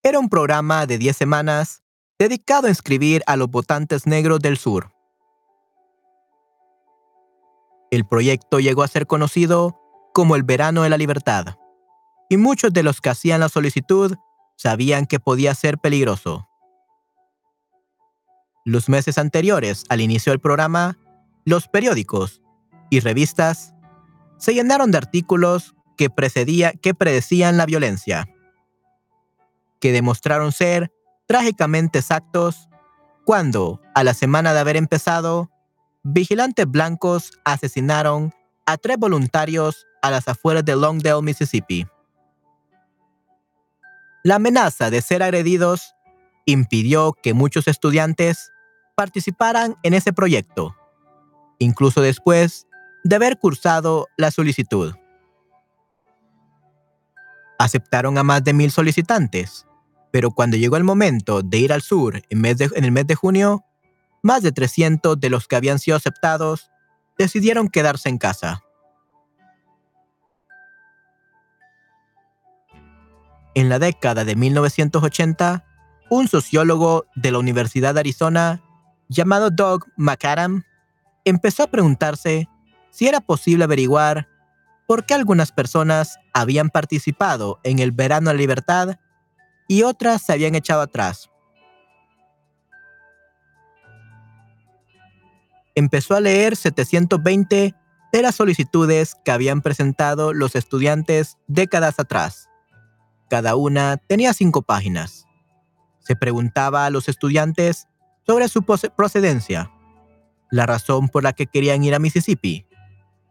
Era 0.04 0.20
un 0.20 0.30
programa 0.30 0.86
de 0.86 1.00
10 1.00 1.18
semanas 1.18 1.82
dedicado 2.20 2.68
a 2.68 2.70
inscribir 2.70 3.24
a 3.26 3.36
los 3.36 3.50
votantes 3.50 4.06
negros 4.06 4.40
del 4.42 4.58
sur 4.58 4.92
el 7.92 8.06
proyecto 8.06 8.60
llegó 8.60 8.84
a 8.84 8.88
ser 8.88 9.06
conocido 9.06 9.78
como 10.14 10.36
el 10.36 10.44
Verano 10.44 10.84
de 10.84 10.90
la 10.90 10.98
Libertad, 10.98 11.58
y 12.30 12.38
muchos 12.38 12.72
de 12.72 12.84
los 12.84 13.02
que 13.02 13.10
hacían 13.10 13.42
la 13.42 13.50
solicitud 13.50 14.16
sabían 14.56 15.06
que 15.06 15.20
podía 15.20 15.54
ser 15.54 15.78
peligroso. 15.78 16.48
Los 18.64 18.88
meses 18.88 19.18
anteriores 19.18 19.84
al 19.90 20.00
inicio 20.00 20.32
del 20.32 20.40
programa, 20.40 20.98
los 21.46 21.68
periódicos 21.68 22.42
y 22.90 23.02
revistas 23.02 23.74
se 24.42 24.56
llenaron 24.56 24.90
de 24.90 24.98
artículos 24.98 25.76
que, 25.98 26.10
precedía, 26.10 26.74
que 26.74 26.96
predecían 26.96 27.58
la 27.58 27.68
violencia, 27.68 28.28
que 29.80 29.92
demostraron 29.92 30.52
ser 30.52 30.92
trágicamente 31.28 32.00
exactos 32.00 32.68
cuando, 33.24 33.80
a 33.94 34.04
la 34.04 34.16
semana 34.16 34.52
de 34.54 34.60
haber 34.60 34.78
empezado, 34.78 35.52
vigilantes 36.02 36.66
blancos 36.66 37.34
asesinaron 37.46 38.34
a 38.66 38.78
tres 38.78 38.98
voluntarios 38.98 39.86
a 40.02 40.10
las 40.10 40.28
afueras 40.28 40.66
de 40.66 40.76
Longdale, 40.76 41.22
Mississippi. 41.22 41.86
La 44.24 44.36
amenaza 44.36 44.90
de 44.90 45.04
ser 45.04 45.22
agredidos 45.22 45.94
impidió 46.46 47.14
que 47.14 47.36
muchos 47.36 47.68
estudiantes 47.68 48.52
participaran 48.96 49.78
en 49.84 49.94
ese 49.94 50.14
proyecto, 50.14 50.76
incluso 51.60 52.02
después 52.02 52.66
de 53.04 53.16
haber 53.16 53.38
cursado 53.38 54.08
la 54.18 54.32
solicitud. 54.32 54.94
Aceptaron 57.58 58.18
a 58.18 58.24
más 58.24 58.44
de 58.44 58.54
mil 58.54 58.72
solicitantes, 58.72 59.66
pero 60.12 60.32
cuando 60.32 60.58
llegó 60.58 60.78
el 60.78 60.84
momento 60.84 61.42
de 61.42 61.58
ir 61.58 61.74
al 61.74 61.82
sur 61.82 62.22
en, 62.30 62.46
el 62.46 62.92
mes 62.92 63.08
de 63.08 63.16
junio, 63.16 63.64
más 64.24 64.44
de 64.44 64.52
300 64.52 65.20
de 65.20 65.30
los 65.30 65.48
que 65.48 65.56
habían 65.56 65.80
sido 65.80 65.98
aceptados 65.98 66.70
decidieron 67.18 67.70
quedarse 67.70 68.10
en 68.10 68.18
casa. 68.18 68.64
En 73.54 73.70
la 73.70 73.80
década 73.80 74.24
de 74.24 74.36
1980, 74.36 75.66
un 76.10 76.28
sociólogo 76.28 77.06
de 77.16 77.32
la 77.32 77.40
Universidad 77.40 77.94
de 77.94 78.00
Arizona 78.00 78.62
llamado 79.10 79.50
Doug 79.50 79.86
McAdam 79.98 80.64
empezó 81.26 81.64
a 81.64 81.68
preguntarse 81.68 82.48
si 82.92 83.08
era 83.08 83.22
posible 83.22 83.64
averiguar 83.64 84.28
por 84.88 85.06
qué 85.06 85.14
algunas 85.14 85.52
personas 85.52 86.20
habían 86.34 86.70
participado 86.70 87.60
en 87.64 87.80
el 87.80 87.92
verano 87.92 88.30
de 88.30 88.36
la 88.36 88.40
libertad 88.40 89.00
y 89.68 89.84
otras 89.84 90.22
se 90.22 90.34
habían 90.34 90.56
echado 90.56 90.82
atrás. 90.82 91.32
empezó 95.76 96.16
a 96.16 96.20
leer 96.20 96.56
720 96.56 97.76
de 98.12 98.22
las 98.22 98.36
solicitudes 98.36 99.16
que 99.24 99.32
habían 99.32 99.62
presentado 99.62 100.34
los 100.34 100.56
estudiantes 100.56 101.38
décadas 101.48 102.00
atrás. 102.00 102.50
Cada 103.30 103.56
una 103.56 103.98
tenía 103.98 104.34
cinco 104.34 104.62
páginas. 104.62 105.28
Se 106.00 106.16
preguntaba 106.16 106.86
a 106.86 106.90
los 106.90 107.08
estudiantes 107.08 107.88
sobre 108.26 108.48
su 108.50 108.64
procedencia, 108.64 109.72
la 110.50 110.66
razón 110.66 111.08
por 111.08 111.24
la 111.24 111.34
que 111.34 111.48
querían 111.48 111.84
ir 111.84 111.96
a 111.96 112.00
Mississippi 112.00 112.66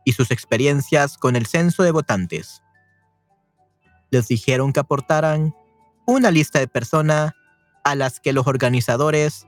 y 0.05 0.13
sus 0.13 0.31
experiencias 0.31 1.19
con 1.19 1.37
el 1.37 1.47
censo 1.47 1.83
de 1.83 1.91
votantes. 1.91 2.63
Les 4.11 4.29
dijeron 4.29 4.73
que 4.73 4.81
aportaran 4.81 5.55
una 6.07 6.31
lista 6.31 6.59
de 6.59 6.69
personas 6.69 7.33
a 7.85 7.95
las 7.95 8.21
que 8.21 8.33
los 8.33 8.47
organizadores 8.47 9.47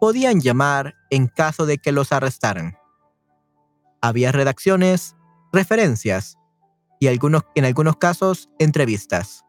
podían 0.00 0.40
llamar 0.40 0.94
en 1.10 1.26
caso 1.26 1.66
de 1.66 1.78
que 1.78 1.92
los 1.92 2.12
arrestaran. 2.12 2.78
Había 4.00 4.32
redacciones, 4.32 5.16
referencias 5.52 6.38
y 7.00 7.08
algunos, 7.08 7.44
en 7.54 7.64
algunos 7.64 7.96
casos 7.96 8.48
entrevistas. 8.58 9.44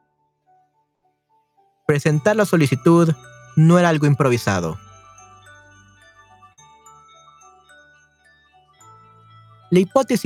Presentar 1.87 2.35
la 2.35 2.45
solicitud 2.45 3.15
no 3.55 3.79
era 3.79 3.89
algo 3.89 4.07
improvisado. 4.07 4.77
La 9.71 9.79
hipótesis, 9.79 10.25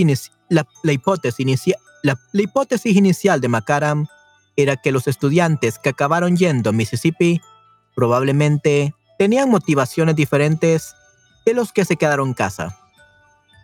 inicial 2.95 3.41
de 3.41 3.47
McCarran 3.47 4.07
era 4.55 4.77
que 4.77 4.91
los 4.91 5.07
estudiantes 5.07 5.79
que 5.79 5.89
acabaron 5.89 6.37
yendo 6.37 6.69
a 6.69 6.73
Mississippi 6.73 7.41
probablemente 7.95 8.93
tenían 9.17 9.49
motivaciones 9.49 10.15
diferentes 10.15 10.95
de 11.45 11.53
los 11.53 11.73
que 11.73 11.85
se 11.85 11.97
quedaron 11.97 12.29
en 12.29 12.33
casa, 12.33 12.77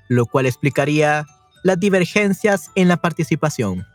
lo 0.08 0.26
cual 0.26 0.46
explicaría 0.46 1.26
las 1.64 1.80
divergencias 1.80 2.72
en 2.76 2.88
la 2.88 2.98
participación. 2.98 3.86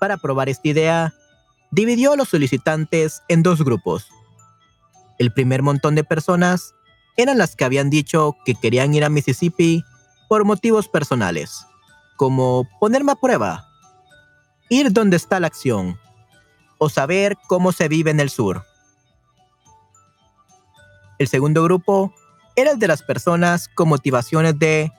Para 0.00 0.16
probar 0.16 0.48
esta 0.48 0.68
idea, 0.68 1.14
dividió 1.70 2.12
a 2.12 2.16
los 2.16 2.28
solicitantes 2.28 3.22
en 3.28 3.42
dos 3.42 3.62
grupos. 3.62 4.08
El 5.18 5.32
primer 5.32 5.62
montón 5.62 5.94
de 5.94 6.04
personas 6.04 6.74
eran 7.16 7.38
las 7.38 7.56
que 7.56 7.64
habían 7.64 7.90
dicho 7.90 8.36
que 8.44 8.54
querían 8.54 8.94
ir 8.94 9.04
a 9.04 9.08
Mississippi 9.08 9.82
por 10.28 10.44
motivos 10.44 10.88
personales, 10.88 11.66
como 12.16 12.68
ponerme 12.80 13.12
a 13.12 13.16
prueba, 13.16 13.68
ir 14.68 14.92
donde 14.92 15.16
está 15.16 15.40
la 15.40 15.46
acción, 15.46 15.98
o 16.78 16.88
saber 16.88 17.36
cómo 17.46 17.72
se 17.72 17.88
vive 17.88 18.10
en 18.10 18.20
el 18.20 18.30
sur. 18.30 18.64
El 21.18 21.28
segundo 21.28 21.62
grupo 21.62 22.12
era 22.56 22.72
el 22.72 22.78
de 22.78 22.88
las 22.88 23.02
personas 23.02 23.68
con 23.68 23.88
motivaciones 23.88 24.58
de 24.58 24.92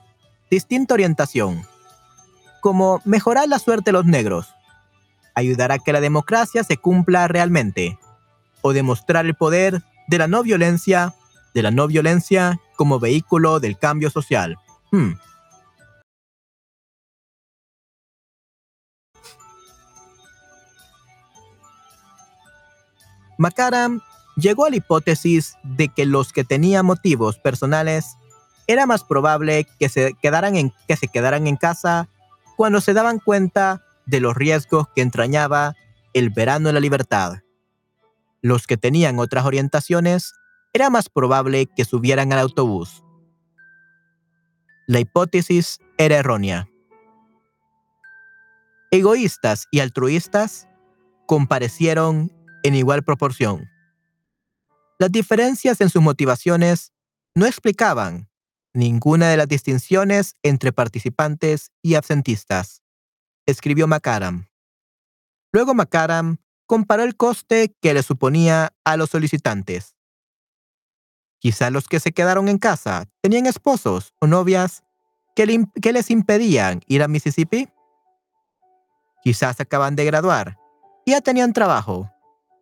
distinta 0.50 0.94
orientación, 0.94 1.62
como 2.60 3.00
mejorar 3.04 3.48
la 3.48 3.58
suerte 3.58 3.90
de 3.90 3.92
los 3.92 4.04
negros, 4.04 4.54
ayudar 5.34 5.70
a 5.70 5.78
que 5.78 5.92
la 5.92 6.00
democracia 6.00 6.64
se 6.64 6.76
cumpla 6.76 7.28
realmente, 7.28 7.98
o 8.62 8.72
demostrar 8.72 9.26
el 9.26 9.34
poder 9.34 9.82
de 10.08 10.18
la 10.18 10.26
no 10.26 10.42
violencia, 10.42 11.14
de 11.54 11.62
la 11.62 11.70
no 11.70 11.86
violencia 11.86 12.60
como 12.76 12.98
vehículo 12.98 13.60
del 13.60 13.78
cambio 13.78 14.10
social. 14.10 14.58
Hmm. 14.90 15.12
McAdam 23.38 24.00
llegó 24.36 24.64
a 24.64 24.70
la 24.70 24.76
hipótesis 24.76 25.56
de 25.62 25.88
que 25.88 26.06
los 26.06 26.32
que 26.32 26.44
tenían 26.44 26.84
motivos 26.84 27.38
personales 27.38 28.16
era 28.66 28.84
más 28.84 29.04
probable 29.04 29.66
que 29.78 29.88
se 29.88 30.14
quedaran 30.14 30.56
en, 30.56 30.72
que 30.86 30.96
se 30.96 31.08
quedaran 31.08 31.46
en 31.46 31.56
casa 31.56 32.08
cuando 32.56 32.80
se 32.80 32.92
daban 32.92 33.18
cuenta 33.18 33.82
de 34.06 34.20
los 34.20 34.34
riesgos 34.34 34.88
que 34.94 35.02
entrañaba 35.02 35.74
el 36.12 36.30
verano 36.30 36.68
de 36.68 36.72
la 36.72 36.80
libertad. 36.80 37.38
Los 38.42 38.66
que 38.66 38.76
tenían 38.76 39.18
otras 39.18 39.44
orientaciones 39.44 40.34
era 40.72 40.90
más 40.90 41.08
probable 41.08 41.66
que 41.66 41.84
subieran 41.84 42.32
al 42.32 42.40
autobús. 42.40 43.02
La 44.88 45.00
hipótesis 45.00 45.80
era 45.98 46.16
errónea. 46.16 46.66
Egoístas 48.90 49.66
y 49.70 49.80
altruistas 49.80 50.66
comparecieron 51.26 52.32
en 52.62 52.74
igual 52.74 53.02
proporción. 53.04 53.68
Las 54.98 55.12
diferencias 55.12 55.82
en 55.82 55.90
sus 55.90 56.00
motivaciones 56.00 56.94
no 57.34 57.44
explicaban 57.44 58.30
ninguna 58.72 59.28
de 59.28 59.36
las 59.36 59.46
distinciones 59.46 60.36
entre 60.42 60.72
participantes 60.72 61.70
y 61.82 61.94
absentistas, 61.94 62.82
escribió 63.44 63.88
McAdam. 63.88 64.48
Luego 65.52 65.74
McAdam 65.74 66.38
comparó 66.64 67.02
el 67.02 67.14
coste 67.14 67.76
que 67.82 67.92
le 67.92 68.02
suponía 68.02 68.72
a 68.84 68.96
los 68.96 69.10
solicitantes. 69.10 69.97
Quizá 71.40 71.70
los 71.70 71.86
que 71.86 72.00
se 72.00 72.12
quedaron 72.12 72.48
en 72.48 72.58
casa 72.58 73.06
tenían 73.20 73.46
esposos 73.46 74.14
o 74.20 74.26
novias 74.26 74.82
que, 75.34 75.92
les 75.92 76.10
impedían 76.10 76.80
ir 76.88 77.02
a 77.02 77.08
Mississippi. 77.08 77.68
Quizás 79.22 79.60
acaban 79.60 79.94
de 79.94 80.04
graduar 80.04 80.58
y 81.04 81.12
ya 81.12 81.20
tenían 81.20 81.52
trabajo, 81.52 82.10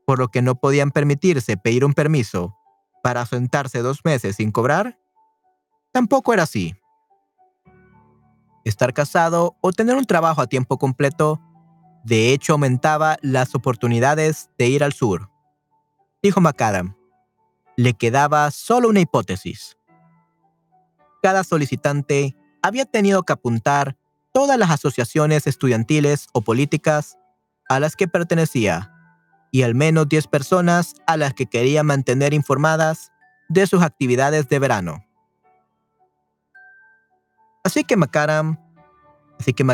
por 0.06 0.18
lo 0.18 0.28
que 0.28 0.42
no 0.42 0.56
podían 0.56 0.90
permitirse 0.90 1.56
pedir 1.56 1.84
un 1.84 1.94
permiso 1.94 2.54
para 3.02 3.24
sentarse 3.24 3.80
dos 3.80 4.04
meses 4.04 4.36
sin 4.36 4.52
cobrar. 4.52 4.98
Tampoco 5.92 6.34
era 6.34 6.42
así. 6.42 6.74
Estar 8.64 8.92
casado 8.92 9.56
o 9.60 9.72
tener 9.72 9.96
un 9.96 10.04
trabajo 10.04 10.42
a 10.42 10.46
tiempo 10.46 10.76
completo 10.76 11.40
de 12.04 12.32
hecho 12.32 12.52
aumentaba 12.52 13.16
las 13.22 13.54
oportunidades 13.54 14.50
de 14.58 14.68
ir 14.68 14.84
al 14.84 14.92
sur. 14.92 15.30
Dijo 16.22 16.40
McAdam. 16.40 16.95
Le 17.76 17.94
quedaba 17.94 18.50
solo 18.50 18.88
una 18.88 19.00
hipótesis. 19.00 19.76
Cada 21.22 21.44
solicitante 21.44 22.36
había 22.62 22.84
tenido 22.84 23.22
que 23.22 23.32
apuntar 23.32 23.96
todas 24.32 24.58
las 24.58 24.70
asociaciones 24.70 25.46
estudiantiles 25.46 26.28
o 26.32 26.42
políticas 26.42 27.16
a 27.68 27.80
las 27.80 27.96
que 27.96 28.08
pertenecía 28.08 28.92
y 29.50 29.62
al 29.62 29.74
menos 29.74 30.08
10 30.08 30.26
personas 30.26 30.94
a 31.06 31.16
las 31.16 31.34
que 31.34 31.46
quería 31.46 31.82
mantener 31.82 32.34
informadas 32.34 33.12
de 33.48 33.66
sus 33.66 33.82
actividades 33.82 34.48
de 34.48 34.58
verano. 34.58 35.06
Así 37.64 37.84
que 37.84 37.96
McAdam, 37.96 38.58
así 39.40 39.52
que 39.52 39.64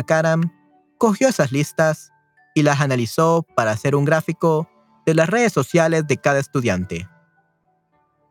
cogió 0.97 1.27
esas 1.27 1.51
listas 1.51 2.11
y 2.55 2.63
las 2.63 2.81
analizó 2.81 3.45
para 3.55 3.71
hacer 3.71 3.95
un 3.95 4.05
gráfico 4.05 4.69
de 5.05 5.13
las 5.13 5.29
redes 5.29 5.53
sociales 5.53 6.07
de 6.07 6.17
cada 6.17 6.39
estudiante. 6.39 7.09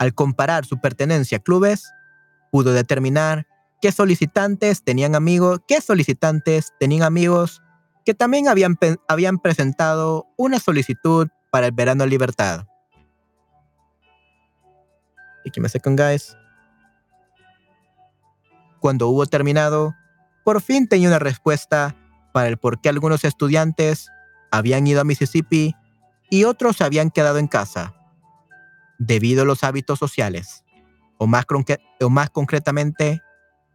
Al 0.03 0.14
comparar 0.14 0.66
su 0.66 0.80
pertenencia 0.80 1.38
a 1.38 1.40
clubes, 1.40 1.92
pudo 2.50 2.72
determinar 2.72 3.46
qué 3.80 3.92
solicitantes 3.92 4.82
tenían 4.82 5.14
amigos, 5.14 5.61
qué 5.68 5.80
solicitantes 5.80 6.72
tenían 6.80 7.05
amigos 7.05 7.62
que 8.05 8.12
también 8.12 8.48
habían, 8.48 8.76
habían 9.07 9.38
presentado 9.38 10.26
una 10.36 10.59
solicitud 10.59 11.28
para 11.53 11.66
el 11.66 11.72
verano 11.72 12.03
en 12.03 12.11
libertad. 12.11 12.66
Cuando 18.80 19.07
hubo 19.07 19.26
terminado, 19.26 19.94
por 20.44 20.61
fin 20.62 20.88
tenía 20.88 21.07
una 21.07 21.20
respuesta 21.20 21.94
para 22.32 22.48
el 22.48 22.57
por 22.57 22.80
qué 22.80 22.88
algunos 22.88 23.22
estudiantes 23.22 24.11
habían 24.50 24.84
ido 24.84 25.00
a 25.00 25.05
Mississippi 25.05 25.76
y 26.28 26.42
otros 26.42 26.80
habían 26.80 27.12
quedado 27.12 27.38
en 27.38 27.46
casa, 27.46 27.94
debido 28.99 29.43
a 29.43 29.45
los 29.45 29.64
hábitos 29.64 29.99
sociales, 29.99 30.64
o 31.18 31.26
más, 31.26 31.45
concretamente, 32.30 33.20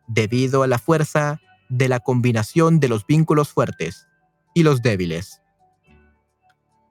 debido 0.08 0.64
a 0.64 0.68
la 0.68 0.80
fuerza 0.80 1.40
de 1.70 1.90
la 1.90 2.00
combinación 2.00 2.80
de 2.80 2.90
los 2.90 3.06
vínculos 3.06 3.50
fuertes 3.50 4.08
y 4.54 4.64
los 4.64 4.82
débiles. 4.82 5.42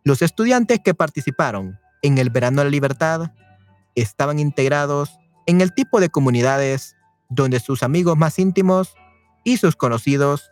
Los 0.05 0.22
estudiantes 0.22 0.81
que 0.85 0.95
participaron 0.95 1.79
en 2.03 2.18
el 2.18 2.31
Verano 2.31 2.59
de 2.59 2.64
la 2.64 2.70
Libertad 2.70 3.33
estaban 3.95 4.39
integrados 4.39 5.18
en 5.47 5.61
el 5.61 5.72
tipo 5.72 6.01
de 6.01 6.11
comunidades 6.11 6.97
donde 7.29 7.61
sus 7.61 7.83
amigos 7.83 8.16
más 8.16 8.39
íntimos 8.39 8.95
y 9.45 9.57
sus 9.57 9.77
conocidos 9.77 10.51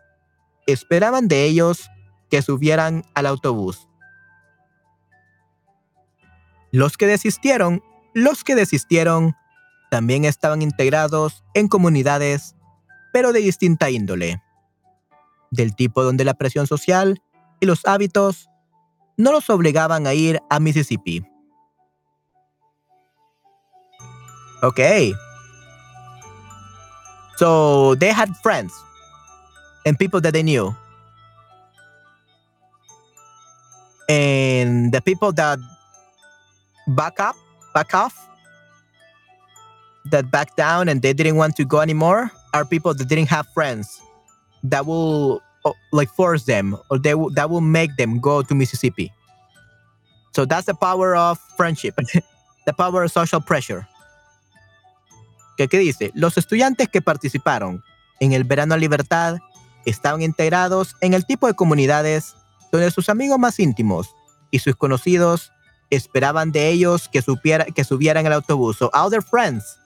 esperaban 0.67 1.29
de 1.29 1.45
ellos 1.45 1.91
que 2.31 2.43
subieran 2.43 3.05
al 3.15 3.27
autobús. 3.27 3.89
Los 6.75 6.97
que 6.97 7.07
desistieron, 7.07 7.85
los 8.15 8.43
que 8.43 8.57
desistieron 8.57 9.37
también 9.93 10.25
estaban 10.25 10.61
integrados 10.61 11.45
en 11.55 11.69
comunidades, 11.69 12.57
pero 13.13 13.33
de 13.33 13.39
distinta 13.39 13.91
índole, 13.91 14.43
del 15.53 15.77
tipo 15.77 16.03
donde 16.03 16.25
la 16.25 16.35
presión 16.35 16.67
social 16.67 17.23
y 17.61 17.67
los 17.67 17.87
hábitos 17.87 18.51
no 19.17 19.31
los 19.31 19.49
obligaban 19.51 20.09
a 20.09 20.15
ir 20.15 20.41
a 20.51 20.59
Mississippi. 20.59 21.25
Okay. 24.65 25.15
So 27.37 27.95
they 28.01 28.11
had 28.11 28.35
friends 28.43 28.73
and 29.87 29.97
people 29.97 30.21
that 30.23 30.33
they 30.33 30.43
knew. 30.43 30.75
And 34.09 34.91
the 34.91 35.01
people 35.01 35.33
that 35.35 35.61
back 36.87 37.21
up, 37.21 37.37
back 37.75 37.95
off, 37.95 38.15
that 40.07 40.31
back 40.31 40.55
down 40.57 40.89
and 40.89 41.03
they 41.03 41.13
didn't 41.13 41.37
want 41.37 41.57
to 41.57 41.65
go 41.65 41.81
anymore 41.81 42.31
are 42.53 42.65
people 42.65 42.95
that 42.95 43.09
didn't 43.09 43.29
have 43.29 43.47
friends 43.55 44.01
that 44.63 44.87
will 44.87 45.43
oh, 45.65 45.75
like 45.93 46.11
force 46.11 46.45
them 46.45 46.77
or 46.91 46.99
they 46.99 47.15
will, 47.15 47.31
that 47.31 47.49
will 47.51 47.61
make 47.61 47.97
them 47.97 48.21
go 48.21 48.43
to 48.43 48.55
Mississippi. 48.55 49.13
So 50.33 50.45
that's 50.45 50.67
the 50.67 50.75
power 50.75 51.17
of 51.17 51.39
friendship, 51.57 51.97
the 52.67 52.73
power 52.73 53.05
of 53.05 53.13
social 53.13 53.41
pressure. 53.41 53.87
¿Qué, 55.57 55.69
¿Qué 55.69 55.79
dice? 55.79 56.11
Los 56.15 56.37
estudiantes 56.37 56.89
que 56.89 57.01
participaron 57.01 57.83
en 58.21 58.33
el 58.33 58.45
Verano 58.45 58.75
a 58.75 58.77
Libertad 58.77 59.39
estaban 59.87 60.23
integrados 60.23 60.97
en 61.01 61.15
el 61.15 61.25
tipo 61.25 61.47
de 61.47 61.55
comunidades 61.55 62.35
donde 62.73 62.91
sus 62.91 63.09
amigos 63.09 63.39
más 63.39 63.61
íntimos 63.61 64.15
y 64.51 64.59
sus 64.59 64.75
conocidos 64.75 65.53
esperaban 65.91 66.53
de 66.53 66.69
ellos 66.69 67.09
que, 67.09 67.23
supiera, 67.23 67.67
que 67.67 67.85
subieran 67.85 68.27
al 68.27 68.33
autobús. 68.33 68.77
So 68.77 68.91
all 68.93 69.11
their 69.11 69.23
friends 69.23 69.79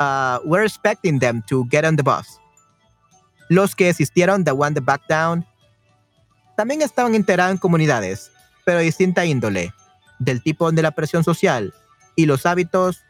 uh, 0.00 0.38
were 0.44 0.64
expecting 0.64 1.18
them 1.18 1.42
to 1.48 1.66
get 1.70 1.84
on 1.84 1.96
the 1.96 2.02
bus. 2.02 2.38
Los 3.48 3.74
que 3.74 3.88
existieron, 3.88 4.44
the 4.44 4.52
one 4.52 4.74
that 4.74 4.84
back 4.84 5.02
down, 5.08 5.44
también 6.56 6.82
estaban 6.82 7.14
integrados 7.14 7.52
en 7.52 7.58
comunidades, 7.58 8.30
pero 8.64 8.78
de 8.78 8.84
distinta 8.84 9.24
índole, 9.24 9.72
del 10.18 10.42
tipo 10.42 10.70
de 10.70 10.82
la 10.82 10.92
presión 10.92 11.24
social 11.24 11.74
y 12.16 12.26
los 12.26 12.46
hábitos 12.46 13.02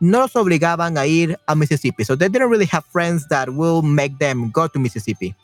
no 0.00 0.20
los 0.20 0.34
obligaban 0.36 0.98
a 0.98 1.06
ir 1.06 1.38
a 1.46 1.54
Mississippi. 1.54 2.04
So 2.04 2.16
they 2.16 2.28
didn't 2.28 2.50
really 2.50 2.66
have 2.66 2.84
friends 2.86 3.28
that 3.28 3.48
will 3.48 3.82
make 3.82 4.18
them 4.18 4.50
go 4.50 4.66
to 4.68 4.78
Mississippi. 4.78 5.34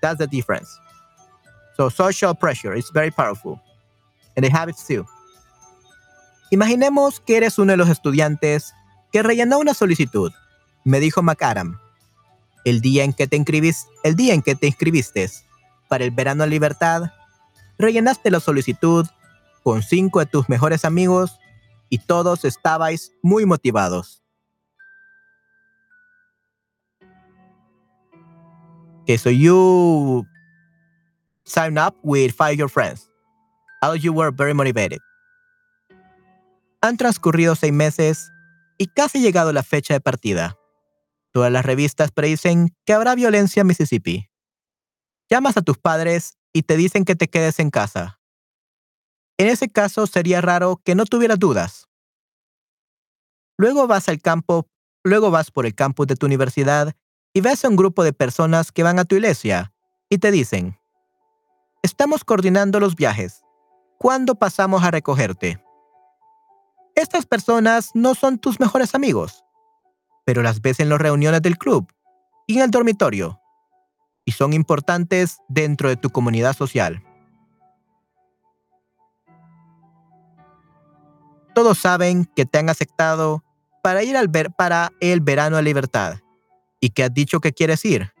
That's 0.00 0.18
the 0.18 0.26
difference. 0.26 0.68
So 1.76 1.88
social 1.88 2.34
pressure 2.34 2.74
is 2.74 2.90
very 2.90 3.10
powerful. 3.10 3.60
And 4.36 4.44
they 4.44 4.50
have 4.50 4.68
it 4.68 4.76
too. 4.76 5.04
Imaginemos 6.52 7.18
que 7.18 7.38
eres 7.38 7.58
uno 7.58 7.72
de 7.72 7.78
los 7.78 7.88
estudiantes 7.88 8.74
que 9.10 9.22
rellenó 9.22 9.58
una 9.58 9.72
solicitud, 9.72 10.30
me 10.84 11.00
dijo 11.00 11.22
McAdam. 11.22 11.80
El 12.66 12.82
día 12.82 13.04
en 13.04 13.14
que 13.14 13.26
te 13.26 13.36
inscribiste, 13.36 15.30
para 15.88 16.04
el 16.04 16.10
verano 16.10 16.44
en 16.44 16.50
libertad, 16.50 17.10
rellenaste 17.78 18.30
la 18.30 18.38
solicitud 18.38 19.06
con 19.62 19.82
cinco 19.82 20.18
de 20.18 20.26
tus 20.26 20.50
mejores 20.50 20.84
amigos 20.84 21.38
y 21.88 21.96
todos 21.96 22.44
estabais 22.44 23.12
muy 23.22 23.46
motivados. 23.46 24.22
Okay, 29.04 29.16
so 29.16 29.30
you 29.30 30.26
sign 31.44 31.78
up 31.78 31.96
with 32.02 32.32
five 32.32 32.52
of 32.52 32.58
your 32.58 32.68
friends. 32.68 33.08
All 33.80 33.96
you 33.96 34.12
were 34.12 34.30
very 34.30 34.52
motivated. 34.52 35.00
Han 36.82 36.96
transcurrido 36.96 37.54
seis 37.54 37.72
meses 37.72 38.30
y 38.76 38.88
casi 38.88 39.20
llegado 39.20 39.52
la 39.52 39.62
fecha 39.62 39.94
de 39.94 40.00
partida. 40.00 40.58
Todas 41.32 41.50
las 41.50 41.64
revistas 41.64 42.10
predicen 42.10 42.76
que 42.84 42.92
habrá 42.92 43.14
violencia 43.14 43.62
en 43.62 43.68
Mississippi. 43.68 44.28
Llamas 45.30 45.56
a 45.56 45.62
tus 45.62 45.78
padres 45.78 46.36
y 46.52 46.64
te 46.64 46.76
dicen 46.76 47.04
que 47.04 47.16
te 47.16 47.28
quedes 47.28 47.58
en 47.58 47.70
casa. 47.70 48.20
En 49.38 49.48
ese 49.48 49.70
caso 49.70 50.06
sería 50.06 50.40
raro 50.40 50.82
que 50.84 50.94
no 50.94 51.06
tuvieras 51.06 51.38
dudas. 51.38 51.88
Luego 53.56 53.86
vas 53.86 54.08
al 54.08 54.20
campo, 54.20 54.68
luego 55.04 55.30
vas 55.30 55.50
por 55.50 55.64
el 55.64 55.74
campus 55.74 56.06
de 56.06 56.16
tu 56.16 56.26
universidad 56.26 56.94
y 57.32 57.40
ves 57.40 57.64
a 57.64 57.68
un 57.68 57.76
grupo 57.76 58.04
de 58.04 58.12
personas 58.12 58.72
que 58.72 58.82
van 58.82 58.98
a 58.98 59.04
tu 59.04 59.14
iglesia 59.14 59.72
y 60.10 60.18
te 60.18 60.30
dicen, 60.30 60.76
Estamos 61.82 62.22
coordinando 62.22 62.78
los 62.78 62.94
viajes. 62.94 63.42
¿Cuándo 63.98 64.36
pasamos 64.36 64.84
a 64.84 64.92
recogerte? 64.92 65.60
Estas 66.94 67.26
personas 67.26 67.90
no 67.94 68.14
son 68.14 68.38
tus 68.38 68.60
mejores 68.60 68.94
amigos, 68.94 69.44
pero 70.24 70.42
las 70.42 70.60
ves 70.60 70.80
en 70.80 70.88
las 70.88 71.00
reuniones 71.00 71.42
del 71.42 71.58
club 71.58 71.90
y 72.46 72.56
en 72.56 72.62
el 72.62 72.70
dormitorio, 72.70 73.40
y 74.24 74.32
son 74.32 74.52
importantes 74.52 75.38
dentro 75.48 75.88
de 75.88 75.96
tu 75.96 76.10
comunidad 76.10 76.54
social. 76.54 77.02
todos 81.52 81.78
saben 81.78 82.24
que 82.24 82.46
te 82.46 82.58
han 82.58 82.68
aceptado 82.68 83.44
para 83.82 84.02
ir 84.02 84.16
al 84.16 84.28
ver 84.28 84.50
para 84.50 84.90
el 85.00 85.20
verano 85.20 85.56
a 85.56 85.62
libertad 85.62 86.18
y 86.80 86.90
que 86.90 87.04
has 87.04 87.14
dicho 87.14 87.40
que 87.40 87.52
quieres 87.52 87.84
ir. 87.84 88.12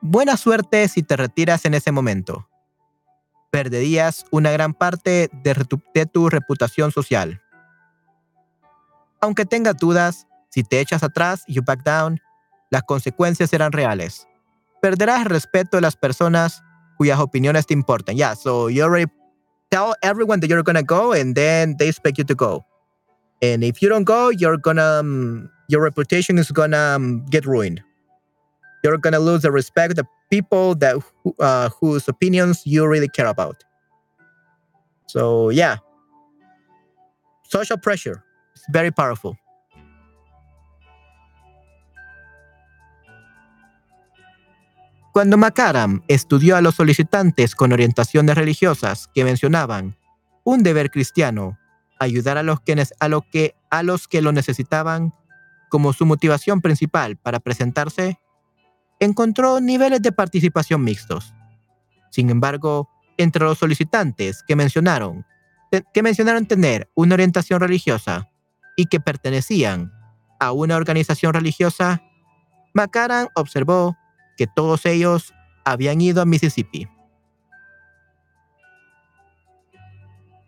Buena 0.00 0.36
suerte 0.36 0.86
si 0.88 1.02
te 1.02 1.16
retiras 1.16 1.64
en 1.64 1.74
ese 1.74 1.92
momento. 1.92 2.48
Perderías 3.50 4.26
una 4.30 4.50
gran 4.50 4.74
parte 4.74 5.30
de, 5.32 6.06
tu 6.06 6.28
reputación 6.28 6.92
social. 6.92 7.40
Aunque 9.20 9.46
tengas 9.46 9.76
dudas, 9.76 10.26
si 10.50 10.62
te 10.62 10.80
echas 10.80 11.02
atrás, 11.02 11.44
you 11.48 11.62
back 11.62 11.82
down, 11.82 12.20
las 12.70 12.82
consecuencias 12.82 13.50
serán 13.50 13.72
reales. 13.72 14.28
Perderás 14.82 15.22
el 15.22 15.26
respeto 15.26 15.76
de 15.76 15.80
las 15.80 15.96
personas 15.96 16.62
cuyas 16.96 17.18
opiniones 17.18 17.66
te 17.66 17.74
importan. 17.74 18.16
Yeah, 18.16 18.34
so 18.34 18.68
you 18.68 18.84
already 18.84 19.10
tell 19.70 19.94
everyone 20.02 20.40
that 20.40 20.48
you're 20.48 20.62
gonna 20.62 20.82
go, 20.82 21.12
and 21.12 21.34
then 21.34 21.76
they 21.78 21.88
expect 21.88 22.18
you 22.18 22.24
to 22.24 22.34
go. 22.34 22.64
And 23.40 23.64
if 23.64 23.80
you 23.80 23.88
don't 23.88 24.04
go, 24.04 24.30
you're 24.30 24.58
gonna 24.58 25.00
um, 25.00 25.50
your 25.68 25.82
reputation 25.82 26.38
is 26.38 26.50
gonna 26.50 26.96
um, 26.96 27.24
get 27.30 27.46
ruined. 27.46 27.82
You're 28.82 28.98
gonna 28.98 29.18
lose 29.18 29.42
the 29.42 29.50
respect 29.50 29.98
of 29.98 30.06
people 30.30 30.76
uh, 31.40 31.68
whose 31.80 32.08
opinions 32.08 32.62
you 32.64 32.86
really 32.86 33.08
care 33.08 33.26
about. 33.26 33.64
So 35.06 35.50
yeah, 35.50 35.78
social 37.48 37.78
pressure 37.78 38.22
is 38.54 38.62
very 38.70 38.90
powerful. 38.90 39.36
Cuando 45.12 45.36
Makaram 45.36 46.02
estudió 46.06 46.56
a 46.56 46.60
los 46.60 46.76
solicitantes 46.76 47.56
con 47.56 47.72
orientaciones 47.72 48.36
religiosas 48.36 49.08
que 49.12 49.24
mencionaban 49.24 49.96
un 50.44 50.62
deber 50.62 50.90
cristiano, 50.90 51.58
ayudar 51.98 52.38
a 52.38 52.44
los 52.44 52.60
que, 52.60 52.80
a 53.00 53.08
lo 53.08 53.22
que, 53.22 53.56
a 53.68 53.82
los 53.82 54.06
que 54.06 54.22
lo 54.22 54.30
necesitaban 54.30 55.12
como 55.70 55.92
su 55.92 56.06
motivación 56.06 56.60
principal 56.60 57.16
para 57.16 57.40
presentarse, 57.40 58.20
encontró 59.00 59.60
niveles 59.60 60.02
de 60.02 60.12
participación 60.12 60.82
mixtos. 60.82 61.34
Sin 62.10 62.30
embargo, 62.30 62.88
entre 63.16 63.44
los 63.44 63.58
solicitantes 63.58 64.42
que 64.42 64.56
mencionaron, 64.56 65.26
que 65.92 66.02
mencionaron 66.02 66.46
tener 66.46 66.90
una 66.94 67.14
orientación 67.14 67.60
religiosa 67.60 68.28
y 68.76 68.86
que 68.86 69.00
pertenecían 69.00 69.92
a 70.40 70.52
una 70.52 70.76
organización 70.76 71.34
religiosa, 71.34 72.02
Makaram 72.74 73.28
observó 73.34 73.96
que 74.36 74.46
todos 74.46 74.86
ellos 74.86 75.34
habían 75.64 76.00
ido 76.00 76.22
a 76.22 76.24
Mississippi. 76.24 76.88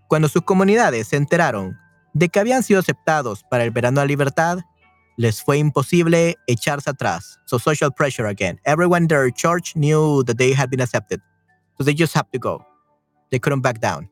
Cuando 0.09 0.29
sus 0.29 0.43
comunidades 0.43 1.09
se 1.09 1.17
enteraron 1.17 1.77
de 2.13 2.29
que 2.29 2.41
habían 2.41 2.63
sido 2.63 2.81
aceptados 2.81 3.45
para 3.49 3.65
el 3.65 3.71
verano 3.71 4.01
de 4.01 4.07
libertad, 4.07 4.61
les 5.21 5.43
fue 5.43 5.59
imposible 5.59 6.39
echarse 6.47 6.89
atrás. 6.89 7.39
So 7.45 7.59
social 7.59 7.93
pressure 7.93 8.27
again. 8.27 8.59
Everyone 8.65 9.03
in 9.03 9.09
their 9.09 9.31
church 9.31 9.77
knew 9.77 10.25
that 10.25 10.39
they 10.39 10.55
had 10.55 10.71
been 10.71 10.81
accepted. 10.81 11.21
So 11.77 11.85
they 11.85 11.95
just 11.95 12.15
had 12.15 12.25
to 12.33 12.39
go. 12.39 12.65
They 13.31 13.39
couldn't 13.39 13.61
back 13.61 13.81
down. 13.81 14.11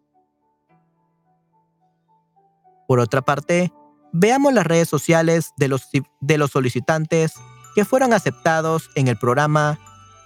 Por 2.86 3.00
otra 3.00 3.22
parte, 3.22 3.72
veamos 4.12 4.52
las 4.52 4.66
redes 4.66 4.90
sociales 4.90 5.52
de 5.56 5.68
los, 5.68 5.88
de 6.20 6.36
los 6.36 6.50
solicitantes 6.50 7.32
que 7.74 7.86
fueron 7.86 8.12
aceptados 8.12 8.90
en 8.94 9.08
el 9.08 9.16
programa, 9.16 9.78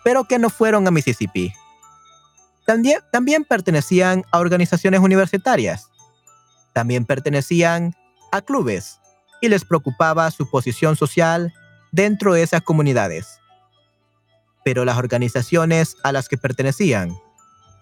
pero 0.02 0.24
que 0.24 0.40
no 0.40 0.50
fueron 0.50 0.88
a 0.88 0.90
Mississippi. 0.90 1.52
También, 2.66 2.98
también 3.12 3.44
pertenecían 3.44 4.24
a 4.32 4.40
organizaciones 4.40 4.98
universitarias. 4.98 5.88
También 6.72 7.04
pertenecían 7.04 7.94
a 8.32 8.40
clubes 8.40 8.98
y 9.42 9.50
les 9.50 9.66
preocupaba 9.66 10.30
su 10.30 10.48
posición 10.48 10.96
social 10.96 11.52
dentro 11.90 12.32
de 12.32 12.42
esas 12.42 12.62
comunidades. 12.62 13.38
Pero 14.64 14.86
las 14.86 14.96
organizaciones 14.96 15.96
a 16.02 16.12
las 16.12 16.30
que 16.30 16.38
pertenecían, 16.38 17.14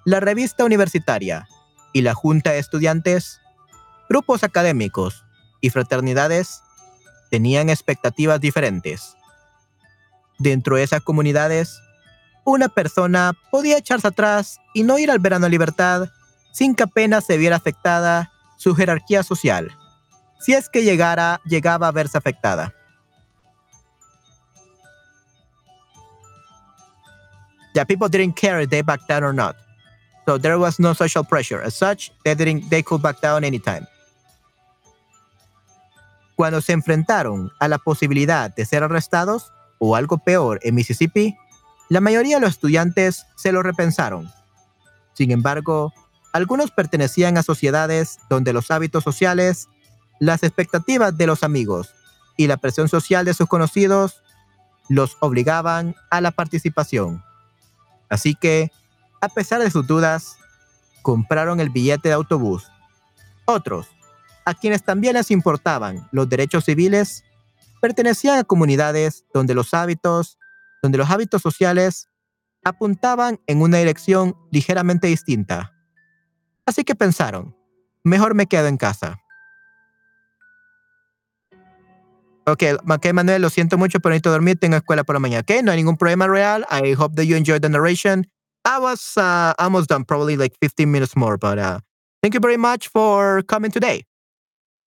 la 0.04 0.18
revista 0.18 0.64
universitaria 0.64 1.46
y 1.92 2.02
la 2.02 2.14
junta 2.14 2.50
de 2.50 2.58
estudiantes, 2.58 3.40
grupos 4.08 4.42
académicos 4.42 5.24
y 5.60 5.70
fraternidades 5.70 6.62
tenían 7.30 7.70
expectativas 7.70 8.40
diferentes 8.40 9.14
dentro 10.40 10.76
de 10.76 10.82
esas 10.82 11.02
comunidades, 11.02 11.80
una 12.44 12.68
persona 12.68 13.34
podía 13.50 13.78
echarse 13.78 14.08
atrás 14.08 14.58
y 14.74 14.82
no 14.82 14.98
ir 14.98 15.10
al 15.10 15.18
verano 15.20 15.46
a 15.46 15.48
libertad 15.50 16.08
sin 16.52 16.74
que 16.74 16.82
apenas 16.82 17.26
se 17.26 17.36
viera 17.36 17.56
afectada 17.56 18.32
su 18.56 18.74
jerarquía 18.74 19.22
social, 19.22 19.70
si 20.40 20.54
es 20.54 20.68
que 20.68 20.82
llegara, 20.82 21.40
llegaba 21.44 21.88
a 21.88 21.92
verse 21.92 22.16
afectada. 22.16 22.74
Yeah, 27.74 27.84
people 27.84 28.08
didn't 28.08 28.34
care 28.34 28.60
if 28.60 28.70
they 28.70 28.82
backed 28.82 29.08
down 29.08 29.22
or 29.22 29.32
not. 29.32 29.56
So 30.26 30.38
there 30.38 30.58
was 30.58 30.78
no 30.80 30.92
social 30.92 31.24
pressure. 31.24 31.62
As 31.62 31.74
such, 31.74 32.12
they 32.24 32.34
didn't 32.34 32.68
they 32.68 32.82
could 32.82 33.02
back 33.02 33.20
down 33.20 33.44
anytime. 33.44 33.86
Cuando 36.36 36.60
se 36.60 36.72
enfrentaron 36.72 37.52
a 37.60 37.68
la 37.68 37.78
posibilidad 37.78 38.54
de 38.54 38.64
ser 38.64 38.82
arrestados, 38.82 39.52
o 39.78 39.96
algo 39.96 40.18
peor 40.18 40.60
en 40.62 40.74
Mississippi, 40.74 41.36
la 41.88 42.00
mayoría 42.00 42.36
de 42.36 42.42
los 42.42 42.50
estudiantes 42.50 43.26
se 43.36 43.50
lo 43.50 43.62
repensaron. 43.62 44.30
Sin 45.14 45.32
embargo, 45.32 45.92
algunos 46.32 46.70
pertenecían 46.70 47.36
a 47.36 47.42
sociedades 47.42 48.18
donde 48.28 48.52
los 48.52 48.70
hábitos 48.70 49.02
sociales, 49.02 49.68
las 50.20 50.44
expectativas 50.44 51.16
de 51.16 51.26
los 51.26 51.42
amigos 51.42 51.94
y 52.36 52.46
la 52.46 52.58
presión 52.58 52.88
social 52.88 53.24
de 53.24 53.34
sus 53.34 53.48
conocidos 53.48 54.22
los 54.88 55.16
obligaban 55.20 55.96
a 56.10 56.20
la 56.20 56.30
participación. 56.30 57.24
Así 58.08 58.34
que, 58.34 58.70
a 59.20 59.28
pesar 59.28 59.60
de 59.60 59.70
sus 59.70 59.86
dudas, 59.86 60.36
compraron 61.02 61.60
el 61.60 61.70
billete 61.70 62.08
de 62.08 62.14
autobús. 62.14 62.70
Otros, 63.46 63.88
a 64.44 64.54
quienes 64.54 64.84
también 64.84 65.14
les 65.14 65.30
importaban 65.30 66.08
los 66.12 66.28
derechos 66.28 66.64
civiles, 66.64 67.24
pertenecían 67.80 68.38
a 68.38 68.44
comunidades 68.44 69.24
donde 69.32 69.54
los 69.54 69.72
hábitos, 69.74 70.38
donde 70.82 70.98
los 70.98 71.10
hábitos 71.10 71.40
sociales 71.40 72.08
apuntaban 72.62 73.40
en 73.46 73.62
una 73.62 73.78
dirección 73.78 74.36
ligeramente 74.50 75.06
distinta. 75.06 75.72
Así 76.66 76.84
que 76.84 76.94
pensaron, 76.94 77.56
mejor 78.04 78.34
me 78.34 78.46
quedo 78.46 78.66
en 78.66 78.76
casa. 78.76 79.19
Ok, 82.50 82.62
okay, 82.88 83.12
Manuel, 83.12 83.42
lo 83.42 83.50
siento 83.50 83.78
mucho, 83.78 84.00
pero 84.00 84.10
necesito 84.10 84.30
dormir, 84.30 84.58
tengo 84.58 84.76
escuela 84.76 85.04
por 85.04 85.14
la 85.14 85.20
mañana. 85.20 85.40
Ok, 85.42 85.62
no 85.62 85.70
hay 85.70 85.76
ningún 85.76 85.96
problema 85.96 86.26
real. 86.26 86.66
I 86.70 86.94
hope 86.94 87.14
that 87.14 87.24
you 87.24 87.36
enjoyed 87.36 87.62
the 87.62 87.68
narration. 87.68 88.26
I 88.64 88.78
was 88.78 89.16
uh, 89.16 89.54
almost 89.58 89.88
done, 89.88 90.04
probably 90.04 90.36
like 90.36 90.54
15 90.60 90.90
minutes 90.90 91.16
more, 91.16 91.38
but 91.38 91.58
uh, 91.58 91.78
thank 92.22 92.34
you 92.34 92.40
very 92.40 92.56
much 92.56 92.88
for 92.88 93.42
coming 93.42 93.70
today. 93.70 94.04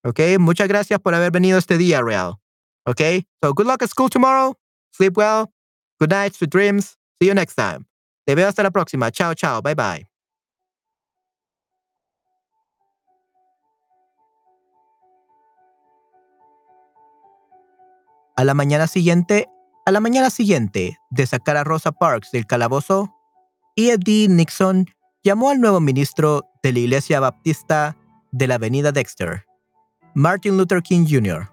Ok, 0.06 0.38
muchas 0.40 0.68
gracias 0.68 1.00
por 1.00 1.14
haber 1.14 1.32
venido 1.32 1.58
este 1.58 1.78
día, 1.78 2.04
Real. 2.04 2.40
Okay? 2.88 3.26
So 3.42 3.54
good 3.54 3.66
luck 3.66 3.82
at 3.82 3.90
school 3.90 4.10
tomorrow. 4.10 4.56
Sleep 4.92 5.16
well. 5.16 5.52
Good 6.00 6.12
night, 6.12 6.36
sweet 6.36 6.50
dreams. 6.50 6.98
See 7.22 7.28
you 7.28 7.34
next 7.34 7.56
time. 7.56 7.86
Te 8.28 8.36
veo 8.36 8.48
hasta 8.48 8.64
la 8.64 8.70
próxima. 8.70 9.12
Chao, 9.12 9.34
chao. 9.34 9.62
Bye, 9.62 9.74
bye. 9.74 10.13
A 18.36 18.44
la 18.44 18.54
mañana 18.54 18.88
siguiente, 18.88 19.48
a 19.86 19.92
la 19.92 20.00
mañana 20.00 20.30
siguiente 20.30 20.98
de 21.12 21.28
sacar 21.28 21.56
a 21.56 21.64
Rosa 21.64 21.92
Parks 21.92 22.32
del 22.32 22.48
calabozo, 22.48 23.14
E.D. 23.76 24.28
Nixon 24.30 24.88
llamó 25.24 25.52
al 25.52 25.60
nuevo 25.60 25.80
ministro 25.80 26.50
de 26.64 26.74
la 26.74 26.80
Iglesia 26.80 27.20
Baptista 27.20 27.96
de 28.32 28.48
la 28.48 28.56
Avenida 28.56 28.92
Dexter, 28.92 29.46
Martin 30.16 30.58
Luther 30.58 30.82
King 30.82 31.06
Jr. 31.08 31.52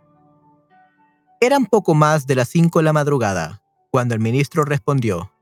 Eran 1.40 1.66
poco 1.66 1.94
más 1.94 2.26
de 2.26 2.34
las 2.34 2.48
cinco 2.48 2.78
de 2.78 2.84
la 2.84 2.92
madrugada 2.92 3.62
cuando 3.90 4.14
el 4.14 4.20
ministro 4.20 4.64
respondió. 4.64 5.32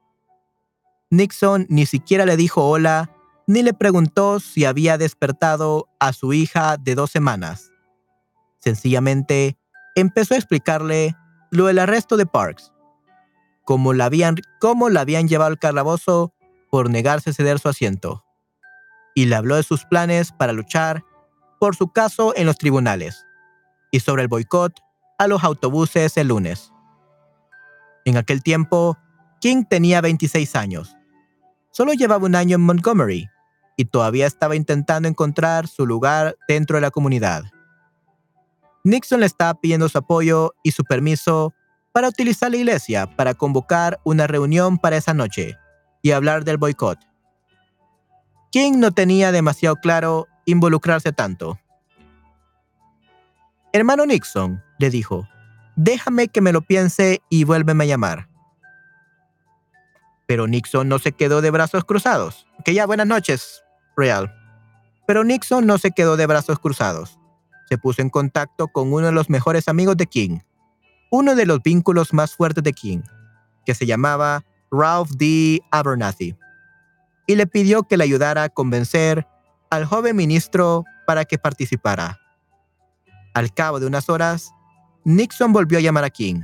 Nixon 1.10 1.66
ni 1.68 1.86
siquiera 1.86 2.26
le 2.26 2.36
dijo 2.36 2.68
hola 2.68 3.10
ni 3.46 3.62
le 3.62 3.72
preguntó 3.72 4.40
si 4.40 4.64
había 4.66 4.98
despertado 4.98 5.88
a 6.00 6.12
su 6.12 6.32
hija 6.32 6.76
de 6.76 6.94
dos 6.94 7.10
semanas. 7.10 7.72
Sencillamente 8.58 9.56
empezó 9.94 10.34
a 10.34 10.36
explicarle 10.36 11.16
lo 11.50 11.66
del 11.66 11.78
arresto 11.78 12.16
de 12.16 12.26
Parks, 12.26 12.72
cómo 13.64 13.92
la 13.92 14.06
habían, 14.06 14.36
cómo 14.60 14.88
la 14.88 15.00
habían 15.00 15.28
llevado 15.28 15.50
al 15.50 15.58
calabozo 15.58 16.32
por 16.70 16.90
negarse 16.90 17.30
a 17.30 17.32
ceder 17.32 17.58
su 17.58 17.68
asiento, 17.68 18.24
y 19.14 19.26
le 19.26 19.36
habló 19.36 19.56
de 19.56 19.62
sus 19.62 19.84
planes 19.84 20.32
para 20.32 20.52
luchar 20.52 21.04
por 21.58 21.76
su 21.76 21.92
caso 21.92 22.34
en 22.36 22.46
los 22.46 22.56
tribunales 22.56 23.26
y 23.90 24.00
sobre 24.00 24.22
el 24.22 24.28
boicot 24.28 24.78
a 25.18 25.26
los 25.26 25.42
autobuses 25.42 26.16
el 26.16 26.28
lunes. 26.28 26.72
En 28.04 28.16
aquel 28.16 28.42
tiempo, 28.42 28.96
King 29.40 29.64
tenía 29.68 30.00
26 30.00 30.56
años. 30.56 30.96
Solo 31.70 31.92
llevaba 31.92 32.26
un 32.26 32.34
año 32.34 32.56
en 32.56 32.62
Montgomery 32.62 33.28
y 33.76 33.84
todavía 33.84 34.26
estaba 34.26 34.56
intentando 34.56 35.08
encontrar 35.08 35.68
su 35.68 35.86
lugar 35.86 36.36
dentro 36.48 36.76
de 36.76 36.80
la 36.80 36.90
comunidad. 36.90 37.44
Nixon 38.84 39.20
le 39.20 39.26
estaba 39.26 39.54
pidiendo 39.54 39.88
su 39.88 39.98
apoyo 39.98 40.54
y 40.62 40.72
su 40.72 40.84
permiso 40.84 41.54
para 41.92 42.08
utilizar 42.08 42.50
la 42.50 42.56
iglesia 42.56 43.06
para 43.16 43.34
convocar 43.34 44.00
una 44.04 44.26
reunión 44.26 44.78
para 44.78 44.96
esa 44.96 45.14
noche 45.14 45.56
y 46.02 46.12
hablar 46.12 46.44
del 46.44 46.58
boicot. 46.58 46.98
King 48.50 48.74
no 48.76 48.92
tenía 48.92 49.32
demasiado 49.32 49.76
claro 49.76 50.26
involucrarse 50.46 51.12
tanto. 51.12 51.58
Hermano 53.72 54.06
Nixon, 54.06 54.62
le 54.78 54.90
dijo, 54.90 55.28
déjame 55.76 56.28
que 56.28 56.40
me 56.40 56.52
lo 56.52 56.62
piense 56.62 57.20
y 57.28 57.44
vuélveme 57.44 57.84
a 57.84 57.88
llamar. 57.88 58.28
Pero 60.26 60.46
Nixon 60.46 60.88
no 60.88 60.98
se 60.98 61.12
quedó 61.12 61.40
de 61.40 61.50
brazos 61.50 61.84
cruzados. 61.84 62.46
Que 62.64 62.74
ya 62.74 62.86
buenas 62.86 63.06
noches, 63.06 63.62
Real. 63.96 64.34
Pero 65.06 65.24
Nixon 65.24 65.66
no 65.66 65.78
se 65.78 65.90
quedó 65.90 66.16
de 66.16 66.26
brazos 66.26 66.58
cruzados. 66.58 67.18
Se 67.68 67.78
puso 67.78 68.02
en 68.02 68.10
contacto 68.10 68.68
con 68.68 68.92
uno 68.92 69.06
de 69.06 69.12
los 69.12 69.28
mejores 69.28 69.68
amigos 69.68 69.96
de 69.96 70.06
King, 70.06 70.38
uno 71.10 71.34
de 71.34 71.46
los 71.46 71.62
vínculos 71.62 72.14
más 72.14 72.34
fuertes 72.34 72.64
de 72.64 72.72
King, 72.72 73.00
que 73.64 73.74
se 73.74 73.86
llamaba 73.86 74.44
Ralph 74.70 75.10
D. 75.10 75.60
Abernathy, 75.70 76.36
y 77.26 77.36
le 77.36 77.46
pidió 77.46 77.82
que 77.82 77.96
le 77.96 78.04
ayudara 78.04 78.44
a 78.44 78.48
convencer 78.48 79.26
al 79.70 79.84
joven 79.84 80.16
ministro 80.16 80.84
para 81.06 81.24
que 81.24 81.38
participara. 81.38 82.18
Al 83.34 83.52
cabo 83.52 83.80
de 83.80 83.86
unas 83.86 84.08
horas, 84.08 84.50
Nixon 85.04 85.52
volvió 85.52 85.78
a 85.78 85.82
llamar 85.82 86.04
a 86.04 86.10
King. 86.10 86.42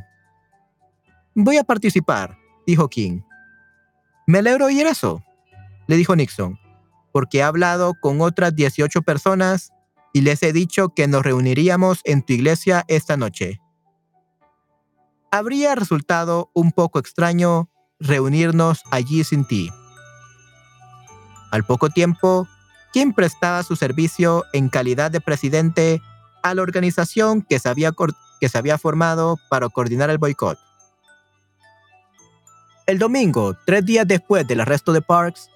Voy 1.35 1.57
a 1.57 1.65
participar, 1.65 2.39
dijo 2.67 2.89
King. 2.89 3.21
Me 4.27 4.39
alegro 4.39 4.67
oír 4.67 4.87
eso, 4.87 5.23
le 5.87 5.97
dijo 5.97 6.15
Nixon, 6.17 6.59
porque 7.13 7.39
he 7.39 7.43
hablado 7.43 7.95
con 8.01 8.21
otras 8.21 8.55
18 8.55 9.03
personas 9.03 9.74
y 10.15 10.21
les 10.21 10.43
he 10.45 10.53
dicho 10.53 10.91
que 10.91 11.09
nos 11.09 11.25
reuniríamos 11.25 12.01
en 12.05 12.23
tu 12.23 12.33
iglesia 12.33 12.85
esta 12.87 13.17
noche. 13.17 13.61
Habría 15.31 15.75
resultado 15.75 16.51
un 16.55 16.71
poco 16.71 17.01
extraño 17.01 17.69
reunirnos 17.99 18.83
allí 18.93 19.25
sin 19.25 19.45
ti. 19.45 19.71
Al 21.51 21.65
poco 21.65 21.91
tiempo, 21.91 22.47
King 22.93 23.13
prestaba 23.13 23.65
su 23.65 23.75
servicio 23.75 24.45
en 24.53 24.69
calidad 24.69 25.11
de 25.11 25.21
presidente 25.21 26.01
a 26.45 26.55
la 26.55 26.63
organización 26.63 27.43
que 27.43 27.59
se 27.59 27.69
había, 27.69 27.93
que 28.41 28.49
se 28.49 28.57
había 28.57 28.79
formado 28.79 29.37
para 29.51 29.69
coordinar 29.69 30.11
el 30.11 30.19
boicot. 30.19 30.59
El 32.87 33.01
domingo, 33.01 33.57
tres 33.67 33.85
días 33.85 34.07
después 34.07 34.47
del 34.47 34.61
arresto 34.61 34.93
de 34.93 35.03
Parks, 35.03 35.51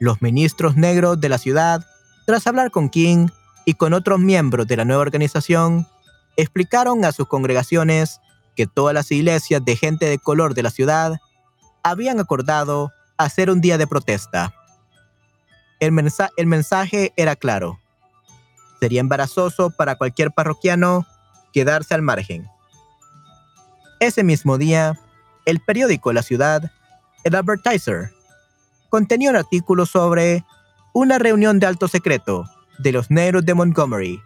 los 0.00 0.20
ministros 0.22 0.76
negros 0.76 1.20
de 1.20 1.28
la 1.28 1.38
ciudad, 1.38 1.86
tras 2.26 2.48
hablar 2.48 2.72
con 2.72 2.88
King 2.88 3.28
y 3.64 3.74
con 3.74 3.92
otros 3.92 4.18
miembros 4.18 4.66
de 4.66 4.76
la 4.76 4.84
nueva 4.84 5.02
organización, 5.02 5.86
explicaron 6.36 7.04
a 7.04 7.12
sus 7.12 7.28
congregaciones 7.28 8.20
que 8.56 8.66
todas 8.66 8.94
las 8.94 9.10
iglesias 9.10 9.64
de 9.64 9.76
gente 9.76 10.06
de 10.06 10.18
color 10.18 10.54
de 10.54 10.62
la 10.62 10.70
ciudad 10.70 11.20
habían 11.82 12.20
acordado 12.20 12.92
hacer 13.16 13.50
un 13.50 13.60
día 13.60 13.78
de 13.78 13.86
protesta. 13.86 14.54
El, 15.80 15.92
mensaje 16.46 17.12
era 17.16 17.34
claro. 17.34 17.78
Sería 18.80 19.00
embarazoso 19.00 19.70
para 19.70 19.96
cualquier 19.96 20.30
parroquiano 20.30 21.06
quedarse 21.52 21.94
al 21.94 22.02
margen. 22.02 22.46
Ese 24.00 24.22
mismo 24.22 24.58
día, 24.58 24.98
el 25.44 25.60
periódico 25.60 26.10
de 26.10 26.14
la 26.14 26.22
ciudad, 26.22 26.70
el 27.24 27.34
Advertiser, 27.34 28.12
contenía 28.90 29.30
un 29.30 29.36
artículo 29.36 29.86
sobre 29.86 30.44
una 30.92 31.18
reunión 31.18 31.58
de 31.58 31.66
alto 31.66 31.88
secreto 31.88 32.48
de 32.82 32.92
los 32.92 33.10
negros 33.10 33.44
de 33.44 33.54
Montgomery 33.54 34.22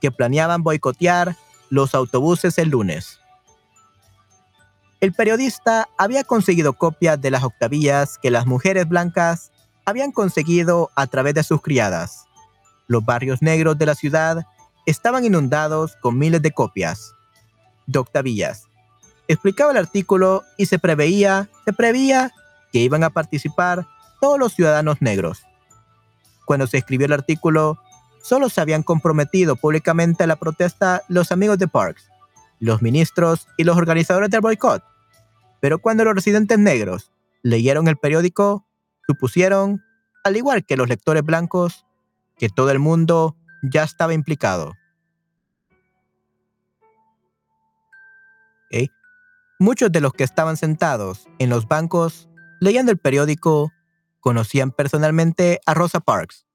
que 0.00 0.10
planeaban 0.10 0.62
boicotear 0.62 1.36
los 1.68 1.94
autobuses 1.94 2.58
el 2.58 2.70
lunes. 2.70 3.20
El 5.00 5.12
periodista 5.12 5.88
había 5.96 6.24
conseguido 6.24 6.74
copias 6.74 7.20
de 7.20 7.30
las 7.30 7.42
octavillas 7.42 8.18
que 8.18 8.30
las 8.30 8.46
mujeres 8.46 8.88
blancas 8.88 9.52
habían 9.84 10.12
conseguido 10.12 10.90
a 10.94 11.06
través 11.06 11.34
de 11.34 11.42
sus 11.42 11.62
criadas 11.62 12.26
los 12.90 13.04
barrios 13.04 13.40
negros 13.40 13.78
de 13.78 13.86
la 13.86 13.94
ciudad 13.94 14.44
estaban 14.84 15.24
inundados 15.24 15.94
con 16.00 16.18
miles 16.18 16.42
de 16.42 16.50
copias 16.50 17.14
de 17.86 18.00
octavillas. 18.00 18.64
Explicaba 19.28 19.70
el 19.70 19.76
artículo 19.76 20.42
y 20.56 20.66
se 20.66 20.80
preveía, 20.80 21.48
se 21.64 21.72
preveía 21.72 22.32
que 22.72 22.80
iban 22.80 23.04
a 23.04 23.10
participar 23.10 23.86
todos 24.20 24.40
los 24.40 24.54
ciudadanos 24.54 25.00
negros. 25.00 25.46
Cuando 26.44 26.66
se 26.66 26.78
escribió 26.78 27.06
el 27.06 27.12
artículo, 27.12 27.78
solo 28.22 28.48
se 28.48 28.60
habían 28.60 28.82
comprometido 28.82 29.56
públicamente 29.56 30.24
a 30.24 30.26
la 30.26 30.36
protesta 30.36 31.02
los 31.08 31.32
amigos 31.32 31.58
de 31.58 31.68
Parks, 31.68 32.08
los 32.58 32.82
ministros 32.82 33.46
y 33.56 33.64
los 33.64 33.76
organizadores 33.76 34.30
del 34.30 34.40
boicot. 34.40 34.82
Pero 35.60 35.78
cuando 35.78 36.04
los 36.04 36.14
residentes 36.14 36.58
negros 36.58 37.12
leyeron 37.42 37.88
el 37.88 37.96
periódico, 37.96 38.66
supusieron, 39.06 39.82
al 40.24 40.36
igual 40.36 40.64
que 40.64 40.76
los 40.76 40.88
lectores 40.88 41.24
blancos, 41.24 41.86
que 42.38 42.48
todo 42.48 42.70
el 42.70 42.78
mundo 42.78 43.36
ya 43.62 43.82
estaba 43.82 44.14
implicado. 44.14 44.74
Muchos 49.62 49.92
de 49.92 50.00
los 50.00 50.14
que 50.14 50.24
estaban 50.24 50.56
sentados 50.56 51.28
en 51.38 51.50
los 51.50 51.68
bancos 51.68 52.30
leyendo 52.60 52.90
el 52.90 52.96
periódico 52.96 53.70
conocían 54.18 54.70
personalmente 54.70 55.60
a 55.66 55.74
Rosa 55.74 56.00
Parks 56.00 56.46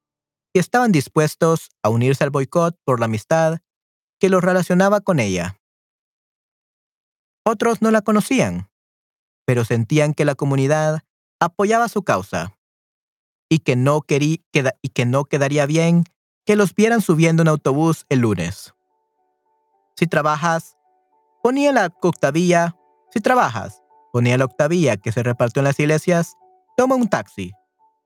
y 0.56 0.60
estaban 0.60 0.94
dispuestos 0.94 1.70
a 1.84 1.90
unirse 1.90 2.24
al 2.24 2.30
boicot 2.30 2.80
por 2.86 3.02
la 3.02 3.08
amistad 3.08 3.60
que 4.22 4.30
los 4.30 4.42
relacionaba 4.42 5.02
con 5.02 5.20
ella. 5.20 5.60
Otros 7.44 7.82
no 7.82 7.92
la 7.92 8.02
conocían, 8.02 8.70
pero 9.44 9.66
sentían 9.66 10.14
que 10.14 10.24
la 10.24 10.34
comunidad 10.34 11.02
apoyaba 11.42 11.90
su 11.90 12.04
causa 12.04 12.58
y 13.50 13.60
que 13.60 13.76
no, 13.76 14.02
querí, 14.02 14.46
y 14.82 14.90
que 14.90 15.06
no 15.06 15.26
quedaría 15.26 15.66
bien 15.66 16.06
que 16.46 16.56
los 16.56 16.74
vieran 16.74 17.02
subiendo 17.02 17.44
un 17.44 17.50
autobús 17.50 18.06
el 18.08 18.20
lunes. 18.20 18.74
Si 19.98 20.08
trabajas, 20.08 20.78
ponía 21.44 21.74
la 21.74 21.94
octavilla. 22.02 22.78
Si 23.14 23.20
trabajas, 23.20 23.84
ponía 24.14 24.38
la 24.38 24.46
octavilla 24.46 24.96
que 24.96 25.12
se 25.12 25.22
repartió 25.22 25.60
en 25.60 25.66
las 25.66 25.80
iglesias, 25.82 26.38
toma 26.78 26.96
un 26.96 27.10
taxi, 27.10 27.52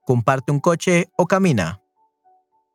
comparte 0.04 0.50
un 0.50 0.58
coche 0.58 1.12
o 1.16 1.28
camina. 1.28 1.80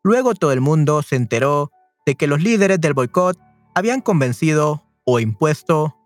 Luego 0.05 0.35
todo 0.35 0.51
el 0.51 0.61
mundo 0.61 1.01
se 1.01 1.15
enteró 1.15 1.71
de 2.05 2.13
que 2.13 2.27
los 2.27 2.39
líderes 2.39 2.79
del 2.79 2.93
boicot 2.93 3.39
habían 3.73 4.01
convencido 4.01 4.83
o 5.03 5.19
impuesto 5.19 5.97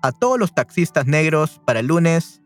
a 0.00 0.12
todos 0.12 0.38
los 0.38 0.54
taxistas 0.54 1.06
negros 1.06 1.60
para 1.66 1.80
el 1.80 1.88
lunes 1.88 2.40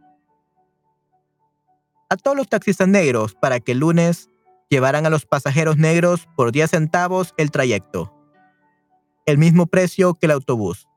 a 2.09 2.17
todos 2.17 2.35
los 2.35 2.49
taxistas 2.49 2.89
negros 2.89 3.35
para 3.35 3.61
que 3.61 3.73
el 3.73 3.81
lunes 3.81 4.31
llevaran 4.71 5.05
a 5.05 5.11
los 5.11 5.27
pasajeros 5.27 5.77
negros 5.77 6.31
por 6.35 6.51
10 6.51 6.71
centavos 6.71 7.35
el 7.37 7.51
trayecto, 7.51 8.11
el 9.27 9.37
mismo 9.37 9.67
precio 9.67 10.15
que 10.15 10.25
el 10.25 10.33
autobús. 10.33 10.89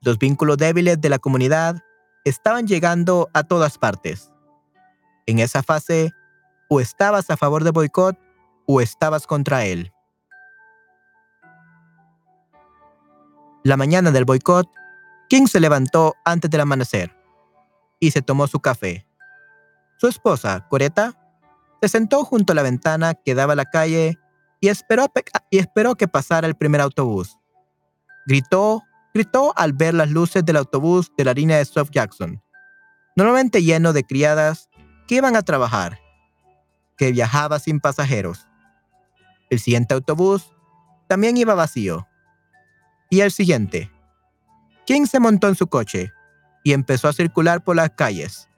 Los 0.00 0.18
vínculos 0.18 0.56
débiles 0.56 0.98
de 1.02 1.10
la 1.10 1.18
comunidad 1.18 1.82
estaban 2.24 2.66
llegando 2.66 3.28
a 3.34 3.42
todas 3.42 3.76
partes. 3.76 4.32
En 5.26 5.38
esa 5.38 5.62
fase, 5.62 6.12
o 6.70 6.80
estabas 6.80 7.28
a 7.28 7.36
favor 7.36 7.62
de 7.62 7.70
boicot 7.70 8.23
o 8.66 8.80
estabas 8.80 9.26
contra 9.26 9.64
él. 9.64 9.92
La 13.62 13.76
mañana 13.76 14.10
del 14.10 14.24
boicot, 14.24 14.68
King 15.28 15.46
se 15.46 15.58
levantó 15.58 16.14
antes 16.24 16.50
del 16.50 16.60
amanecer 16.60 17.16
y 17.98 18.10
se 18.10 18.20
tomó 18.20 18.46
su 18.46 18.60
café. 18.60 19.06
Su 19.96 20.06
esposa, 20.06 20.66
Coreta, 20.68 21.18
se 21.80 21.88
sentó 21.88 22.24
junto 22.24 22.52
a 22.52 22.56
la 22.56 22.62
ventana 22.62 23.14
que 23.14 23.34
daba 23.34 23.54
a 23.54 23.56
la 23.56 23.64
calle 23.64 24.18
y 24.60 24.68
esperó, 24.68 25.06
y 25.50 25.58
esperó 25.58 25.94
que 25.94 26.08
pasara 26.08 26.46
el 26.46 26.54
primer 26.54 26.80
autobús. 26.80 27.38
Gritó, 28.26 28.82
gritó 29.12 29.52
al 29.56 29.72
ver 29.72 29.94
las 29.94 30.10
luces 30.10 30.44
del 30.44 30.56
autobús 30.56 31.12
de 31.16 31.24
la 31.24 31.32
línea 31.32 31.58
de 31.58 31.64
South 31.64 31.90
Jackson, 31.90 32.42
normalmente 33.16 33.62
lleno 33.62 33.92
de 33.92 34.04
criadas 34.04 34.68
que 35.06 35.16
iban 35.16 35.36
a 35.36 35.42
trabajar, 35.42 35.98
que 36.96 37.12
viajaba 37.12 37.58
sin 37.58 37.80
pasajeros. 37.80 38.48
El 39.54 39.60
siguiente 39.60 39.94
autobús 39.94 40.52
también 41.06 41.36
iba 41.36 41.54
vacío. 41.54 42.08
Y 43.08 43.20
el 43.20 43.30
siguiente. 43.30 43.90
King 44.84 45.06
se 45.06 45.20
montó 45.20 45.48
en 45.48 45.54
su 45.54 45.68
coche 45.68 46.12
y 46.64 46.72
empezó 46.72 47.08
a 47.08 47.12
circular 47.12 47.62
por 47.62 47.76
las 47.76 47.90
calles 47.90 48.48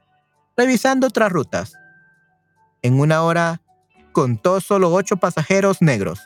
revisando 0.56 1.06
otras 1.06 1.30
rutas. 1.30 1.74
En 2.82 2.98
una 2.98 3.22
hora, 3.22 3.60
contó 4.12 4.60
solo 4.60 4.92
ocho 4.92 5.18
pasajeros 5.18 5.82
negros. 5.82 6.20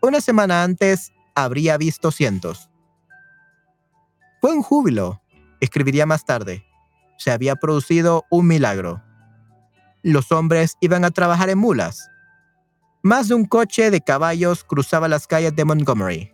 Una 0.00 0.20
semana 0.20 0.62
antes, 0.62 1.12
habría 1.34 1.76
visto 1.76 2.10
cientos. 2.10 2.70
Fue 4.40 4.52
un 4.52 4.62
júbilo, 4.62 5.22
escribiría 5.60 6.06
más 6.06 6.24
tarde. 6.24 6.64
Se 7.18 7.30
había 7.30 7.56
producido 7.56 8.24
un 8.30 8.46
milagro. 8.46 9.02
los 10.02 10.32
hombres 10.32 10.76
iban 10.80 11.02
a 11.04 11.10
trabajar 11.10 11.48
en 11.48 11.58
mulas. 11.58 12.10
Más 13.04 13.28
de 13.28 13.34
un 13.34 13.44
coche 13.44 13.90
de 13.90 14.00
caballos 14.00 14.64
cruzaba 14.64 15.08
las 15.08 15.26
calles 15.26 15.54
de 15.54 15.66
Montgomery. 15.66 16.32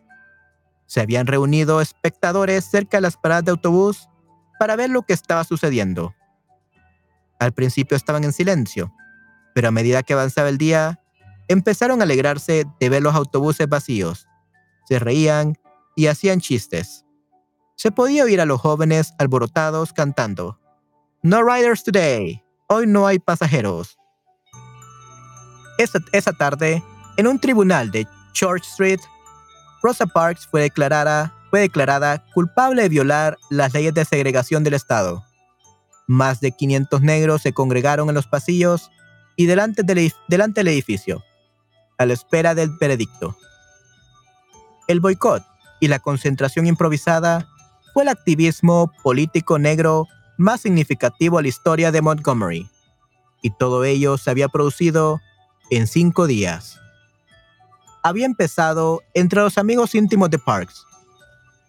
Se 0.87 1.01
habían 1.01 1.27
reunido 1.27 1.81
espectadores 1.81 2.65
cerca 2.65 2.99
de 2.99 3.01
las 3.01 3.17
paradas 3.17 3.47
de 3.47 3.51
autobús 3.51 4.09
para 4.57 4.77
ver 4.77 4.89
lo 4.89 5.03
que 5.03 5.13
estaba 5.13 5.43
sucediendo. 5.43 6.15
Al 7.41 7.53
principio 7.53 7.97
estaban 7.97 8.23
en 8.23 8.33
silencio, 8.33 8.95
pero 9.53 9.67
a 9.67 9.73
medida 9.73 10.05
que 10.05 10.13
avanzaba 10.13 10.49
el 10.49 10.59
día, 10.59 11.01
empezaron 11.49 12.03
a 12.03 12.05
alegrarse 12.05 12.65
de 12.79 12.89
ver 12.89 13.03
los 13.03 13.17
autobuses 13.17 13.69
vacíos. 13.69 14.29
Se 14.89 15.01
reían 15.01 15.59
y 15.97 16.07
hacían 16.07 16.39
chistes. 16.39 17.05
Se 17.75 17.91
podía 17.91 18.23
oír 18.23 18.41
a 18.41 18.47
los 18.47 18.61
jóvenes 18.61 19.13
alborotados 19.19 19.93
cantando, 19.93 20.61
No 21.21 21.43
riders 21.43 21.83
today, 21.83 22.45
hoy 22.69 22.87
no 22.87 23.09
hay 23.09 23.19
pasajeros. 23.19 24.00
Esa, 25.81 26.33
tarde, 26.35 26.85
en 27.17 27.27
un 27.27 27.39
tribunal 27.39 27.91
de 27.91 28.07
Church 28.35 28.67
Street, 28.67 29.01
Rosa 29.83 30.05
Parks 30.05 30.47
fue 30.47 30.61
declarada, 30.61 31.33
culpable 32.35 32.83
de 32.83 32.91
violar 32.91 33.39
las 33.49 33.73
leyes 33.73 33.95
de 33.95 34.05
segregación 34.05 34.63
del 34.63 34.75
Estado. 34.75 35.25
Más 36.07 36.43
de 36.43 36.53
500 36.53 37.01
negros 37.01 37.41
se 37.41 37.55
congregaron 37.55 38.11
en 38.11 38.15
los 38.15 38.27
pasillos 38.27 38.91
y 39.37 39.47
delante 39.47 39.83
del, 39.83 40.13
delante 40.29 40.61
del 40.61 40.69
edificio, 40.69 41.25
a 41.97 42.05
la 42.05 42.13
espera 42.13 42.55
del 42.55 42.77
veredicto. 42.79 43.35
El 44.87 45.01
boicot 45.01 45.43
y 45.81 45.89
la 45.89 45.99
concentración 45.99 46.67
improvisada 46.67 47.49
fue 47.95 48.03
el 48.03 48.11
activismo 48.11 48.93
político 49.03 49.59
negro 49.59 50.07
más 50.37 50.61
significativo 50.61 51.39
a 51.39 51.43
la 51.43 51.49
historia 51.49 51.91
de 51.91 52.03
Montgomery, 52.03 52.69
y 53.41 53.49
todo 53.49 53.85
ello 53.85 54.19
se 54.19 54.31
había 54.31 54.49
producido 54.49 55.23
en 55.71 55.87
cinco 55.87 56.27
días. 56.27 56.79
Había 58.03 58.27
empezado 58.27 59.03
entre 59.15 59.41
los 59.41 59.59
amigos 59.59 59.95
íntimos 59.95 60.31
de 60.31 60.39
Parks, 60.39 60.85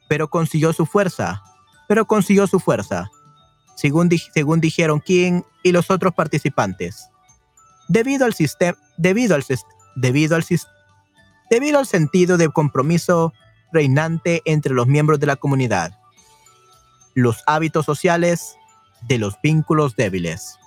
pero 0.09 0.29
consiguió 0.29 0.73
su 0.73 0.85
fuerza, 0.85 1.43
pero 1.87 2.05
consiguió 2.05 2.47
su 2.47 2.59
fuerza, 2.59 3.09
según, 3.75 4.09
según 4.33 4.59
dijeron 4.59 5.01
King 5.01 5.41
y 5.63 5.71
los 5.71 5.91
otros 5.91 6.13
participantes. 6.13 7.07
Debido 7.87 8.25
al 8.25 8.33
sistema, 8.33 8.77
debido 8.97 9.35
al, 9.35 9.45
debido 9.95 10.35
al, 10.35 10.45
debido 11.49 11.79
al 11.79 11.85
sentido 11.85 12.37
de 12.37 12.49
compromiso 12.49 13.33
reinante 13.71 14.41
entre 14.45 14.73
los 14.73 14.87
miembros 14.87 15.19
de 15.19 15.27
la 15.27 15.35
comunidad, 15.35 15.97
los 17.13 17.43
hábitos 17.45 17.85
sociales 17.85 18.55
de 19.01 19.17
los 19.17 19.35
vínculos 19.41 19.95
débiles. 19.95 20.57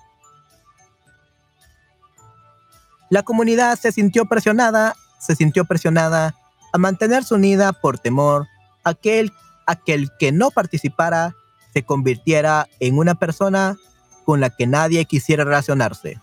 La 3.14 3.22
comunidad 3.22 3.78
se 3.78 3.92
sintió 3.92 4.24
presionada, 4.24 4.96
se 5.20 5.36
sintió 5.36 5.64
presionada 5.64 6.34
a 6.72 6.78
mantenerse 6.78 7.32
unida 7.32 7.72
por 7.72 7.96
temor 7.96 8.48
a 8.82 8.92
que 8.92 9.20
el, 9.20 9.32
a 9.68 9.76
que, 9.76 9.94
el 9.94 10.10
que 10.18 10.32
no 10.32 10.50
participara 10.50 11.36
se 11.72 11.84
convirtiera 11.84 12.66
en 12.80 12.98
una 12.98 13.14
persona 13.14 13.76
con 14.24 14.40
la 14.40 14.50
que 14.50 14.66
nadie 14.66 15.04
quisiera 15.04 15.44
relacionarse. 15.44 16.20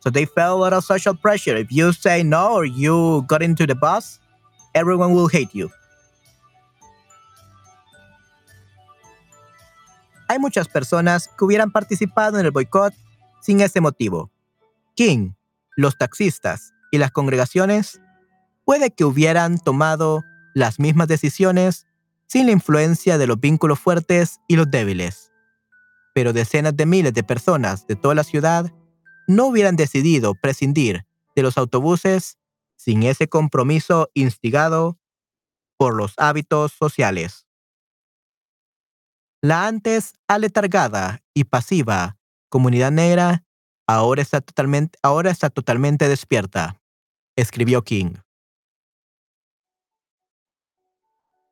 So 0.00 0.12
they 0.12 0.26
felt 0.26 0.50
a 0.50 0.56
lot 0.56 0.74
of 0.74 0.84
social 0.84 1.16
pressure. 1.16 1.58
If 1.58 1.68
you 1.70 1.90
say 1.94 2.22
no 2.22 2.52
or 2.52 2.66
you 2.66 3.24
got 3.26 3.40
into 3.42 3.66
the 3.66 3.74
bus, 3.74 4.20
everyone 4.74 5.14
will 5.14 5.30
hate 5.32 5.54
you. 5.54 5.70
hay 10.28 10.38
muchas 10.38 10.68
personas 10.68 11.28
que 11.28 11.46
hubieran 11.46 11.70
participado 11.70 12.38
en 12.38 12.44
el 12.44 12.50
boicot 12.50 12.92
sin 13.40 13.62
ese 13.62 13.80
motivo. 13.80 14.30
King, 14.94 15.35
los 15.76 15.96
taxistas 15.98 16.72
y 16.90 16.98
las 16.98 17.12
congregaciones 17.12 18.00
puede 18.64 18.90
que 18.90 19.04
hubieran 19.04 19.58
tomado 19.58 20.24
las 20.54 20.80
mismas 20.80 21.06
decisiones 21.06 21.86
sin 22.26 22.46
la 22.46 22.52
influencia 22.52 23.18
de 23.18 23.26
los 23.26 23.38
vínculos 23.38 23.78
fuertes 23.78 24.40
y 24.48 24.56
los 24.56 24.70
débiles. 24.70 25.32
Pero 26.14 26.32
decenas 26.32 26.76
de 26.76 26.86
miles 26.86 27.12
de 27.12 27.22
personas 27.22 27.86
de 27.86 27.94
toda 27.94 28.14
la 28.14 28.24
ciudad 28.24 28.72
no 29.28 29.46
hubieran 29.46 29.76
decidido 29.76 30.34
prescindir 30.34 31.06
de 31.36 31.42
los 31.42 31.58
autobuses 31.58 32.38
sin 32.76 33.02
ese 33.02 33.28
compromiso 33.28 34.08
instigado 34.14 34.98
por 35.76 35.94
los 35.94 36.14
hábitos 36.16 36.72
sociales. 36.72 37.46
La 39.42 39.66
antes 39.66 40.14
aletargada 40.26 41.22
y 41.34 41.44
pasiva 41.44 42.16
comunidad 42.48 42.90
negra 42.90 43.45
ahora 43.86 44.22
está 44.22 44.40
totalmente, 44.40 46.08
despierta, 46.08 46.80
escribió 47.36 47.82
King. 47.82 48.14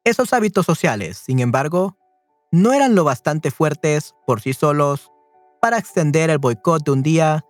Esos 0.04 0.32
hábitos 0.32 0.66
sociales, 0.66 1.16
sin 1.16 1.40
embargo, 1.40 1.96
no 2.52 2.72
eran 2.72 2.94
lo 2.94 3.04
bastante 3.04 3.50
fuertes 3.50 4.14
por 4.26 4.40
sí 4.40 4.52
solos 4.52 5.10
para 5.60 5.78
extender 5.78 6.28
el 6.28 6.38
boicot 6.38 6.84
de 6.84 6.90
un 6.90 7.02
día 7.02 7.44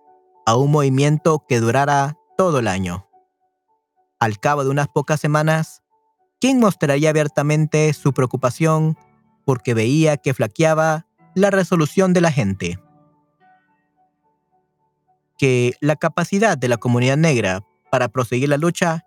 a 0.45 0.55
un 0.55 0.71
movimiento 0.71 1.43
que 1.49 1.59
durara 1.59 2.17
todo 2.37 2.59
el 2.59 2.67
año. 2.67 3.09
Al 4.19 4.39
cabo 4.39 4.63
de 4.63 4.69
unas 4.69 4.87
pocas 4.87 5.19
semanas, 5.19 5.83
King 6.39 6.55
mostraría 6.55 7.09
abiertamente 7.09 7.91
su 7.93 8.13
preocupación 8.13 8.97
porque 9.45 9.73
veía 9.73 10.17
que 10.17 10.33
flaqueaba 10.33 11.07
la 11.33 11.51
resolución 11.51 12.13
de 12.13 12.21
la 12.21 12.31
gente. 12.31 12.79
Que 15.37 15.73
la 15.81 15.95
capacidad 15.95 16.57
de 16.57 16.67
la 16.67 16.77
comunidad 16.77 17.17
negra 17.17 17.63
para 17.91 18.07
proseguir 18.07 18.49
la 18.49 18.57
lucha 18.57 19.05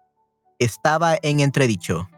estaba 0.58 1.16
en 1.22 1.40
entredicho. 1.40 2.08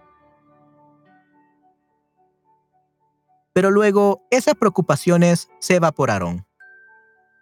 Pero 3.53 3.71
luego 3.71 4.23
esas 4.31 4.55
preocupaciones 4.55 5.49
se 5.59 5.77
evaporaron. 5.77 6.47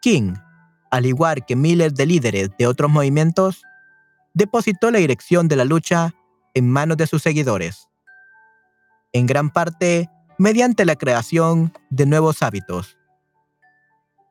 King, 0.01 0.35
al 0.91 1.07
igual 1.07 1.45
que 1.47 1.57
miles 1.57 1.95
de 1.95 2.07
líderes 2.07 2.51
de 2.59 2.67
otros 2.67 2.91
movimientos, 2.91 3.63
depositó 4.35 4.91
la 4.91 4.99
dirección 4.99 5.49
de 5.49 5.57
la 5.57 5.65
lucha 5.65 6.15
en 6.55 6.71
manos 6.71 6.97
de 6.97 7.07
sus 7.07 7.23
seguidores. 7.23 7.89
En 9.13 9.27
gran 9.27 9.51
parte, 9.51 10.09
mediante 10.39 10.85
la 10.85 10.97
creación 10.97 11.73
de 11.91 12.07
nuevos 12.07 12.43
hábitos. 12.43 12.97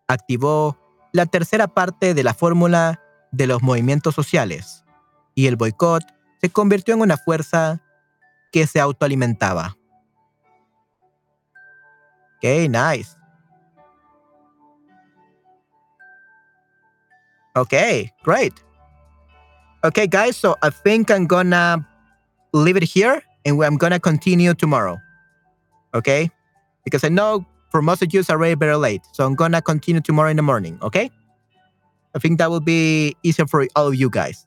Activó 0.07 0.77
la 1.17 1.25
tercera 1.25 1.67
parte 1.67 2.13
de 2.13 2.23
la 2.23 2.33
fórmula 2.33 3.01
de 3.31 3.47
los 3.47 3.61
movimientos 3.61 4.15
sociales 4.15 4.85
y 5.35 5.47
el 5.47 5.55
boicot 5.57 6.03
se 6.39 6.49
convirtió 6.49 6.93
en 6.93 7.01
una 7.01 7.17
fuerza 7.17 7.81
que 8.51 8.65
se 8.65 8.79
autoalimentaba. 8.79 9.75
Okay, 12.37 12.69
nice. 12.69 13.17
Okay, 17.55 18.13
great. 18.23 18.53
Okay, 19.83 20.07
guys, 20.07 20.37
so 20.37 20.55
I 20.61 20.69
think 20.69 21.09
I'm 21.09 21.25
gonna 21.25 21.87
leave 22.53 22.77
it 22.77 22.83
here 22.83 23.23
and 23.43 23.61
I'm 23.63 23.77
gonna 23.77 23.99
continue 23.99 24.53
tomorrow. 24.53 24.97
okay? 25.93 26.29
Because 26.83 27.03
I 27.03 27.09
know 27.09 27.45
for 27.69 27.81
most 27.81 28.01
of 28.01 28.13
you 28.13 28.19
it's 28.19 28.29
already 28.29 28.55
very 28.55 28.75
late. 28.75 29.01
So 29.13 29.25
I'm 29.25 29.35
gonna 29.35 29.61
continue 29.61 30.01
tomorrow 30.01 30.29
in 30.29 30.37
the 30.37 30.43
morning, 30.43 30.79
okay? 30.81 31.09
I 32.15 32.19
think 32.19 32.39
that 32.39 32.49
will 32.49 32.61
be 32.61 33.15
easier 33.23 33.45
for 33.45 33.67
all 33.75 33.87
of 33.87 33.95
you 33.95 34.09
guys. 34.09 34.45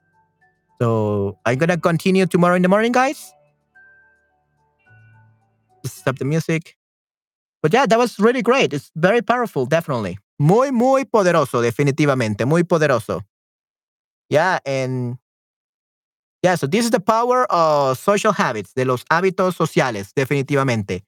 So 0.81 1.39
I'm 1.45 1.59
gonna 1.59 1.77
continue 1.77 2.27
tomorrow 2.27 2.57
in 2.57 2.63
the 2.63 2.69
morning, 2.69 2.93
guys. 2.93 3.33
stop 5.85 6.19
the 6.19 6.25
music. 6.25 6.77
But 7.63 7.73
yeah, 7.73 7.87
that 7.87 7.99
was 7.99 8.19
really 8.19 8.43
great. 8.43 8.73
It's 8.73 8.91
very 8.97 9.23
powerful, 9.23 9.67
definitely. 9.67 10.19
Muy, 10.39 10.71
muy 10.73 11.05
poderoso, 11.05 11.61
definitivamente. 11.61 12.47
Muy 12.47 12.63
poderoso. 12.65 13.23
Yeah, 14.31 14.59
and 14.65 15.19
yeah, 16.43 16.55
so 16.55 16.67
this 16.67 16.85
is 16.85 16.91
the 16.91 17.01
power 17.01 17.45
of 17.53 17.99
social 17.99 18.33
habits, 18.33 18.73
de 18.75 18.85
los 18.85 19.05
hábitos 19.11 19.55
sociales, 19.55 20.13
definitivamente. 20.15 21.03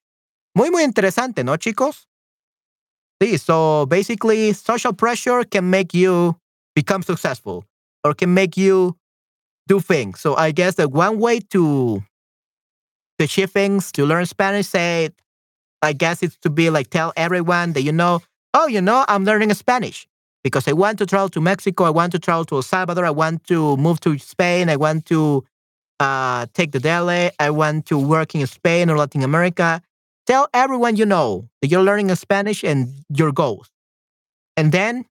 Muy, 0.55 0.71
muy 0.71 0.85
interesante, 0.85 1.45
¿no, 1.45 1.57
chicos? 1.57 2.09
Sí, 3.21 3.39
so 3.39 3.87
basically, 3.87 4.53
social 4.53 4.93
pressure 4.95 5.45
can 5.45 5.71
make 5.71 5.95
you 5.95 6.37
become 6.75 7.03
successful 7.03 7.65
or 8.05 8.15
can 8.15 8.35
make 8.35 8.57
you 8.57 8.97
do 9.69 9.81
things. 9.81 10.21
So 10.21 10.35
I 10.37 10.51
guess 10.51 10.75
that 10.75 10.91
one 10.91 11.19
way 11.19 11.41
to 11.51 12.03
achieve 13.21 13.51
things, 13.51 13.93
to 13.93 14.05
learn 14.05 14.27
Spanish, 14.27 14.67
say, 14.67 15.11
I 15.83 15.93
guess 15.93 16.23
it's 16.23 16.37
to 16.39 16.51
be 16.51 16.71
like 16.71 16.91
tell 16.91 17.13
everyone 17.17 17.73
that 17.75 17.83
you 17.83 17.93
know, 17.93 18.21
oh, 18.55 18.67
you 18.67 18.81
know, 18.81 19.05
I'm 19.09 19.25
learning 19.25 19.55
Spanish 19.55 20.07
because 20.45 20.67
I 20.67 20.73
want 20.73 20.99
to 20.99 21.07
travel 21.07 21.29
to 21.31 21.41
Mexico, 21.41 21.85
I 21.85 21.91
want 21.91 22.13
to 22.13 22.19
travel 22.19 22.45
to 22.47 22.57
El 22.57 22.63
Salvador, 22.63 23.05
I 23.05 23.11
want 23.11 23.45
to 23.45 23.77
move 23.77 24.01
to 24.01 24.19
Spain, 24.19 24.69
I 24.69 24.77
want 24.77 25.07
to 25.07 25.45
uh, 26.01 26.47
take 26.55 26.73
the 26.73 26.81
Delhi, 26.81 27.31
I 27.39 27.51
want 27.51 27.87
to 27.87 27.99
work 27.99 28.35
in 28.35 28.47
Spain 28.47 28.91
or 28.91 28.97
Latin 28.97 29.23
America. 29.23 29.81
Tell 30.27 30.49
everyone 30.55 30.97
you 30.97 31.07
know 31.07 31.49
that 31.61 31.69
you're 31.69 31.83
learning 31.83 32.15
Spanish 32.15 32.63
and 32.63 32.95
your 33.09 33.33
goals. 33.33 33.69
And 34.57 34.71
then 34.73 35.07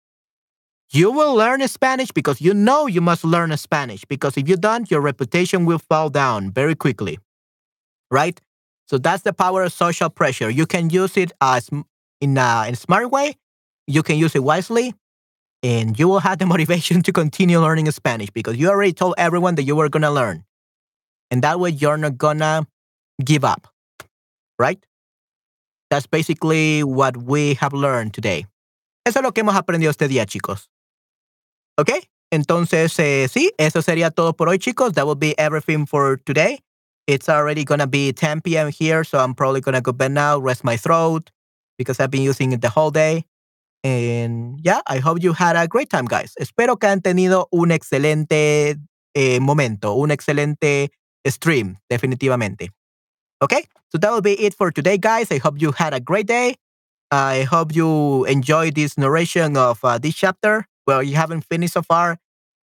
you 0.91 1.11
will 1.11 1.33
learn 1.35 1.65
Spanish 1.67 2.11
because 2.11 2.41
you 2.41 2.53
know 2.53 2.87
you 2.87 3.01
must 3.01 3.23
learn 3.23 3.55
Spanish. 3.57 4.05
Because 4.05 4.37
if 4.37 4.47
you 4.47 4.57
don't, 4.57 4.89
your 4.89 5.01
reputation 5.01 5.65
will 5.65 5.79
fall 5.79 6.09
down 6.09 6.51
very 6.51 6.75
quickly. 6.75 7.17
Right? 8.09 8.39
So 8.87 8.97
that's 8.97 9.23
the 9.23 9.33
power 9.33 9.63
of 9.63 9.71
social 9.73 10.09
pressure. 10.09 10.49
You 10.49 10.65
can 10.65 10.89
use 10.89 11.15
it 11.15 11.31
as 11.39 11.69
in 11.69 12.37
a, 12.37 12.65
in 12.67 12.73
a 12.73 12.75
smart 12.75 13.09
way. 13.09 13.37
You 13.87 14.03
can 14.03 14.17
use 14.17 14.35
it 14.35 14.43
wisely, 14.43 14.93
and 15.63 15.97
you 15.97 16.07
will 16.07 16.19
have 16.19 16.39
the 16.39 16.45
motivation 16.53 17.01
to 17.03 17.11
continue 17.13 17.59
learning 17.59 17.89
Spanish 17.91 18.29
because 18.29 18.57
you 18.57 18.69
already 18.69 18.93
told 18.93 19.15
everyone 19.17 19.55
that 19.55 19.63
you 19.63 19.75
were 19.75 19.89
gonna 19.89 20.11
learn, 20.11 20.43
and 21.29 21.41
that 21.41 21.59
way 21.59 21.69
you're 21.69 21.97
not 21.97 22.17
gonna 22.17 22.67
give 23.23 23.43
up. 23.43 23.67
Right? 24.59 24.85
That's 25.91 26.07
basically 26.07 26.85
what 26.85 27.17
we 27.17 27.55
have 27.55 27.73
learned 27.73 28.13
today. 28.13 28.47
Eso 29.05 29.19
es 29.19 29.23
lo 29.23 29.33
que 29.33 29.43
hemos 29.43 29.55
aprendido 29.55 29.89
este 29.91 30.07
día, 30.07 30.25
chicos. 30.25 30.69
¿Ok? 31.77 31.89
Entonces, 32.31 32.97
eh, 32.97 33.27
sí, 33.27 33.51
eso 33.57 33.81
sería 33.81 34.09
todo 34.09 34.31
por 34.31 34.47
hoy, 34.47 34.57
chicos. 34.57 34.93
That 34.93 35.05
will 35.05 35.17
be 35.17 35.35
everything 35.37 35.85
for 35.85 36.17
today. 36.25 36.61
It's 37.07 37.27
already 37.27 37.65
to 37.65 37.87
be 37.87 38.13
10 38.13 38.39
p.m. 38.39 38.69
here, 38.71 39.03
so 39.03 39.19
I'm 39.19 39.35
probably 39.35 39.59
to 39.59 39.81
go 39.81 39.91
bed 39.91 40.13
now, 40.13 40.39
rest 40.39 40.63
my 40.63 40.77
throat, 40.77 41.29
because 41.77 41.99
I've 41.99 42.09
been 42.09 42.21
using 42.21 42.53
it 42.53 42.61
the 42.61 42.69
whole 42.69 42.91
day. 42.91 43.25
And 43.83 44.61
yeah, 44.63 44.79
I 44.87 44.99
hope 44.99 45.21
you 45.21 45.33
had 45.33 45.57
a 45.57 45.67
great 45.67 45.89
time, 45.89 46.05
guys. 46.05 46.35
Espero 46.39 46.79
que 46.79 46.87
han 46.87 47.01
tenido 47.01 47.47
un 47.51 47.71
excelente 47.71 48.77
eh, 49.13 49.39
momento, 49.41 49.95
un 49.95 50.11
excelente 50.11 50.91
stream, 51.27 51.79
definitivamente. 51.89 52.69
Okay, 53.41 53.65
so 53.89 53.97
that 53.97 54.11
will 54.11 54.21
be 54.21 54.33
it 54.33 54.53
for 54.53 54.71
today, 54.71 54.97
guys. 54.97 55.31
I 55.31 55.39
hope 55.39 55.59
you 55.59 55.71
had 55.71 55.93
a 55.93 55.99
great 55.99 56.27
day. 56.27 56.55
I 57.09 57.43
hope 57.43 57.75
you 57.75 58.23
enjoyed 58.25 58.75
this 58.75 58.97
narration 58.97 59.57
of 59.57 59.83
uh, 59.83 59.97
this 59.97 60.15
chapter. 60.15 60.65
Well, 60.85 61.01
you 61.03 61.15
haven't 61.15 61.41
finished 61.41 61.73
so 61.73 61.81
far, 61.81 62.17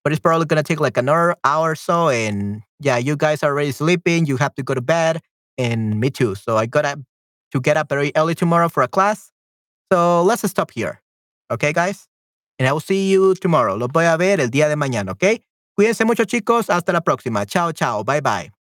but 0.04 0.14
it's 0.14 0.20
probably 0.20 0.46
going 0.46 0.62
to 0.62 0.68
take 0.68 0.80
like 0.80 0.98
another 0.98 1.36
hour 1.44 1.72
or 1.72 1.76
so. 1.76 2.10
And 2.10 2.62
yeah, 2.80 2.98
you 2.98 3.18
guys 3.18 3.44
are 3.44 3.52
already 3.52 3.72
sleeping. 3.72 4.26
You 4.26 4.38
have 4.38 4.54
to 4.56 4.64
go 4.64 4.74
to 4.74 4.82
bed. 4.82 5.22
And 5.58 6.00
me 6.00 6.12
too. 6.12 6.36
So 6.36 6.56
I 6.56 6.68
got 6.68 6.84
to 6.84 7.60
get 7.60 7.78
up 7.78 7.90
very 7.90 8.12
early 8.16 8.36
tomorrow 8.36 8.70
for 8.70 8.84
a 8.84 8.88
class. 8.88 9.32
So 9.92 10.22
let's 10.24 10.48
stop 10.48 10.72
here. 10.72 11.02
Okay, 11.52 11.74
guys? 11.74 12.08
And 12.60 12.68
I 12.68 12.72
will 12.72 12.80
see 12.80 13.10
you 13.10 13.34
tomorrow. 13.36 13.76
Los 13.76 13.90
voy 13.92 14.06
a 14.06 14.18
ver 14.18 14.40
el 14.40 14.50
día 14.50 14.70
de 14.70 14.76
mañana, 14.76 15.12
okay? 15.12 15.42
Cuídense 15.78 16.06
mucho, 16.06 16.26
chicos. 16.26 16.70
Hasta 16.70 16.94
la 16.94 17.02
próxima. 17.02 17.46
Chao, 17.46 17.72
chao. 17.72 18.04
Bye, 18.04 18.22
bye. 18.22 18.57